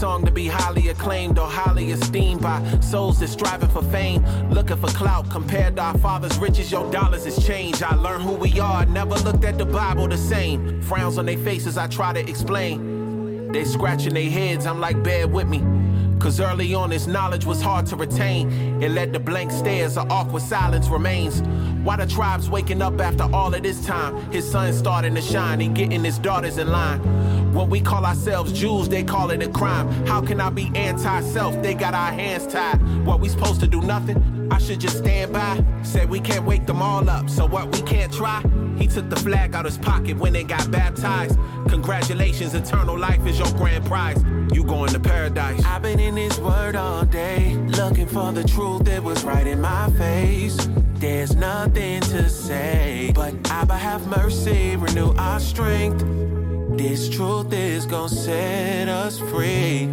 Song 0.00 0.24
to 0.24 0.30
be 0.30 0.46
highly 0.46 0.88
acclaimed 0.88 1.38
or 1.38 1.46
highly 1.46 1.90
esteemed 1.90 2.40
by 2.40 2.58
souls 2.80 3.20
that's 3.20 3.32
striving 3.32 3.68
for 3.68 3.82
fame, 3.82 4.24
looking 4.48 4.78
for 4.78 4.86
clout. 4.86 5.28
Compared 5.28 5.76
to 5.76 5.82
our 5.82 5.98
father's 5.98 6.38
riches, 6.38 6.72
your 6.72 6.90
dollars 6.90 7.26
is 7.26 7.46
change. 7.46 7.82
I 7.82 7.94
learned 7.96 8.22
who 8.22 8.32
we 8.32 8.58
are, 8.58 8.86
never 8.86 9.16
looked 9.16 9.44
at 9.44 9.58
the 9.58 9.66
Bible 9.66 10.08
the 10.08 10.16
same. 10.16 10.80
Frowns 10.80 11.18
on 11.18 11.26
their 11.26 11.36
faces, 11.36 11.76
I 11.76 11.86
try 11.86 12.14
to 12.14 12.20
explain. 12.20 13.52
They 13.52 13.64
scratching 13.64 14.14
their 14.14 14.30
heads, 14.30 14.64
I'm 14.64 14.80
like, 14.80 15.02
bear 15.02 15.28
with 15.28 15.48
me. 15.48 15.62
Cause 16.18 16.40
early 16.40 16.72
on, 16.74 16.90
this 16.90 17.06
knowledge 17.06 17.44
was 17.44 17.60
hard 17.60 17.84
to 17.86 17.96
retain. 17.96 18.82
It 18.82 18.92
led 18.92 19.12
to 19.12 19.20
blank 19.20 19.50
stares, 19.50 19.98
or 19.98 20.06
awkward 20.10 20.42
silence 20.42 20.88
remains. 20.88 21.42
Why 21.84 21.96
the 21.96 22.06
tribe's 22.06 22.48
waking 22.48 22.80
up 22.80 22.98
after 23.00 23.24
all 23.34 23.54
of 23.54 23.62
this 23.62 23.84
time? 23.84 24.16
His 24.32 24.50
son's 24.50 24.78
starting 24.78 25.14
to 25.14 25.22
shine, 25.22 25.60
he 25.60 25.68
getting 25.68 26.04
his 26.04 26.18
daughters 26.18 26.56
in 26.56 26.68
line. 26.68 27.00
When 27.52 27.68
we 27.68 27.80
call 27.80 28.04
ourselves 28.06 28.52
Jews, 28.52 28.88
they 28.88 29.02
call 29.02 29.30
it 29.30 29.42
a 29.42 29.48
crime. 29.48 29.88
How 30.06 30.20
can 30.20 30.40
I 30.40 30.50
be 30.50 30.70
anti 30.74 31.20
self? 31.22 31.60
They 31.62 31.74
got 31.74 31.94
our 31.94 32.12
hands 32.12 32.46
tied. 32.46 32.76
What 33.04 33.20
we 33.20 33.28
supposed 33.28 33.60
to 33.60 33.66
do 33.66 33.80
nothing? 33.80 34.48
I 34.52 34.58
should 34.58 34.80
just 34.80 34.98
stand 34.98 35.32
by. 35.32 35.64
Said 35.82 36.08
we 36.08 36.20
can't 36.20 36.44
wake 36.44 36.66
them 36.66 36.80
all 36.80 37.08
up, 37.10 37.28
so 37.28 37.46
what 37.46 37.74
we 37.74 37.82
can't 37.82 38.12
try? 38.12 38.42
He 38.78 38.86
took 38.86 39.10
the 39.10 39.16
flag 39.16 39.54
out 39.54 39.64
his 39.64 39.78
pocket 39.78 40.16
when 40.16 40.32
they 40.32 40.44
got 40.44 40.70
baptized. 40.70 41.38
Congratulations, 41.68 42.54
eternal 42.54 42.96
life 42.96 43.26
is 43.26 43.38
your 43.38 43.50
grand 43.58 43.84
prize. 43.84 44.22
You 44.52 44.64
going 44.64 44.92
to 44.92 45.00
paradise. 45.00 45.64
I've 45.64 45.82
been 45.82 45.98
in 45.98 46.14
this 46.14 46.38
word 46.38 46.76
all 46.76 47.04
day, 47.04 47.56
looking 47.68 48.06
for 48.06 48.32
the 48.32 48.44
truth 48.44 48.84
that 48.84 49.02
was 49.02 49.24
right 49.24 49.46
in 49.46 49.60
my 49.60 49.90
face. 49.90 50.68
There's 50.94 51.34
nothing 51.34 52.00
to 52.02 52.28
say, 52.28 53.12
but 53.14 53.34
Abba 53.50 53.76
have 53.76 54.06
mercy, 54.06 54.76
renew 54.76 55.14
our 55.16 55.40
strength. 55.40 56.29
This 56.80 57.10
truth 57.10 57.52
is 57.52 57.84
gonna 57.84 58.08
set 58.08 58.88
us 58.88 59.18
free. 59.18 59.86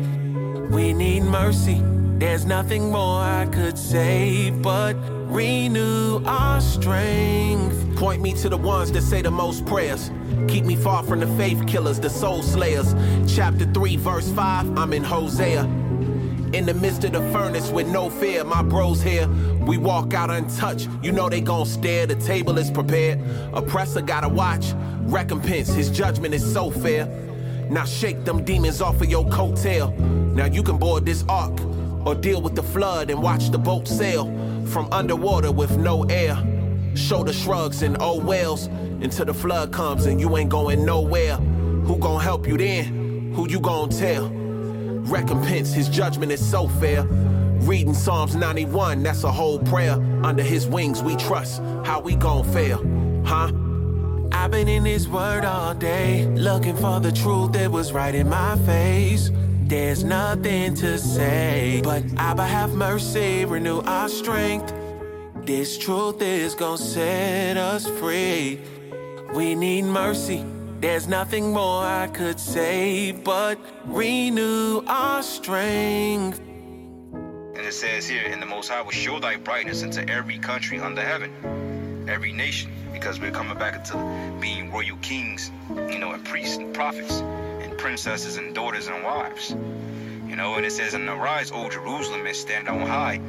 We 0.71 0.93
need 0.93 1.23
mercy. 1.23 1.83
There's 2.17 2.45
nothing 2.45 2.93
more 2.93 3.19
I 3.19 3.45
could 3.51 3.77
say, 3.77 4.51
but 4.51 4.95
renew 5.27 6.23
our 6.25 6.61
strength. 6.61 7.97
Point 7.97 8.21
me 8.21 8.31
to 8.35 8.47
the 8.47 8.55
ones 8.55 8.93
that 8.93 9.01
say 9.01 9.21
the 9.21 9.29
most 9.29 9.65
prayers. 9.65 10.11
Keep 10.47 10.63
me 10.63 10.77
far 10.77 11.03
from 11.03 11.19
the 11.19 11.27
faith 11.35 11.67
killers, 11.67 11.99
the 11.99 12.09
soul 12.09 12.41
slayers. 12.41 12.95
Chapter 13.27 13.65
3, 13.65 13.97
verse 13.97 14.29
5, 14.29 14.77
I'm 14.77 14.93
in 14.93 15.03
Hosea. 15.03 15.63
In 16.53 16.65
the 16.65 16.73
midst 16.73 17.03
of 17.03 17.11
the 17.11 17.19
furnace 17.33 17.71
with 17.71 17.87
no 17.87 18.09
fear, 18.09 18.43
my 18.45 18.61
bros 18.61 19.01
here. 19.01 19.27
We 19.65 19.77
walk 19.77 20.13
out 20.13 20.29
untouched, 20.29 20.87
you 21.03 21.11
know 21.11 21.27
they 21.27 21.41
gon' 21.41 21.65
stare. 21.65 22.07
The 22.07 22.15
table 22.15 22.57
is 22.57 22.71
prepared. 22.71 23.19
Oppressor 23.53 24.01
gotta 24.01 24.29
watch. 24.29 24.73
Recompense, 25.01 25.67
his 25.67 25.89
judgment 25.89 26.33
is 26.33 26.53
so 26.53 26.71
fair. 26.71 27.05
Now 27.69 27.83
shake 27.83 28.23
them 28.23 28.45
demons 28.45 28.81
off 28.81 29.01
of 29.01 29.09
your 29.09 29.25
coattail. 29.25 29.97
Now 30.35 30.45
you 30.45 30.63
can 30.63 30.77
board 30.77 31.05
this 31.05 31.25
ark 31.27 31.59
or 32.05 32.15
deal 32.15 32.41
with 32.41 32.55
the 32.55 32.63
flood 32.63 33.09
and 33.09 33.21
watch 33.21 33.49
the 33.49 33.57
boat 33.57 33.85
sail 33.85 34.25
from 34.67 34.87
underwater 34.93 35.51
with 35.51 35.77
no 35.77 36.03
air. 36.03 36.37
Shoulder 36.95 37.33
shrugs 37.33 37.81
and 37.81 37.97
oh 37.99 38.19
wells 38.19 38.67
until 39.01 39.25
the 39.25 39.33
flood 39.33 39.73
comes 39.73 40.05
and 40.05 40.19
you 40.19 40.37
ain't 40.37 40.49
going 40.49 40.85
nowhere. 40.85 41.35
Who 41.35 41.97
gon' 41.97 42.21
help 42.21 42.47
you 42.47 42.57
then? 42.57 43.33
Who 43.33 43.49
you 43.49 43.59
gon' 43.59 43.89
tell? 43.89 44.36
Recompense, 45.07 45.73
his 45.73 45.87
judgment 45.87 46.31
is 46.31 46.45
so 46.45 46.67
fair. 46.67 47.03
Reading 47.61 47.93
Psalms 47.93 48.35
91, 48.35 49.03
that's 49.03 49.23
a 49.23 49.31
whole 49.31 49.59
prayer. 49.59 49.93
Under 50.23 50.43
his 50.43 50.67
wings 50.67 51.01
we 51.01 51.15
trust. 51.15 51.61
How 51.85 52.01
we 52.01 52.15
gon' 52.15 52.43
fail? 52.51 52.83
Huh? 53.25 53.51
I've 54.33 54.51
been 54.51 54.67
in 54.67 54.83
this 54.83 55.07
word 55.07 55.45
all 55.45 55.73
day, 55.73 56.25
looking 56.25 56.75
for 56.75 56.99
the 56.99 57.11
truth 57.11 57.53
that 57.53 57.71
was 57.71 57.93
right 57.93 58.13
in 58.13 58.29
my 58.29 58.57
face. 58.65 59.31
There's 59.63 60.03
nothing 60.03 60.75
to 60.75 60.97
say, 60.97 61.81
but 61.83 62.03
Abba 62.17 62.45
have 62.45 62.73
mercy, 62.73 63.45
renew 63.45 63.81
our 63.81 64.09
strength. 64.09 64.73
This 65.45 65.77
truth 65.77 66.21
is 66.21 66.53
gonna 66.55 66.77
set 66.77 67.55
us 67.55 67.87
free. 67.87 68.59
We 69.33 69.55
need 69.55 69.85
mercy. 69.85 70.45
There's 70.79 71.07
nothing 71.07 71.53
more 71.53 71.83
I 71.83 72.05
could 72.05 72.39
say, 72.39 73.11
but 73.11 73.57
renew 73.85 74.83
our 74.85 75.23
strength. 75.23 76.39
And 76.39 77.57
it 77.57 77.73
says 77.73 78.07
here, 78.07 78.21
and 78.27 78.39
the 78.39 78.45
Most 78.45 78.69
High 78.69 78.83
will 78.83 78.91
show 78.91 79.19
thy 79.19 79.37
brightness 79.37 79.81
into 79.81 80.07
every 80.07 80.37
country 80.37 80.79
under 80.79 81.01
heaven, 81.01 82.05
every 82.07 82.31
nation, 82.31 82.71
because 82.93 83.19
we're 83.19 83.31
coming 83.31 83.57
back 83.57 83.75
into 83.75 83.97
being 84.39 84.71
royal 84.71 84.97
kings, 84.97 85.49
you 85.69 85.97
know, 85.97 86.11
and 86.11 86.23
priests 86.23 86.57
and 86.57 86.71
prophets, 86.75 87.21
and 87.21 87.75
princesses 87.79 88.37
and 88.37 88.53
daughters 88.53 88.85
and 88.85 89.03
wives. 89.03 89.55
You 90.29 90.35
know, 90.35 90.55
and 90.55 90.65
it 90.65 90.71
says, 90.71 90.93
And 90.93 91.09
arise, 91.09 91.51
O 91.51 91.67
Jerusalem, 91.69 92.27
and 92.27 92.35
stand 92.35 92.69
on 92.69 92.81
high, 92.81 93.19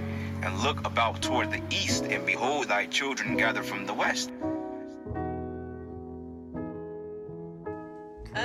and 0.43 0.59
look 0.63 0.87
about 0.87 1.23
toward 1.23 1.51
the 1.51 1.63
east, 1.71 2.05
and 2.05 2.27
behold 2.27 2.69
thy 2.69 2.85
children 2.85 3.39
gather 3.39 3.63
from 3.63 3.87
the 3.87 3.95
west. 3.95 4.33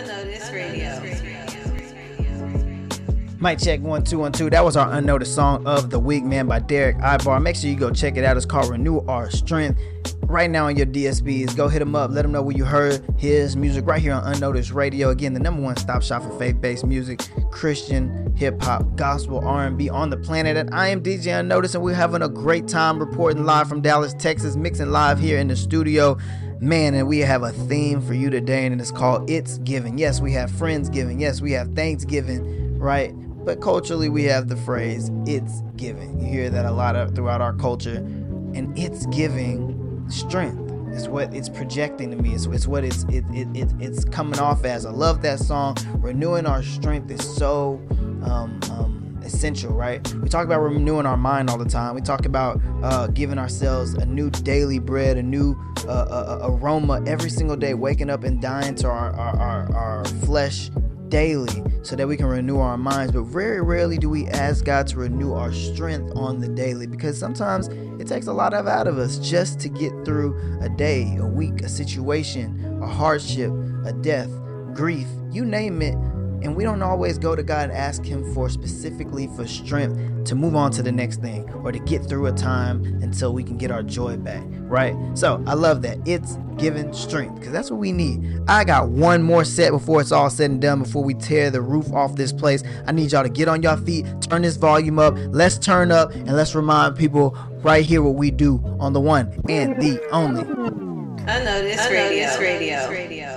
Unnoticed 0.04 0.52
Radio. 0.52 1.63
Mic 3.44 3.60
check 3.60 3.82
one 3.82 4.06
two 4.06 4.20
one 4.20 4.32
two. 4.32 4.50
That 4.50 4.64
was 4.64 4.78
our 4.78 4.90
unnoticed 4.94 5.36
song 5.36 5.68
of 5.68 5.90
the 5.90 6.00
week, 6.00 6.24
man, 6.24 6.48
by 6.48 6.60
Derek 6.60 6.96
Ibar. 7.00 7.44
Make 7.44 7.58
sure 7.58 7.70
you 7.70 7.76
go 7.76 7.92
check 7.92 8.16
it 8.16 8.24
out. 8.24 8.38
It's 8.38 8.46
called 8.46 8.70
Renew 8.70 9.02
Our 9.02 9.30
Strength. 9.30 9.82
Right 10.22 10.50
now 10.50 10.68
on 10.68 10.78
your 10.78 10.86
DSPs, 10.86 11.54
go 11.54 11.68
hit 11.68 11.82
him 11.82 11.94
up. 11.94 12.10
Let 12.10 12.24
him 12.24 12.32
know 12.32 12.42
where 12.42 12.56
you 12.56 12.64
heard 12.64 13.04
his 13.18 13.58
music 13.58 13.86
right 13.86 14.02
here 14.02 14.14
on 14.14 14.24
Unnoticed 14.34 14.72
Radio. 14.72 15.10
Again, 15.10 15.34
the 15.34 15.42
number 15.42 15.62
one 15.62 15.76
stop 15.76 16.02
shop 16.04 16.24
for 16.24 16.40
faith-based 16.40 16.86
music, 16.86 17.20
Christian, 17.52 18.34
hip 18.38 18.62
hop, 18.62 18.96
gospel, 18.96 19.46
R&B 19.46 19.90
on 19.90 20.10
the 20.10 20.16
planet. 20.16 20.56
And 20.56 20.74
I 20.74 20.88
am 20.88 21.04
DJ 21.04 21.38
Unnoticed, 21.38 21.76
and 21.76 21.84
we're 21.84 21.96
having 21.96 22.22
a 22.22 22.30
great 22.30 22.70
time 22.70 22.98
reporting 22.98 23.44
live 23.44 23.68
from 23.68 23.82
Dallas, 23.82 24.14
Texas, 24.14 24.56
mixing 24.56 24.90
live 24.90 25.20
here 25.20 25.38
in 25.38 25.50
the 25.50 25.58
studio. 25.58 26.18
Man, 26.62 26.94
and 26.94 27.10
we 27.10 27.20
have 27.20 27.44
a 27.44 27.52
theme 27.52 28.00
for 28.00 28.14
you 28.14 28.30
today, 28.30 28.66
and 28.66 28.80
it's 28.80 28.90
called 28.90 29.30
It's 29.30 29.58
Giving. 29.58 29.98
Yes, 29.98 30.22
we 30.22 30.32
have 30.32 30.50
Friends 30.50 30.88
Giving. 30.88 31.20
Yes, 31.20 31.42
we 31.42 31.52
have 31.52 31.76
Thanksgiving, 31.76 32.80
right? 32.80 33.14
But 33.46 33.62
culturally, 33.62 34.10
we 34.10 34.24
have 34.24 34.48
the 34.48 34.56
phrase 34.58 35.12
"It's 35.26 35.62
giving." 35.76 36.20
You 36.20 36.28
hear 36.28 36.50
that 36.50 36.66
a 36.66 36.72
lot 36.72 36.96
of 36.96 37.14
throughout 37.16 37.42
our 37.42 37.54
culture, 37.54 37.98
and 37.98 38.78
it's 38.78 39.06
giving 39.08 40.06
strength. 40.10 40.60
It's 40.94 41.08
what 41.08 41.34
it's 41.34 41.50
projecting 41.50 42.12
to 42.12 42.18
me. 42.18 42.34
It's, 42.34 42.46
it's 42.46 42.68
what 42.68 42.84
it's 42.84 43.04
it, 43.06 43.26
it, 43.32 43.48
it 43.56 43.74
it's 43.80 44.06
coming 44.06 44.40
off 44.40 44.64
as. 44.64 44.86
I 44.86 44.92
love 44.92 45.22
that 45.24 45.40
song. 45.40 45.76
Renewing 45.98 46.46
our 46.46 46.62
strength 46.62 47.10
is 47.10 47.22
so 47.36 47.82
um, 48.24 48.60
um, 48.72 49.20
essential, 49.24 49.74
right? 49.74 50.08
We 50.16 50.30
talk 50.30 50.46
about 50.46 50.62
renewing 50.62 51.06
our 51.06 51.18
mind 51.18 51.50
all 51.50 51.58
the 51.58 51.66
time. 51.66 51.96
We 51.96 52.02
talk 52.02 52.26
about 52.26 52.62
uh, 52.84 53.08
giving 53.08 53.40
ourselves 53.40 53.96
a 53.96 54.06
new 54.06 54.30
daily 54.30 54.80
bread, 54.80 55.18
a 55.18 55.24
new 55.24 55.56
uh, 55.88 55.92
uh, 55.92 56.40
aroma 56.44 57.04
every 57.08 57.30
single 57.30 57.58
day, 57.58 57.74
waking 57.74 58.10
up 58.10 58.24
and 58.24 58.42
dying 58.42 58.76
to 58.76 58.88
our, 58.88 59.12
our, 59.14 59.40
our, 59.40 59.76
our 59.76 60.06
flesh 60.06 60.70
daily 61.14 61.64
so 61.84 61.96
that 61.96 62.08
we 62.08 62.18
can 62.18 62.26
renew 62.26 62.58
our 62.58 62.76
minds. 62.76 63.12
But 63.12 63.26
very 63.26 63.62
rarely 63.62 64.00
do 64.00 64.10
we 64.10 64.26
ask 64.30 64.66
God 64.66 64.88
to 64.88 64.98
renew 64.98 65.34
our 65.34 65.54
strength 65.54 66.12
on 66.16 66.40
the 66.40 66.48
daily 66.48 66.88
because 66.88 67.20
sometimes 67.20 67.68
it 68.02 68.08
takes 68.08 68.26
a 68.26 68.34
lot 68.34 68.56
of 68.56 68.66
out 68.66 68.88
of 68.88 68.98
us 68.98 69.20
just 69.20 69.60
to 69.60 69.70
get 69.70 69.92
through 70.04 70.36
a 70.62 70.70
day, 70.70 71.16
a 71.18 71.26
week, 71.26 71.62
a 71.62 71.70
situation, 71.70 72.80
a 72.82 72.88
hardship, 72.88 73.52
a 73.86 73.94
death, 73.94 74.32
grief, 74.74 75.06
you 75.32 75.46
name 75.46 75.84
it. 75.84 75.94
And 75.94 76.56
we 76.56 76.64
don't 76.64 76.82
always 76.82 77.20
go 77.20 77.36
to 77.36 77.44
God 77.44 77.70
and 77.70 77.78
ask 77.78 78.04
Him 78.04 78.34
for 78.34 78.50
specifically 78.50 79.28
for 79.36 79.46
strength 79.46 79.96
to 80.26 80.36
move 80.36 80.56
on 80.56 80.72
to 80.72 80.84
the 80.84 80.92
next 80.92 81.22
thing 81.22 81.50
or 81.64 81.72
to 81.72 81.80
get 81.80 82.04
through 82.06 82.28
a 82.28 82.32
time 82.32 82.84
until 83.02 83.34
we 83.34 83.44
can 83.44 83.58
get 83.58 83.72
our 83.72 83.84
joy 83.84 84.18
back, 84.18 84.44
right? 84.46 84.96
So 85.16 85.44
I 85.46 85.54
love 85.54 85.82
that. 85.84 85.98
It's 86.06 86.38
giving 86.58 86.94
strength 86.94 87.36
because 87.36 87.52
that's 87.52 87.72
what 87.72 87.80
we 87.80 87.92
need. 87.92 88.42
I 88.48 88.64
got 88.64 88.90
one 88.90 89.24
more 89.24 89.44
set 89.44 89.72
before 89.72 90.02
it's 90.02 90.12
all 90.12 90.30
said 90.30 90.52
and 90.52 90.62
done, 90.62 90.84
before 90.84 91.04
we 91.04 91.14
tear 91.14 91.50
the 91.50 91.62
roof 91.62 91.92
off 91.92 92.16
this 92.16 92.32
place. 92.32 92.64
I 92.88 92.92
need 92.92 93.12
y'all 93.12 93.24
to 93.24 93.30
get 93.30 93.48
on 93.48 93.64
your 93.64 93.78
feet, 93.78 94.06
turn 94.22 94.44
this 94.44 94.58
volume 94.58 95.00
up. 95.00 95.16
Let's 95.30 95.58
turn 95.58 95.92
up 95.92 96.14
and 96.14 96.34
let's 96.34 96.56
remind 96.56 96.98
people 96.98 97.38
right 97.64 97.86
here 97.86 98.02
what 98.02 98.16
we 98.16 98.32
do 98.32 98.62
on 98.80 98.94
the 98.94 99.02
one 99.02 99.42
and 99.50 99.82
the 99.82 100.06
only. 100.12 100.42
Unnoticed 101.26 101.90
Radio. 101.90 102.38
Radio. 102.40 102.90
Radio. 102.90 103.33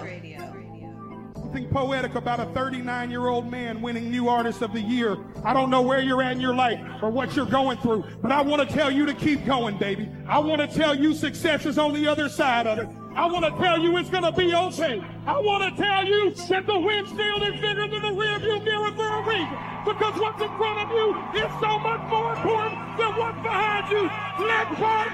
Something 1.56 1.72
poetic 1.72 2.16
about 2.16 2.38
a 2.38 2.44
39 2.52 3.10
year 3.10 3.28
old 3.28 3.50
man 3.50 3.80
winning 3.80 4.10
New 4.10 4.28
Artist 4.28 4.60
of 4.60 4.74
the 4.74 4.80
Year. 4.82 5.16
I 5.42 5.54
don't 5.54 5.70
know 5.70 5.80
where 5.80 6.00
you're 6.00 6.20
at 6.20 6.32
in 6.32 6.40
your 6.40 6.54
life 6.54 6.78
or 7.00 7.08
what 7.08 7.34
you're 7.34 7.46
going 7.46 7.78
through, 7.78 8.04
but 8.20 8.30
I 8.30 8.42
want 8.42 8.68
to 8.68 8.74
tell 8.74 8.90
you 8.90 9.06
to 9.06 9.14
keep 9.14 9.46
going, 9.46 9.78
baby. 9.78 10.06
I 10.28 10.38
want 10.38 10.60
to 10.60 10.66
tell 10.66 10.94
you 10.94 11.14
success 11.14 11.64
is 11.64 11.78
on 11.78 11.94
the 11.94 12.06
other 12.06 12.28
side 12.28 12.66
of 12.66 12.78
it. 12.78 12.88
I 13.14 13.24
want 13.24 13.46
to 13.46 13.52
tell 13.52 13.80
you 13.80 13.96
it's 13.96 14.10
going 14.10 14.24
to 14.24 14.32
be 14.32 14.54
okay. 14.54 15.02
I 15.26 15.38
want 15.38 15.74
to 15.74 15.82
tell 15.82 16.04
you 16.04 16.34
that 16.34 16.66
the 16.66 16.78
windshield 16.78 17.42
is 17.44 17.58
bigger 17.58 17.88
than 17.88 18.02
the 18.02 18.12
rearview 18.12 18.62
mirror 18.62 18.92
for 18.92 19.08
a 19.08 19.26
reason. 19.26 19.56
Because 19.86 20.20
what's 20.20 20.42
in 20.42 20.54
front 20.58 20.78
of 20.78 20.90
you 20.90 21.40
is 21.40 21.50
so 21.58 21.78
much 21.78 22.10
more 22.10 22.34
important 22.34 22.98
than 22.98 23.16
what's 23.16 23.42
behind 23.42 23.90
you. 23.90 24.10
Let's 24.44 24.78
work. 24.78 25.12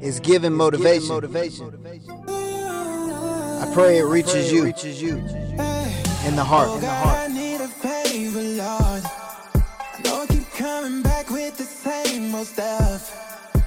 It's 0.00 0.20
giving 0.20 0.52
motivation. 0.52 2.45
I 3.58 3.70
pray 3.72 3.98
it 3.98 4.04
reaches 4.04 4.52
you. 4.52 4.64
Reaches 4.64 5.00
you 5.00 5.16
in 5.16 6.36
the 6.36 6.44
heart. 6.44 6.68
In 6.74 6.80
the 6.80 6.90
heart. 6.90 7.18
I 7.18 7.28
need 7.28 7.60
a 7.60 7.68
favor, 7.68 8.42
Lord. 8.42 9.02
I 9.04 10.00
know 10.04 10.22
I 10.22 10.26
keep 10.26 10.50
coming 10.52 11.02
back 11.02 11.30
with 11.30 11.56
the 11.56 11.64
same 11.64 12.34
old 12.34 12.46
stuff. 12.46 13.12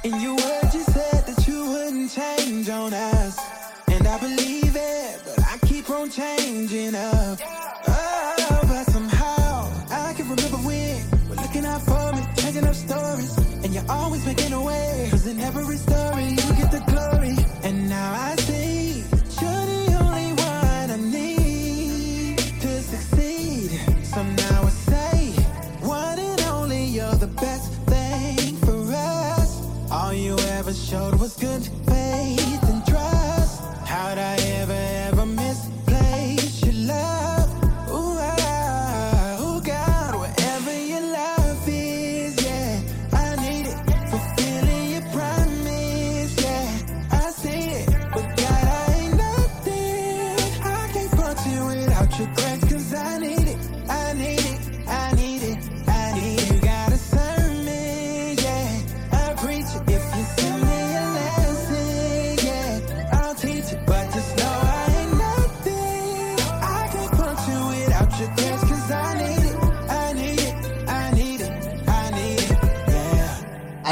In 0.03 0.19
your 0.21 0.35
word, 0.35 0.73
you 0.73 0.83
said 0.83 1.25
that 1.25 1.47
you 1.47 1.65
wouldn't 1.65 2.11
change 2.11 2.69
on 2.69 2.93
us. 2.93 3.39
And 3.87 4.07
I 4.07 4.19
believe 4.19 4.75
it, 4.75 5.21
but 5.25 5.39
I 5.45 5.57
keep 5.65 5.89
on 5.89 6.09
changing 6.11 6.95
up. 6.95 7.39
Oh, 7.87 8.59
but 8.67 8.83
somehow 8.91 9.71
I 9.89 10.13
can 10.13 10.29
remember 10.29 10.57
when 10.57 11.01
we're 11.29 11.35
looking 11.35 11.65
out 11.65 11.81
for 11.81 12.13
me, 12.13 12.21
changing 12.37 12.65
up 12.65 12.75
stories. 12.75 13.37
And 13.63 13.73
you're 13.73 13.89
always 13.89 14.25
making 14.25 14.53
a 14.53 14.61
way. 14.61 15.07
Cause 15.09 15.25
in 15.25 15.39
every 15.39 15.77
story, 15.77 16.25
you 16.25 16.58
showed 30.89 31.19
was 31.19 31.35
good 31.35 31.78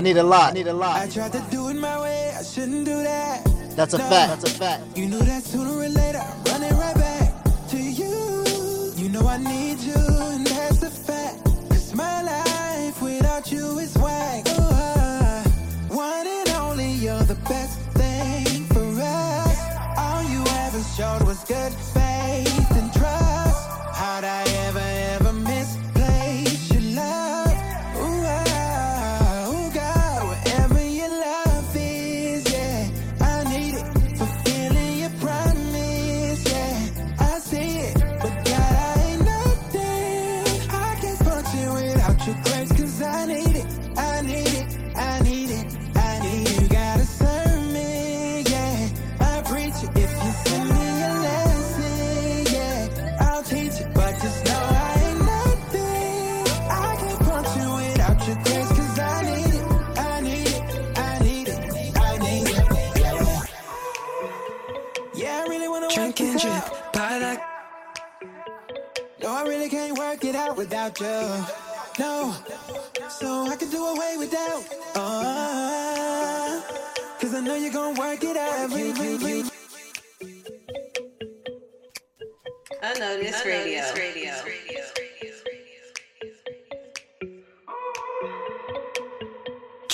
need 0.07 0.17
a 0.17 0.23
lot. 0.23 0.51
I 0.51 0.53
need 0.53 0.67
a 0.67 0.73
lot. 0.73 0.95
I 1.01 1.09
tried 1.09 1.33
to 1.33 1.43
do 1.51 1.67
it 1.67 1.73
my 1.75 1.99
way. 2.01 2.33
I 2.39 2.41
shouldn't 2.43 2.85
do 2.85 3.03
that. 3.03 3.43
That's 3.75 3.93
a 3.93 3.97
No. 3.97 4.05
fact. 4.09 4.29
That's 4.41 4.45
a 4.55 4.57
fact. 4.57 4.83
You 4.97 5.07
know 5.07 5.19
that 5.19 5.43
sooner 5.43 5.66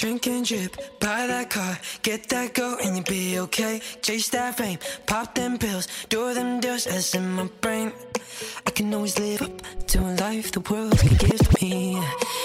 Drink 0.04 0.28
and 0.28 0.46
drip, 0.46 0.76
buy 1.00 1.28
that 1.28 1.50
car, 1.50 1.80
get 2.02 2.28
that 2.28 2.54
go, 2.54 2.76
and 2.84 2.98
you'll 2.98 3.06
be 3.06 3.40
okay. 3.40 3.80
Chase 4.02 4.28
that 4.32 4.58
fame, 4.58 4.78
pop 5.06 5.34
them 5.34 5.58
pills, 5.58 5.88
do 6.10 6.34
them 6.34 6.60
deals 6.60 6.84
that's 6.84 7.16
in 7.16 7.26
my 7.32 7.48
brain. 7.62 7.94
I 8.68 8.72
can 8.72 8.94
always 8.94 9.18
live 9.18 9.42
up 9.44 9.62
to 9.88 10.00
a 10.00 10.12
life 10.20 10.52
the 10.52 10.60
world 10.60 11.00
can 11.00 11.16
give 11.16 11.62
me, 11.62 12.04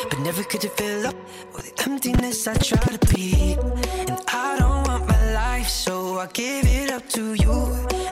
but 0.08 0.20
never 0.20 0.44
could 0.44 0.62
you 0.62 0.70
fill 0.70 1.08
up 1.08 1.16
all 1.52 1.60
the 1.60 1.72
emptiness 1.84 2.46
I 2.46 2.54
try 2.54 2.96
to 2.96 3.06
be. 3.12 3.56
And 4.06 4.20
I 4.28 4.56
don't 4.60 4.86
want 4.86 5.08
my 5.08 5.32
life, 5.32 5.66
so 5.68 5.97
I 6.18 6.26
give 6.32 6.66
it 6.66 6.90
up 6.90 7.08
to 7.10 7.34
you. 7.34 7.52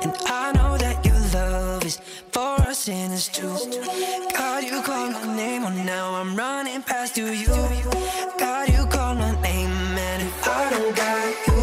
And 0.03 0.13
I 0.27 0.53
know 0.53 0.79
that 0.79 1.05
your 1.05 1.19
love 1.35 1.85
is 1.85 1.97
for 2.31 2.55
us 2.61 2.79
sinners 2.79 3.27
too. 3.27 3.53
God, 4.33 4.63
you 4.63 4.81
call 4.83 5.11
my 5.11 5.37
name, 5.37 5.65
oh 5.65 5.71
now 5.71 6.15
I'm 6.15 6.37
running 6.37 6.83
past 6.83 7.17
you. 7.17 7.27
You, 7.27 7.49
God, 8.39 8.69
you 8.69 8.87
call 8.87 9.17
my 9.17 9.33
name, 9.41 9.71
and 9.99 10.23
if 10.23 10.49
I 10.49 10.71
don't 10.71 10.95
got 10.95 11.49
you, 11.49 11.56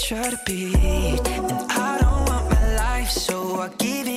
try 0.00 0.30
to 0.30 0.38
be. 0.44 0.74
And 0.74 1.52
I 1.70 1.98
don't 1.98 2.28
want 2.28 2.50
my 2.50 2.76
life, 2.76 3.10
so 3.10 3.60
I 3.60 3.68
give 3.78 4.07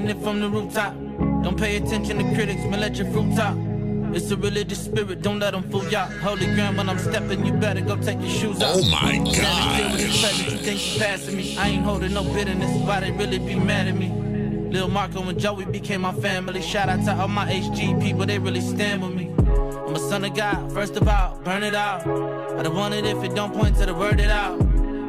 Screaming 0.00 0.16
it 0.16 0.24
from 0.24 0.40
the 0.40 0.48
rooftop. 0.48 0.94
Don't 1.42 1.58
pay 1.58 1.76
attention 1.76 2.16
to 2.16 2.34
critics, 2.34 2.62
man, 2.64 2.80
let 2.80 2.96
your 2.96 3.10
fruit 3.12 3.36
top. 3.36 3.54
It's 4.14 4.30
a 4.30 4.36
religious 4.36 4.82
spirit, 4.82 5.20
don't 5.20 5.38
let 5.38 5.52
them 5.52 5.70
fool 5.70 5.86
y'all. 5.90 6.10
Holy 6.22 6.46
ground 6.54 6.78
when 6.78 6.88
I'm 6.88 6.98
stepping, 6.98 7.44
you 7.44 7.52
better 7.52 7.82
go 7.82 7.96
take 7.96 8.18
your 8.18 8.30
shoes 8.30 8.62
off. 8.62 8.76
Oh 8.76 8.90
my 8.90 8.98
Standing 8.98 9.34
still 9.34 9.90
with 9.92 10.00
gosh. 10.00 10.00
the 10.00 10.20
presence, 10.20 10.52
you 10.52 10.58
think 10.58 10.94
you 10.94 11.00
passing 11.00 11.36
me. 11.36 11.56
I 11.58 11.68
ain't 11.68 11.84
holding 11.84 12.14
no 12.14 12.24
bitterness, 12.24 12.70
why 12.86 13.00
they 13.00 13.10
really 13.10 13.38
be 13.38 13.56
mad 13.56 13.88
at 13.88 13.94
me? 13.94 14.08
Lil 14.70 14.88
Marco 14.88 15.22
and 15.22 15.38
Joey 15.38 15.66
became 15.66 16.00
my 16.00 16.14
family. 16.14 16.62
Shout 16.62 16.88
out 16.88 17.04
to 17.04 17.14
all 17.14 17.28
my 17.28 17.44
HG 17.52 18.00
people, 18.00 18.24
they 18.24 18.38
really 18.38 18.62
stand 18.62 19.02
with 19.02 19.12
me. 19.12 19.30
I'm 19.38 19.94
a 19.94 19.98
son 19.98 20.24
of 20.24 20.34
God, 20.34 20.72
first 20.72 20.96
of 20.96 21.06
all, 21.06 21.38
burn 21.44 21.62
it 21.62 21.74
out. 21.74 22.06
I 22.06 22.62
don't 22.62 22.74
want 22.74 22.94
it 22.94 23.04
if 23.04 23.22
it 23.22 23.34
don't 23.34 23.52
point 23.52 23.76
to 23.76 23.84
the 23.84 23.94
word 23.94 24.18
it 24.18 24.30
out. 24.30 24.58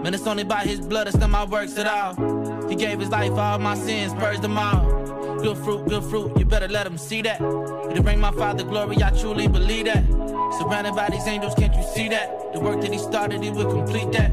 Man, 0.03 0.13
it's 0.13 0.27
only 0.27 0.43
by 0.43 0.63
his 0.63 0.81
blood, 0.81 1.07
it's 1.07 1.15
not 1.15 1.29
my 1.29 1.45
works 1.45 1.77
at 1.77 1.87
all. 1.87 2.30
He 2.71 2.77
gave 2.77 3.01
his 3.01 3.09
life, 3.09 3.33
all 3.33 3.59
my 3.59 3.75
sins, 3.75 4.13
purged 4.13 4.41
them 4.41 4.57
all. 4.57 5.39
Good 5.41 5.57
fruit, 5.57 5.89
good 5.89 6.05
fruit, 6.05 6.39
you 6.39 6.45
better 6.45 6.69
let 6.69 6.87
him 6.87 6.97
see 6.97 7.21
that. 7.21 7.41
It'll 7.41 8.01
bring 8.01 8.21
my 8.21 8.31
father 8.31 8.63
glory, 8.63 8.95
I 9.03 9.09
truly 9.09 9.49
believe 9.49 9.87
that. 9.87 10.05
Surrounded 10.57 10.95
by 10.95 11.09
these 11.09 11.27
angels, 11.27 11.53
can't 11.53 11.75
you 11.75 11.83
see 11.83 12.07
that? 12.07 12.53
The 12.53 12.61
work 12.61 12.79
that 12.79 12.93
he 12.93 12.97
started, 12.97 13.43
he 13.43 13.49
will 13.49 13.69
complete 13.69 14.13
that. 14.13 14.31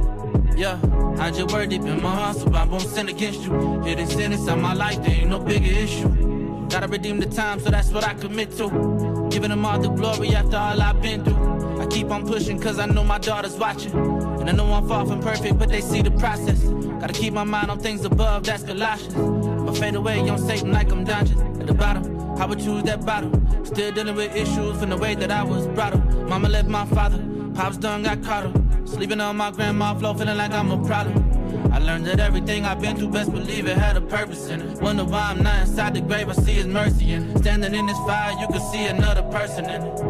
Yeah, 0.56 0.76
hide 1.16 1.34
your 1.34 1.48
word 1.48 1.70
deep 1.70 1.82
in 1.82 2.00
my 2.00 2.14
heart 2.14 2.36
so 2.36 2.54
I 2.54 2.64
won't 2.64 2.82
sin 2.82 3.08
against 3.08 3.42
you. 3.42 3.80
Hidden 3.82 4.06
sin 4.06 4.32
inside 4.32 4.60
my 4.60 4.72
life, 4.72 5.02
there 5.02 5.16
ain't 5.16 5.30
no 5.30 5.40
bigger 5.40 5.72
issue. 5.72 6.68
Gotta 6.68 6.86
redeem 6.86 7.18
the 7.18 7.26
time, 7.26 7.58
so 7.58 7.70
that's 7.70 7.90
what 7.90 8.04
I 8.04 8.14
commit 8.14 8.56
to. 8.58 9.28
Giving 9.32 9.50
them 9.50 9.66
all 9.66 9.80
the 9.80 9.88
glory 9.88 10.28
after 10.36 10.56
all 10.56 10.80
I've 10.80 11.02
been 11.02 11.24
through. 11.24 11.80
I 11.80 11.86
keep 11.86 12.08
on 12.12 12.24
pushing 12.24 12.60
cause 12.60 12.78
I 12.78 12.86
know 12.86 13.02
my 13.02 13.18
daughter's 13.18 13.56
watching. 13.56 13.92
And 13.92 14.48
I 14.48 14.52
know 14.52 14.72
I'm 14.72 14.86
far 14.86 15.04
from 15.06 15.20
perfect, 15.20 15.58
but 15.58 15.70
they 15.70 15.80
see 15.80 16.02
the 16.02 16.12
process. 16.12 16.62
Gotta 17.00 17.12
keep 17.12 17.32
my 17.32 17.44
mind 17.44 17.70
on 17.70 17.78
things 17.78 18.04
above, 18.04 18.44
that's 18.44 18.64
Colossians. 18.64 19.14
But 19.14 19.76
fade 19.76 19.94
away 19.94 20.18
on 20.28 20.38
Satan 20.38 20.72
like 20.72 20.90
I'm 20.90 21.04
dodging. 21.04 21.38
At 21.60 21.66
the 21.68 21.74
bottom, 21.74 22.18
I 22.40 22.44
would 22.44 22.58
choose 22.58 22.82
that 22.84 23.06
bottom. 23.06 23.32
Still 23.64 23.92
dealing 23.92 24.16
with 24.16 24.34
issues 24.34 24.78
from 24.80 24.90
the 24.90 24.96
way 24.96 25.14
that 25.14 25.30
I 25.30 25.44
was 25.44 25.68
brought 25.68 25.94
up. 25.94 26.04
Mama 26.28 26.48
left 26.48 26.68
my 26.68 26.84
father, 26.86 27.24
pops 27.54 27.76
done 27.76 28.02
got 28.02 28.22
caught 28.24 28.46
up. 28.46 28.56
Sleeping 28.84 29.20
on 29.20 29.36
my 29.36 29.52
grandma 29.52 29.94
floor, 29.94 30.14
feeling 30.16 30.36
like 30.36 30.50
I'm 30.50 30.72
a 30.72 30.86
problem. 30.86 31.24
I 31.72 31.78
learned 31.78 32.06
that 32.06 32.18
everything 32.18 32.64
I've 32.64 32.80
been 32.80 32.96
through, 32.96 33.10
best 33.10 33.30
believe 33.30 33.66
it 33.68 33.76
had 33.76 33.96
a 33.96 34.00
purpose 34.00 34.48
in 34.48 34.60
it. 34.60 34.80
Wonder 34.80 35.04
why 35.04 35.30
I'm 35.30 35.42
not 35.42 35.68
inside 35.68 35.94
the 35.94 36.00
grave, 36.00 36.28
I 36.28 36.32
see 36.32 36.54
his 36.54 36.66
mercy 36.66 37.12
in 37.12 37.30
it. 37.30 37.38
Standing 37.38 37.74
in 37.74 37.86
this 37.86 37.98
fire, 37.98 38.32
you 38.40 38.48
can 38.48 38.60
see 38.72 38.86
another 38.86 39.22
person 39.22 39.66
in 39.66 39.82
it. 39.82 40.00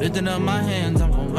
Lifting 0.00 0.26
up 0.26 0.40
my 0.40 0.60
hands, 0.60 1.00
I'm 1.00 1.12
gonna 1.12 1.32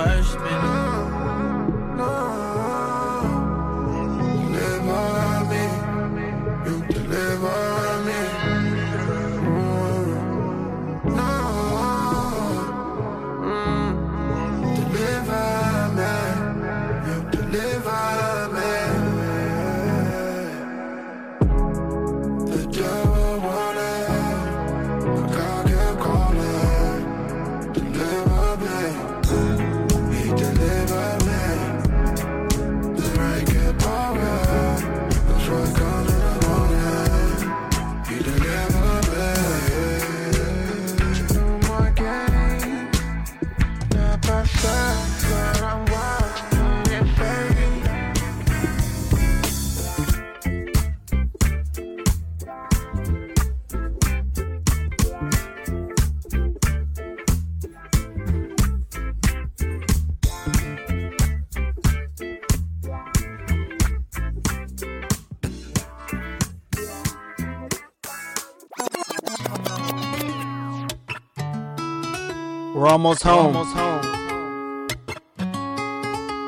We're 72.96 73.00
almost 73.00 73.24
home. 73.24 73.54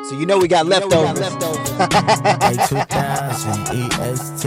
So 0.06 0.18
you 0.18 0.26
know 0.26 0.38
we 0.38 0.48
got 0.48 0.66
leftovers. 0.66 1.20
A2000 1.20 3.74
EST. 4.00 4.46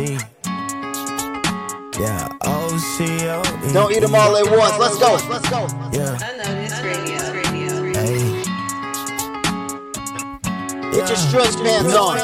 Yeah, 2.01 2.29
OCO. 2.41 3.43
Don't 3.75 3.93
eat 3.93 4.01
them 4.01 4.15
all 4.15 4.35
at 4.35 4.51
once. 4.51 4.79
Let's 4.79 4.99
go. 4.99 5.19
Let's 5.29 5.47
go. 5.51 5.67
Yeah. 5.93 6.17
Unnoticed 6.25 6.83
radio. 6.83 7.33
radio. 7.35 7.93
Hey. 7.93 8.45
Get 10.93 11.07
your 11.07 11.19
stretch 11.19 11.55
pants 11.57 11.95
on. 11.95 12.17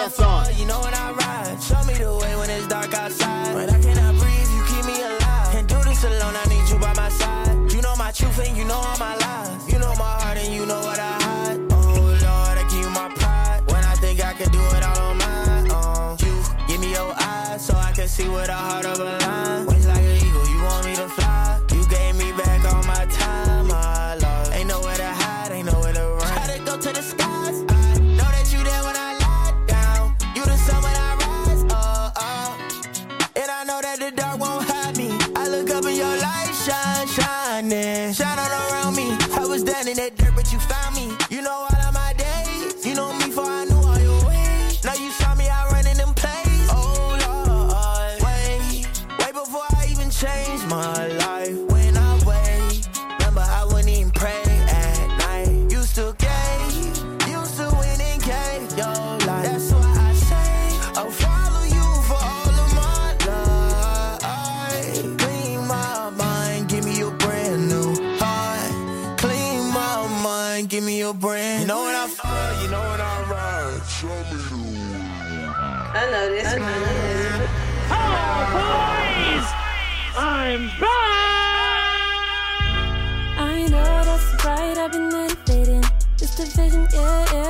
You 0.56 0.64
know 0.64 0.80
when 0.80 0.94
I 0.94 1.12
ride, 1.12 1.62
show 1.62 1.84
me 1.84 1.92
the 1.92 2.14
way 2.16 2.34
when 2.36 2.48
it's 2.48 2.66
dark 2.66 2.94
outside. 2.94 3.54
When 3.54 3.68
I 3.68 3.78
cannot 3.82 4.14
breathe, 4.14 4.50
you 4.56 4.64
keep 4.74 4.86
me 4.86 5.02
alive. 5.02 5.52
Can't 5.52 5.68
do 5.68 5.76
this 5.84 6.02
alone, 6.02 6.34
I 6.34 6.44
need 6.48 6.66
you 6.72 6.78
by 6.78 6.94
my 6.94 7.10
side. 7.10 7.70
You 7.74 7.82
know 7.82 7.94
my 7.96 8.10
truth 8.10 8.38
and 8.38 8.56
you 8.56 8.64
know 8.64 8.76
all 8.76 8.96
my 8.96 9.14
lies. 9.16 9.25
Before 50.18 50.30
I 50.30 50.42
even 50.42 50.60
change 50.60 50.70
my 50.70 51.08
life. 51.08 51.65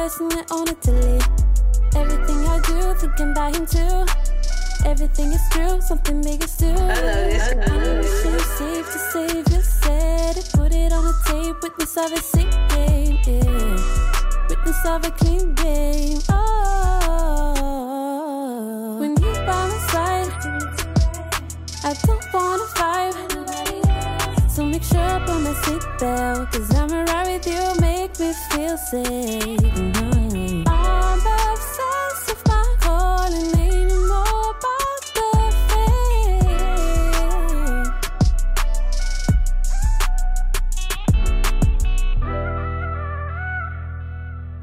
Seen 0.09 0.33
it 0.33 0.53
on 0.53 0.65
the 0.67 0.75
telly. 0.75 1.21
Everything 1.97 2.47
I 2.47 2.61
do, 2.61 2.95
thinking 2.95 3.31
about 3.33 3.57
him 3.57 3.67
too. 3.67 4.07
Everything 4.85 5.33
is 5.33 5.41
true, 5.51 5.81
something 5.81 6.23
big 6.23 6.45
is 6.45 6.57
due. 6.57 6.69
I 6.69 6.75
know 6.75 7.63
unnoticed. 7.67 8.23
so 8.23 8.39
safe 8.39 8.87
to 8.93 8.99
save 8.99 9.49
you 9.53 9.61
said 9.63 10.37
it. 10.37 10.49
Put 10.53 10.73
it 10.75 10.93
on 10.93 11.05
the 11.05 11.15
tape, 11.27 11.57
witness 11.63 11.97
of 11.97 12.13
a 12.13 12.19
sick 12.19 12.51
game, 12.69 13.19
yeah. 13.27 13.77
Witness 14.49 14.85
of 14.87 15.05
a 15.05 15.11
clean 15.11 15.55
game, 15.55 16.19
oh. 16.31 17.57
When 19.01 19.11
you 19.11 19.33
by 19.47 19.69
my 19.69 19.79
side, 19.91 20.31
I 21.83 21.95
don't 22.07 22.25
wanna 22.33 22.67
fight. 22.77 23.15
So 24.49 24.65
make 24.65 24.85
sure 24.85 25.01
I 25.01 25.19
put 25.27 25.41
my 25.41 25.53
seatbelt 25.53 26.51
Cause 26.53 26.75
I'ma 26.75 27.03
ride 27.03 27.29
with 27.29 27.47
you, 27.47 27.75
make 28.19 28.29
me 28.29 28.35
feel 28.51 28.77
safe 28.79 29.61
Mhm. 29.61 30.65
I'm 30.69 31.21
obsessed 31.21 32.29
with 32.29 32.43
my 32.49 32.65
calling 32.81 33.59
Ain't 33.59 33.93
more 34.09 34.51
about 34.57 35.01
the 35.17 35.31
fame 35.69 36.97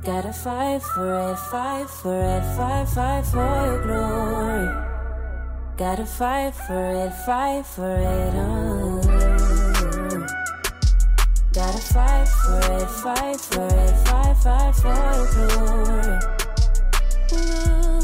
Gotta 0.03 0.33
fight 0.33 0.81
for 0.81 1.31
it, 1.31 1.37
fight 1.51 1.89
for 1.89 2.15
it, 2.15 2.43
fight, 2.57 2.87
fight 2.89 3.25
for 3.25 3.45
your 3.65 3.81
glory 3.83 4.67
Gotta 5.77 6.05
fight 6.05 6.53
for 6.55 6.85
it, 7.05 7.13
fight 7.25 7.65
for 7.65 7.95
it, 7.97 8.33
oh. 8.35 8.92
For 12.43 12.59
it, 12.81 12.89
fight 12.89 13.39
for 13.39 13.67
it, 13.67 13.95
fight, 14.07 14.35
fight 14.43 14.75
for 14.75 14.93
your 14.93 15.25
glory. 15.33 16.19
Ooh. 17.33 17.99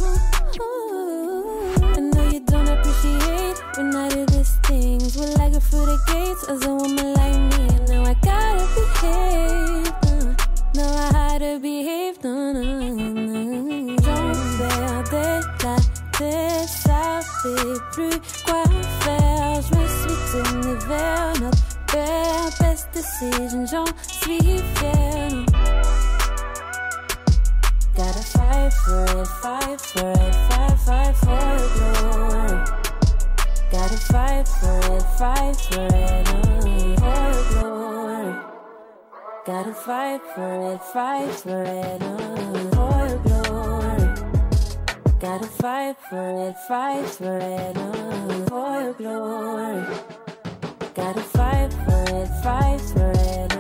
I 1.82 2.00
know 2.00 2.26
you 2.32 2.40
don't 2.42 2.68
appreciate 2.68 3.58
when 3.78 3.96
I 3.96 4.10
do 4.10 4.26
these 4.28 4.56
things. 4.64 5.18
We 5.18 5.26
like 5.36 5.54
through 5.62 5.86
the 5.86 5.98
gates 6.08 6.44
as 6.50 6.66
a 6.66 6.74
woman 6.74 7.14
like 7.14 7.40
me. 7.52 7.68
Now 7.90 8.04
I 8.04 8.14
gotta 8.16 8.66
behave. 8.76 9.94
uh, 10.04 10.34
Know 10.76 10.94
how 11.14 11.38
to 11.38 11.60
behave. 11.60 12.24
No, 12.24 12.54
no, 12.54 12.64
no. 12.64 13.96
J'en 14.04 14.34
perdais 14.58 15.42
la 15.64 15.76
tête, 16.18 16.70
ça 16.70 17.20
fait 17.42 17.80
plus 17.94 18.20
quoi 18.46 18.64
faire. 19.02 19.62
Je 19.62 19.76
me 19.76 19.86
suis 19.88 20.18
tournée 20.32 20.78
vers 20.88 21.34
notre 21.42 21.68
père. 21.92 22.50
Best 22.60 22.90
decision, 22.94 23.66
j'en 23.66 23.86
suis 24.08 24.62
fière. 24.76 25.46
Gotta 27.96 28.22
fight 28.22 28.74
for 28.74 29.04
it, 29.04 29.28
fight 29.28 29.82
for 29.82 30.12
it, 30.12 30.36
fight, 30.50 30.78
fight 30.86 31.16
for 31.16 31.42
your 31.58 31.70
glory. 31.76 32.56
Gotta 33.72 33.98
fight 33.98 34.48
for 34.48 34.80
it, 34.96 35.04
fight 35.18 35.56
for 35.56 35.88
it, 35.94 36.28
oh, 36.30 36.42
for 36.98 37.22
your 37.30 37.64
glory. 37.64 38.34
Gotta 39.46 39.74
fight 39.74 40.22
for 40.34 40.74
it, 40.74 40.82
fight 40.94 41.32
for 41.32 41.64
it, 41.64 42.02
oh, 42.02 42.18
for 42.76 43.08
your 43.08 43.20
glory. 43.24 44.06
Gotta 45.20 45.48
fight 45.48 45.98
for 46.10 46.48
it, 46.48 46.56
fight 46.68 47.06
for 47.06 47.38
it, 47.38 47.78
oh, 47.78 48.46
for 48.48 48.82
your 48.82 48.94
glory. 48.94 50.18
Gotta 50.96 51.22
fight 51.22 51.72
for 51.72 52.04
it, 52.08 52.28
fight 52.44 52.82
for 52.82 53.12
it, 53.12 53.59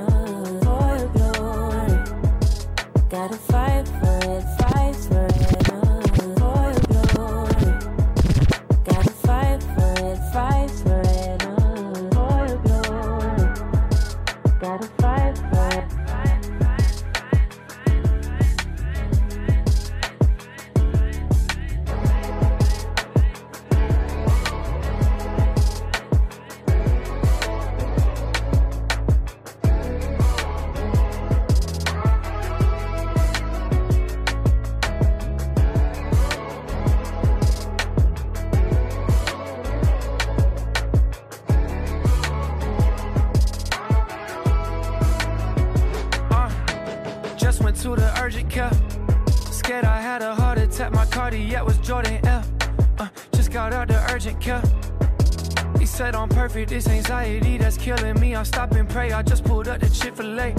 perfect. 56.49 56.69
This 56.69 56.87
anxiety 56.87 57.57
that's 57.57 57.77
killing 57.77 58.19
me. 58.19 58.35
I 58.35 58.43
stop 58.43 58.71
and 58.71 58.89
pray. 58.89 59.11
I 59.11 59.21
just 59.21 59.43
pulled 59.43 59.67
up 59.67 59.79
the 59.79 59.89
Chick 59.89 60.15
Fil 60.15 60.39
A. 60.39 60.55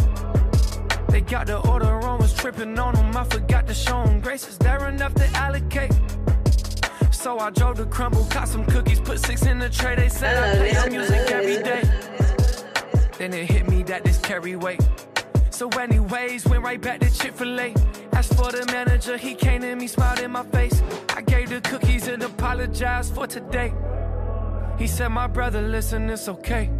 They 1.10 1.20
got 1.20 1.46
the 1.48 1.58
order 1.68 1.98
wrong. 1.98 2.20
Was 2.20 2.32
tripping 2.32 2.78
on 2.78 2.94
them. 2.94 3.16
I 3.16 3.24
forgot 3.24 3.66
to 3.66 3.74
show 3.74 4.04
them 4.04 4.20
grace. 4.20 4.46
Is 4.48 4.58
there 4.58 4.88
enough 4.88 5.14
to 5.14 5.26
allocate? 5.36 5.92
So 7.10 7.38
I 7.38 7.50
drove 7.50 7.76
to 7.76 7.84
Crumbl, 7.84 8.30
caught 8.30 8.48
some 8.48 8.64
cookies, 8.66 9.00
put 9.00 9.18
six 9.18 9.42
in 9.42 9.58
the 9.58 9.68
tray. 9.68 9.96
They 9.96 10.08
said 10.08 10.36
I 10.36 10.56
play 10.56 10.72
your 10.72 10.90
music 10.90 11.30
every 11.30 11.62
day. 11.62 11.82
Then 13.18 13.34
it 13.34 13.50
hit 13.50 13.68
me 13.68 13.82
that 13.84 14.04
this 14.04 14.18
carry 14.18 14.56
weight. 14.56 14.80
So, 15.50 15.68
anyways, 15.68 16.46
went 16.46 16.62
right 16.62 16.80
back 16.80 17.00
to 17.00 17.10
Chick 17.12 17.34
fil 17.34 17.60
A. 17.60 17.74
Asked 18.12 18.34
for 18.34 18.50
the 18.52 18.64
manager, 18.66 19.16
he 19.18 19.34
came 19.34 19.60
to 19.62 19.74
me, 19.74 19.86
smiled 19.86 20.20
in 20.20 20.30
my 20.30 20.44
face. 20.44 20.82
I 21.10 21.20
gave 21.20 21.50
the 21.50 21.60
cookies 21.60 22.06
and 22.08 22.22
apologized 22.22 23.14
for 23.14 23.26
today. 23.26 23.74
He 24.80 24.86
said, 24.86 25.08
My 25.08 25.26
brother, 25.26 25.60
listen, 25.60 26.08
it's 26.08 26.26
okay. 26.26 26.70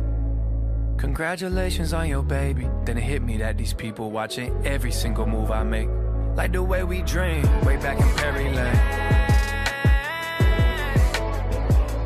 Congratulations 0.97 1.93
on 1.93 2.09
your 2.09 2.23
baby. 2.23 2.67
Then 2.87 2.97
it 2.97 3.03
hit 3.03 3.21
me 3.21 3.37
that 3.37 3.59
these 3.59 3.75
people 3.75 4.11
watching 4.11 4.67
every 4.67 4.91
single 4.91 5.27
move 5.27 5.51
I 5.51 5.65
make. 5.65 5.91
Like 6.35 6.53
the 6.53 6.63
way 6.63 6.83
we 6.83 7.03
dream, 7.03 7.43
way 7.63 7.77
back 7.77 8.01
in 8.01 8.09
Perry 8.17 8.45
Lane. 8.45 8.57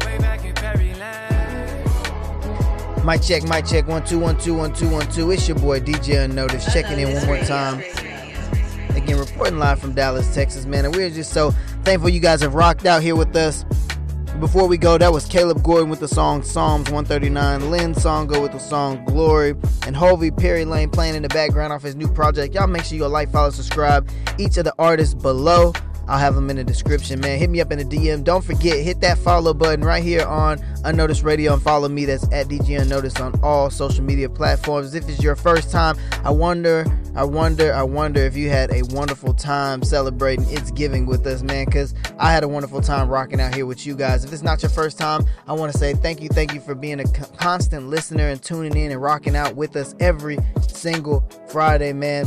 Way 0.01 0.19
back 0.19 0.45
in 0.45 0.53
Perry 0.55 0.95
Lane. 0.95 3.07
Mic 3.07 3.23
check, 3.23 3.45
mic 3.45 3.65
check, 3.65 3.87
one 3.87 4.05
two 4.05 4.19
one 4.19 4.37
two 4.37 4.57
one 4.57 4.73
two 4.73 4.91
one 4.91 5.09
two. 5.13 5.31
It's 5.31 5.47
your 5.47 5.61
boy 5.61 5.79
DJ 5.79 6.25
Unnoticed 6.25 6.73
checking 6.73 6.99
in 6.99 7.15
one 7.15 7.25
more 7.25 7.39
time. 7.39 7.79
Again, 8.97 9.17
reporting 9.17 9.61
live 9.61 9.79
from 9.79 9.93
Dallas, 9.93 10.35
Texas, 10.35 10.67
man. 10.67 10.87
And 10.87 10.97
we're 10.97 11.11
just 11.11 11.33
so 11.33 11.53
thankful 11.85 12.09
you 12.09 12.19
guys 12.19 12.41
have 12.41 12.55
rocked 12.55 12.85
out 12.85 13.01
here 13.01 13.15
with 13.15 13.37
us. 13.37 13.65
Before 14.41 14.67
we 14.67 14.77
go, 14.77 14.99
that 14.99 15.13
was 15.13 15.27
Caleb 15.27 15.63
Gordon 15.63 15.89
with 15.89 16.01
the 16.01 16.09
song 16.09 16.43
Psalms 16.43 16.91
139, 16.91 17.71
Lynn 17.71 17.95
Songo 17.95 18.43
with 18.43 18.51
the 18.51 18.59
song 18.59 19.05
Glory, 19.05 19.55
and 19.87 19.95
Hovey 19.95 20.33
Perry 20.33 20.65
Lane 20.65 20.91
playing 20.91 21.15
in 21.15 21.23
the 21.23 21.29
background 21.29 21.73
off 21.73 21.83
his 21.83 21.95
new 21.95 22.09
project. 22.09 22.53
Y'all 22.53 22.67
make 22.67 22.85
sure 22.85 22.99
you 22.99 23.07
like, 23.07 23.31
follow, 23.31 23.51
subscribe. 23.51 24.11
Each 24.37 24.57
of 24.57 24.65
the 24.65 24.75
artists 24.77 25.15
below. 25.15 25.73
I'll 26.09 26.19
have 26.19 26.35
them 26.35 26.51
in 26.51 26.57
the 26.57 26.65
description, 26.65 27.21
man. 27.21 27.39
Hit 27.39 27.51
me 27.51 27.61
up 27.61 27.73
in 27.73 27.79
the 27.79 27.85
DM. 27.85 28.25
Don't 28.25 28.45
forget, 28.45 28.79
hit 28.79 29.01
that 29.01 29.19
follow 29.19 29.55
button 29.55 29.85
right 29.85 30.03
here 30.03 30.27
on 30.27 30.63
Unnoticed 30.85 31.23
Radio 31.23 31.55
and 31.55 31.63
follow 31.63 31.89
me. 31.89 32.05
That's 32.05 32.25
at 32.33 32.49
DJ 32.49 32.81
Unnoticed 32.81 33.21
on 33.21 33.39
all 33.43 33.71
social 33.71 34.05
media 34.05 34.29
platforms. 34.29 34.95
If 34.95 35.09
it's 35.09 35.23
your 35.23 35.37
first 35.37 35.71
time, 35.71 35.97
I 36.25 36.31
wonder, 36.31 36.85
I 37.17 37.25
wonder, 37.25 37.73
I 37.73 37.83
wonder 37.83 38.21
if 38.21 38.37
you 38.37 38.51
had 38.51 38.71
a 38.73 38.83
wonderful 38.95 39.33
time 39.35 39.83
celebrating 39.83 40.47
It's 40.49 40.71
Giving 40.71 41.07
with 41.07 41.27
us, 41.27 41.43
man, 41.43 41.67
because 41.67 41.95
I 42.19 42.33
had 42.33 42.45
a 42.45 42.49
wonderful 42.49 42.81
time 42.81 43.09
rocking 43.09 43.41
out 43.41 43.55
here 43.55 43.67
with 43.67 43.87
you 43.87 43.95
guys. 43.95 44.25
If 44.25 44.33
it's 44.33 44.43
not 44.43 44.63
your 44.63 44.71
first 44.71 44.99
time, 44.99 45.25
I 45.47 45.53
want 45.53 45.73
to 45.73 45.79
say 45.79 45.95
thank 45.95 46.21
you, 46.21 46.29
thank 46.29 46.53
you 46.53 46.61
for 46.61 46.75
being 46.75 47.01
a 47.01 47.09
constant 47.37 47.89
listener 47.89 48.29
and 48.29 48.43
tuning 48.43 48.77
in 48.77 48.93
and 48.93 49.01
rocking 49.01 49.37
out 49.37 49.57
with 49.57 49.77
us 49.77 49.95
every 50.01 50.39
single 50.69 51.29
Friday, 51.49 51.93
man. 51.93 52.27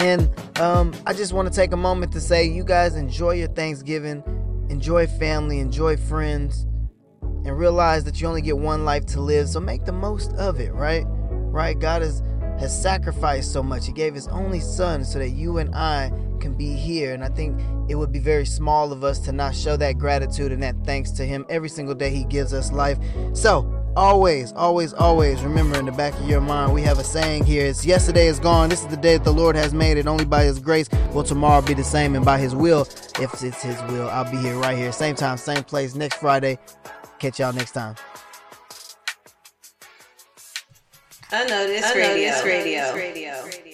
And 0.00 0.30
um, 0.58 0.94
I 1.04 1.12
just 1.12 1.34
want 1.34 1.46
to 1.46 1.54
take 1.54 1.72
a 1.72 1.76
moment 1.76 2.12
to 2.12 2.20
say, 2.20 2.46
you 2.46 2.64
guys 2.64 2.96
enjoy 2.96 3.32
your 3.32 3.48
Thanksgiving, 3.48 4.22
enjoy 4.70 5.06
family, 5.06 5.58
enjoy 5.58 5.98
friends, 5.98 6.66
and 7.22 7.58
realize 7.58 8.04
that 8.04 8.18
you 8.18 8.26
only 8.26 8.40
get 8.40 8.56
one 8.56 8.86
life 8.86 9.04
to 9.06 9.20
live. 9.20 9.48
So 9.50 9.60
make 9.60 9.84
the 9.84 9.92
most 9.92 10.32
of 10.34 10.58
it, 10.58 10.72
right? 10.72 11.04
Right? 11.06 11.78
God 11.78 12.00
has 12.00 12.22
has 12.58 12.82
sacrificed 12.82 13.52
so 13.52 13.62
much. 13.62 13.86
He 13.86 13.92
gave 13.92 14.14
His 14.14 14.28
only 14.28 14.60
Son 14.60 15.04
so 15.04 15.18
that 15.18 15.30
you 15.30 15.58
and 15.58 15.74
I 15.74 16.12
can 16.40 16.54
be 16.54 16.74
here. 16.74 17.14
And 17.14 17.24
I 17.24 17.28
think 17.28 17.60
it 17.88 17.94
would 17.94 18.12
be 18.12 18.18
very 18.18 18.44
small 18.46 18.92
of 18.92 19.02
us 19.04 19.18
to 19.20 19.32
not 19.32 19.54
show 19.54 19.76
that 19.78 19.98
gratitude 19.98 20.52
and 20.52 20.62
that 20.62 20.76
thanks 20.84 21.10
to 21.12 21.24
Him 21.24 21.44
every 21.48 21.68
single 21.68 21.94
day 21.94 22.10
He 22.10 22.24
gives 22.24 22.52
us 22.54 22.72
life. 22.72 22.98
So 23.32 23.79
always, 23.96 24.52
always, 24.52 24.92
always 24.92 25.42
remember 25.42 25.78
in 25.78 25.86
the 25.86 25.92
back 25.92 26.14
of 26.14 26.28
your 26.28 26.40
mind, 26.40 26.72
we 26.72 26.82
have 26.82 26.98
a 26.98 27.04
saying 27.04 27.44
here. 27.44 27.66
It's 27.66 27.84
yesterday 27.84 28.26
is 28.26 28.38
gone. 28.38 28.68
This 28.68 28.82
is 28.82 28.88
the 28.88 28.96
day 28.96 29.16
that 29.16 29.24
the 29.24 29.32
Lord 29.32 29.56
has 29.56 29.74
made. 29.74 29.96
It 29.96 30.06
only 30.06 30.24
by 30.24 30.44
His 30.44 30.58
grace 30.58 30.88
will 31.12 31.24
tomorrow 31.24 31.62
be 31.62 31.74
the 31.74 31.84
same. 31.84 32.14
And 32.14 32.24
by 32.24 32.38
His 32.38 32.54
will, 32.54 32.82
if 33.20 33.32
it's 33.42 33.62
His 33.62 33.80
will, 33.82 34.08
I'll 34.10 34.30
be 34.30 34.38
here 34.38 34.56
right 34.56 34.76
here. 34.76 34.92
Same 34.92 35.14
time, 35.14 35.36
same 35.36 35.64
place 35.64 35.94
next 35.94 36.16
Friday. 36.16 36.58
Catch 37.18 37.40
y'all 37.40 37.52
next 37.52 37.72
time. 37.72 37.96
Unnoticed, 41.32 41.94
Unnoticed 41.94 42.44
radio. 42.44 42.92
radio. 42.94 42.94
radio. 42.94 43.69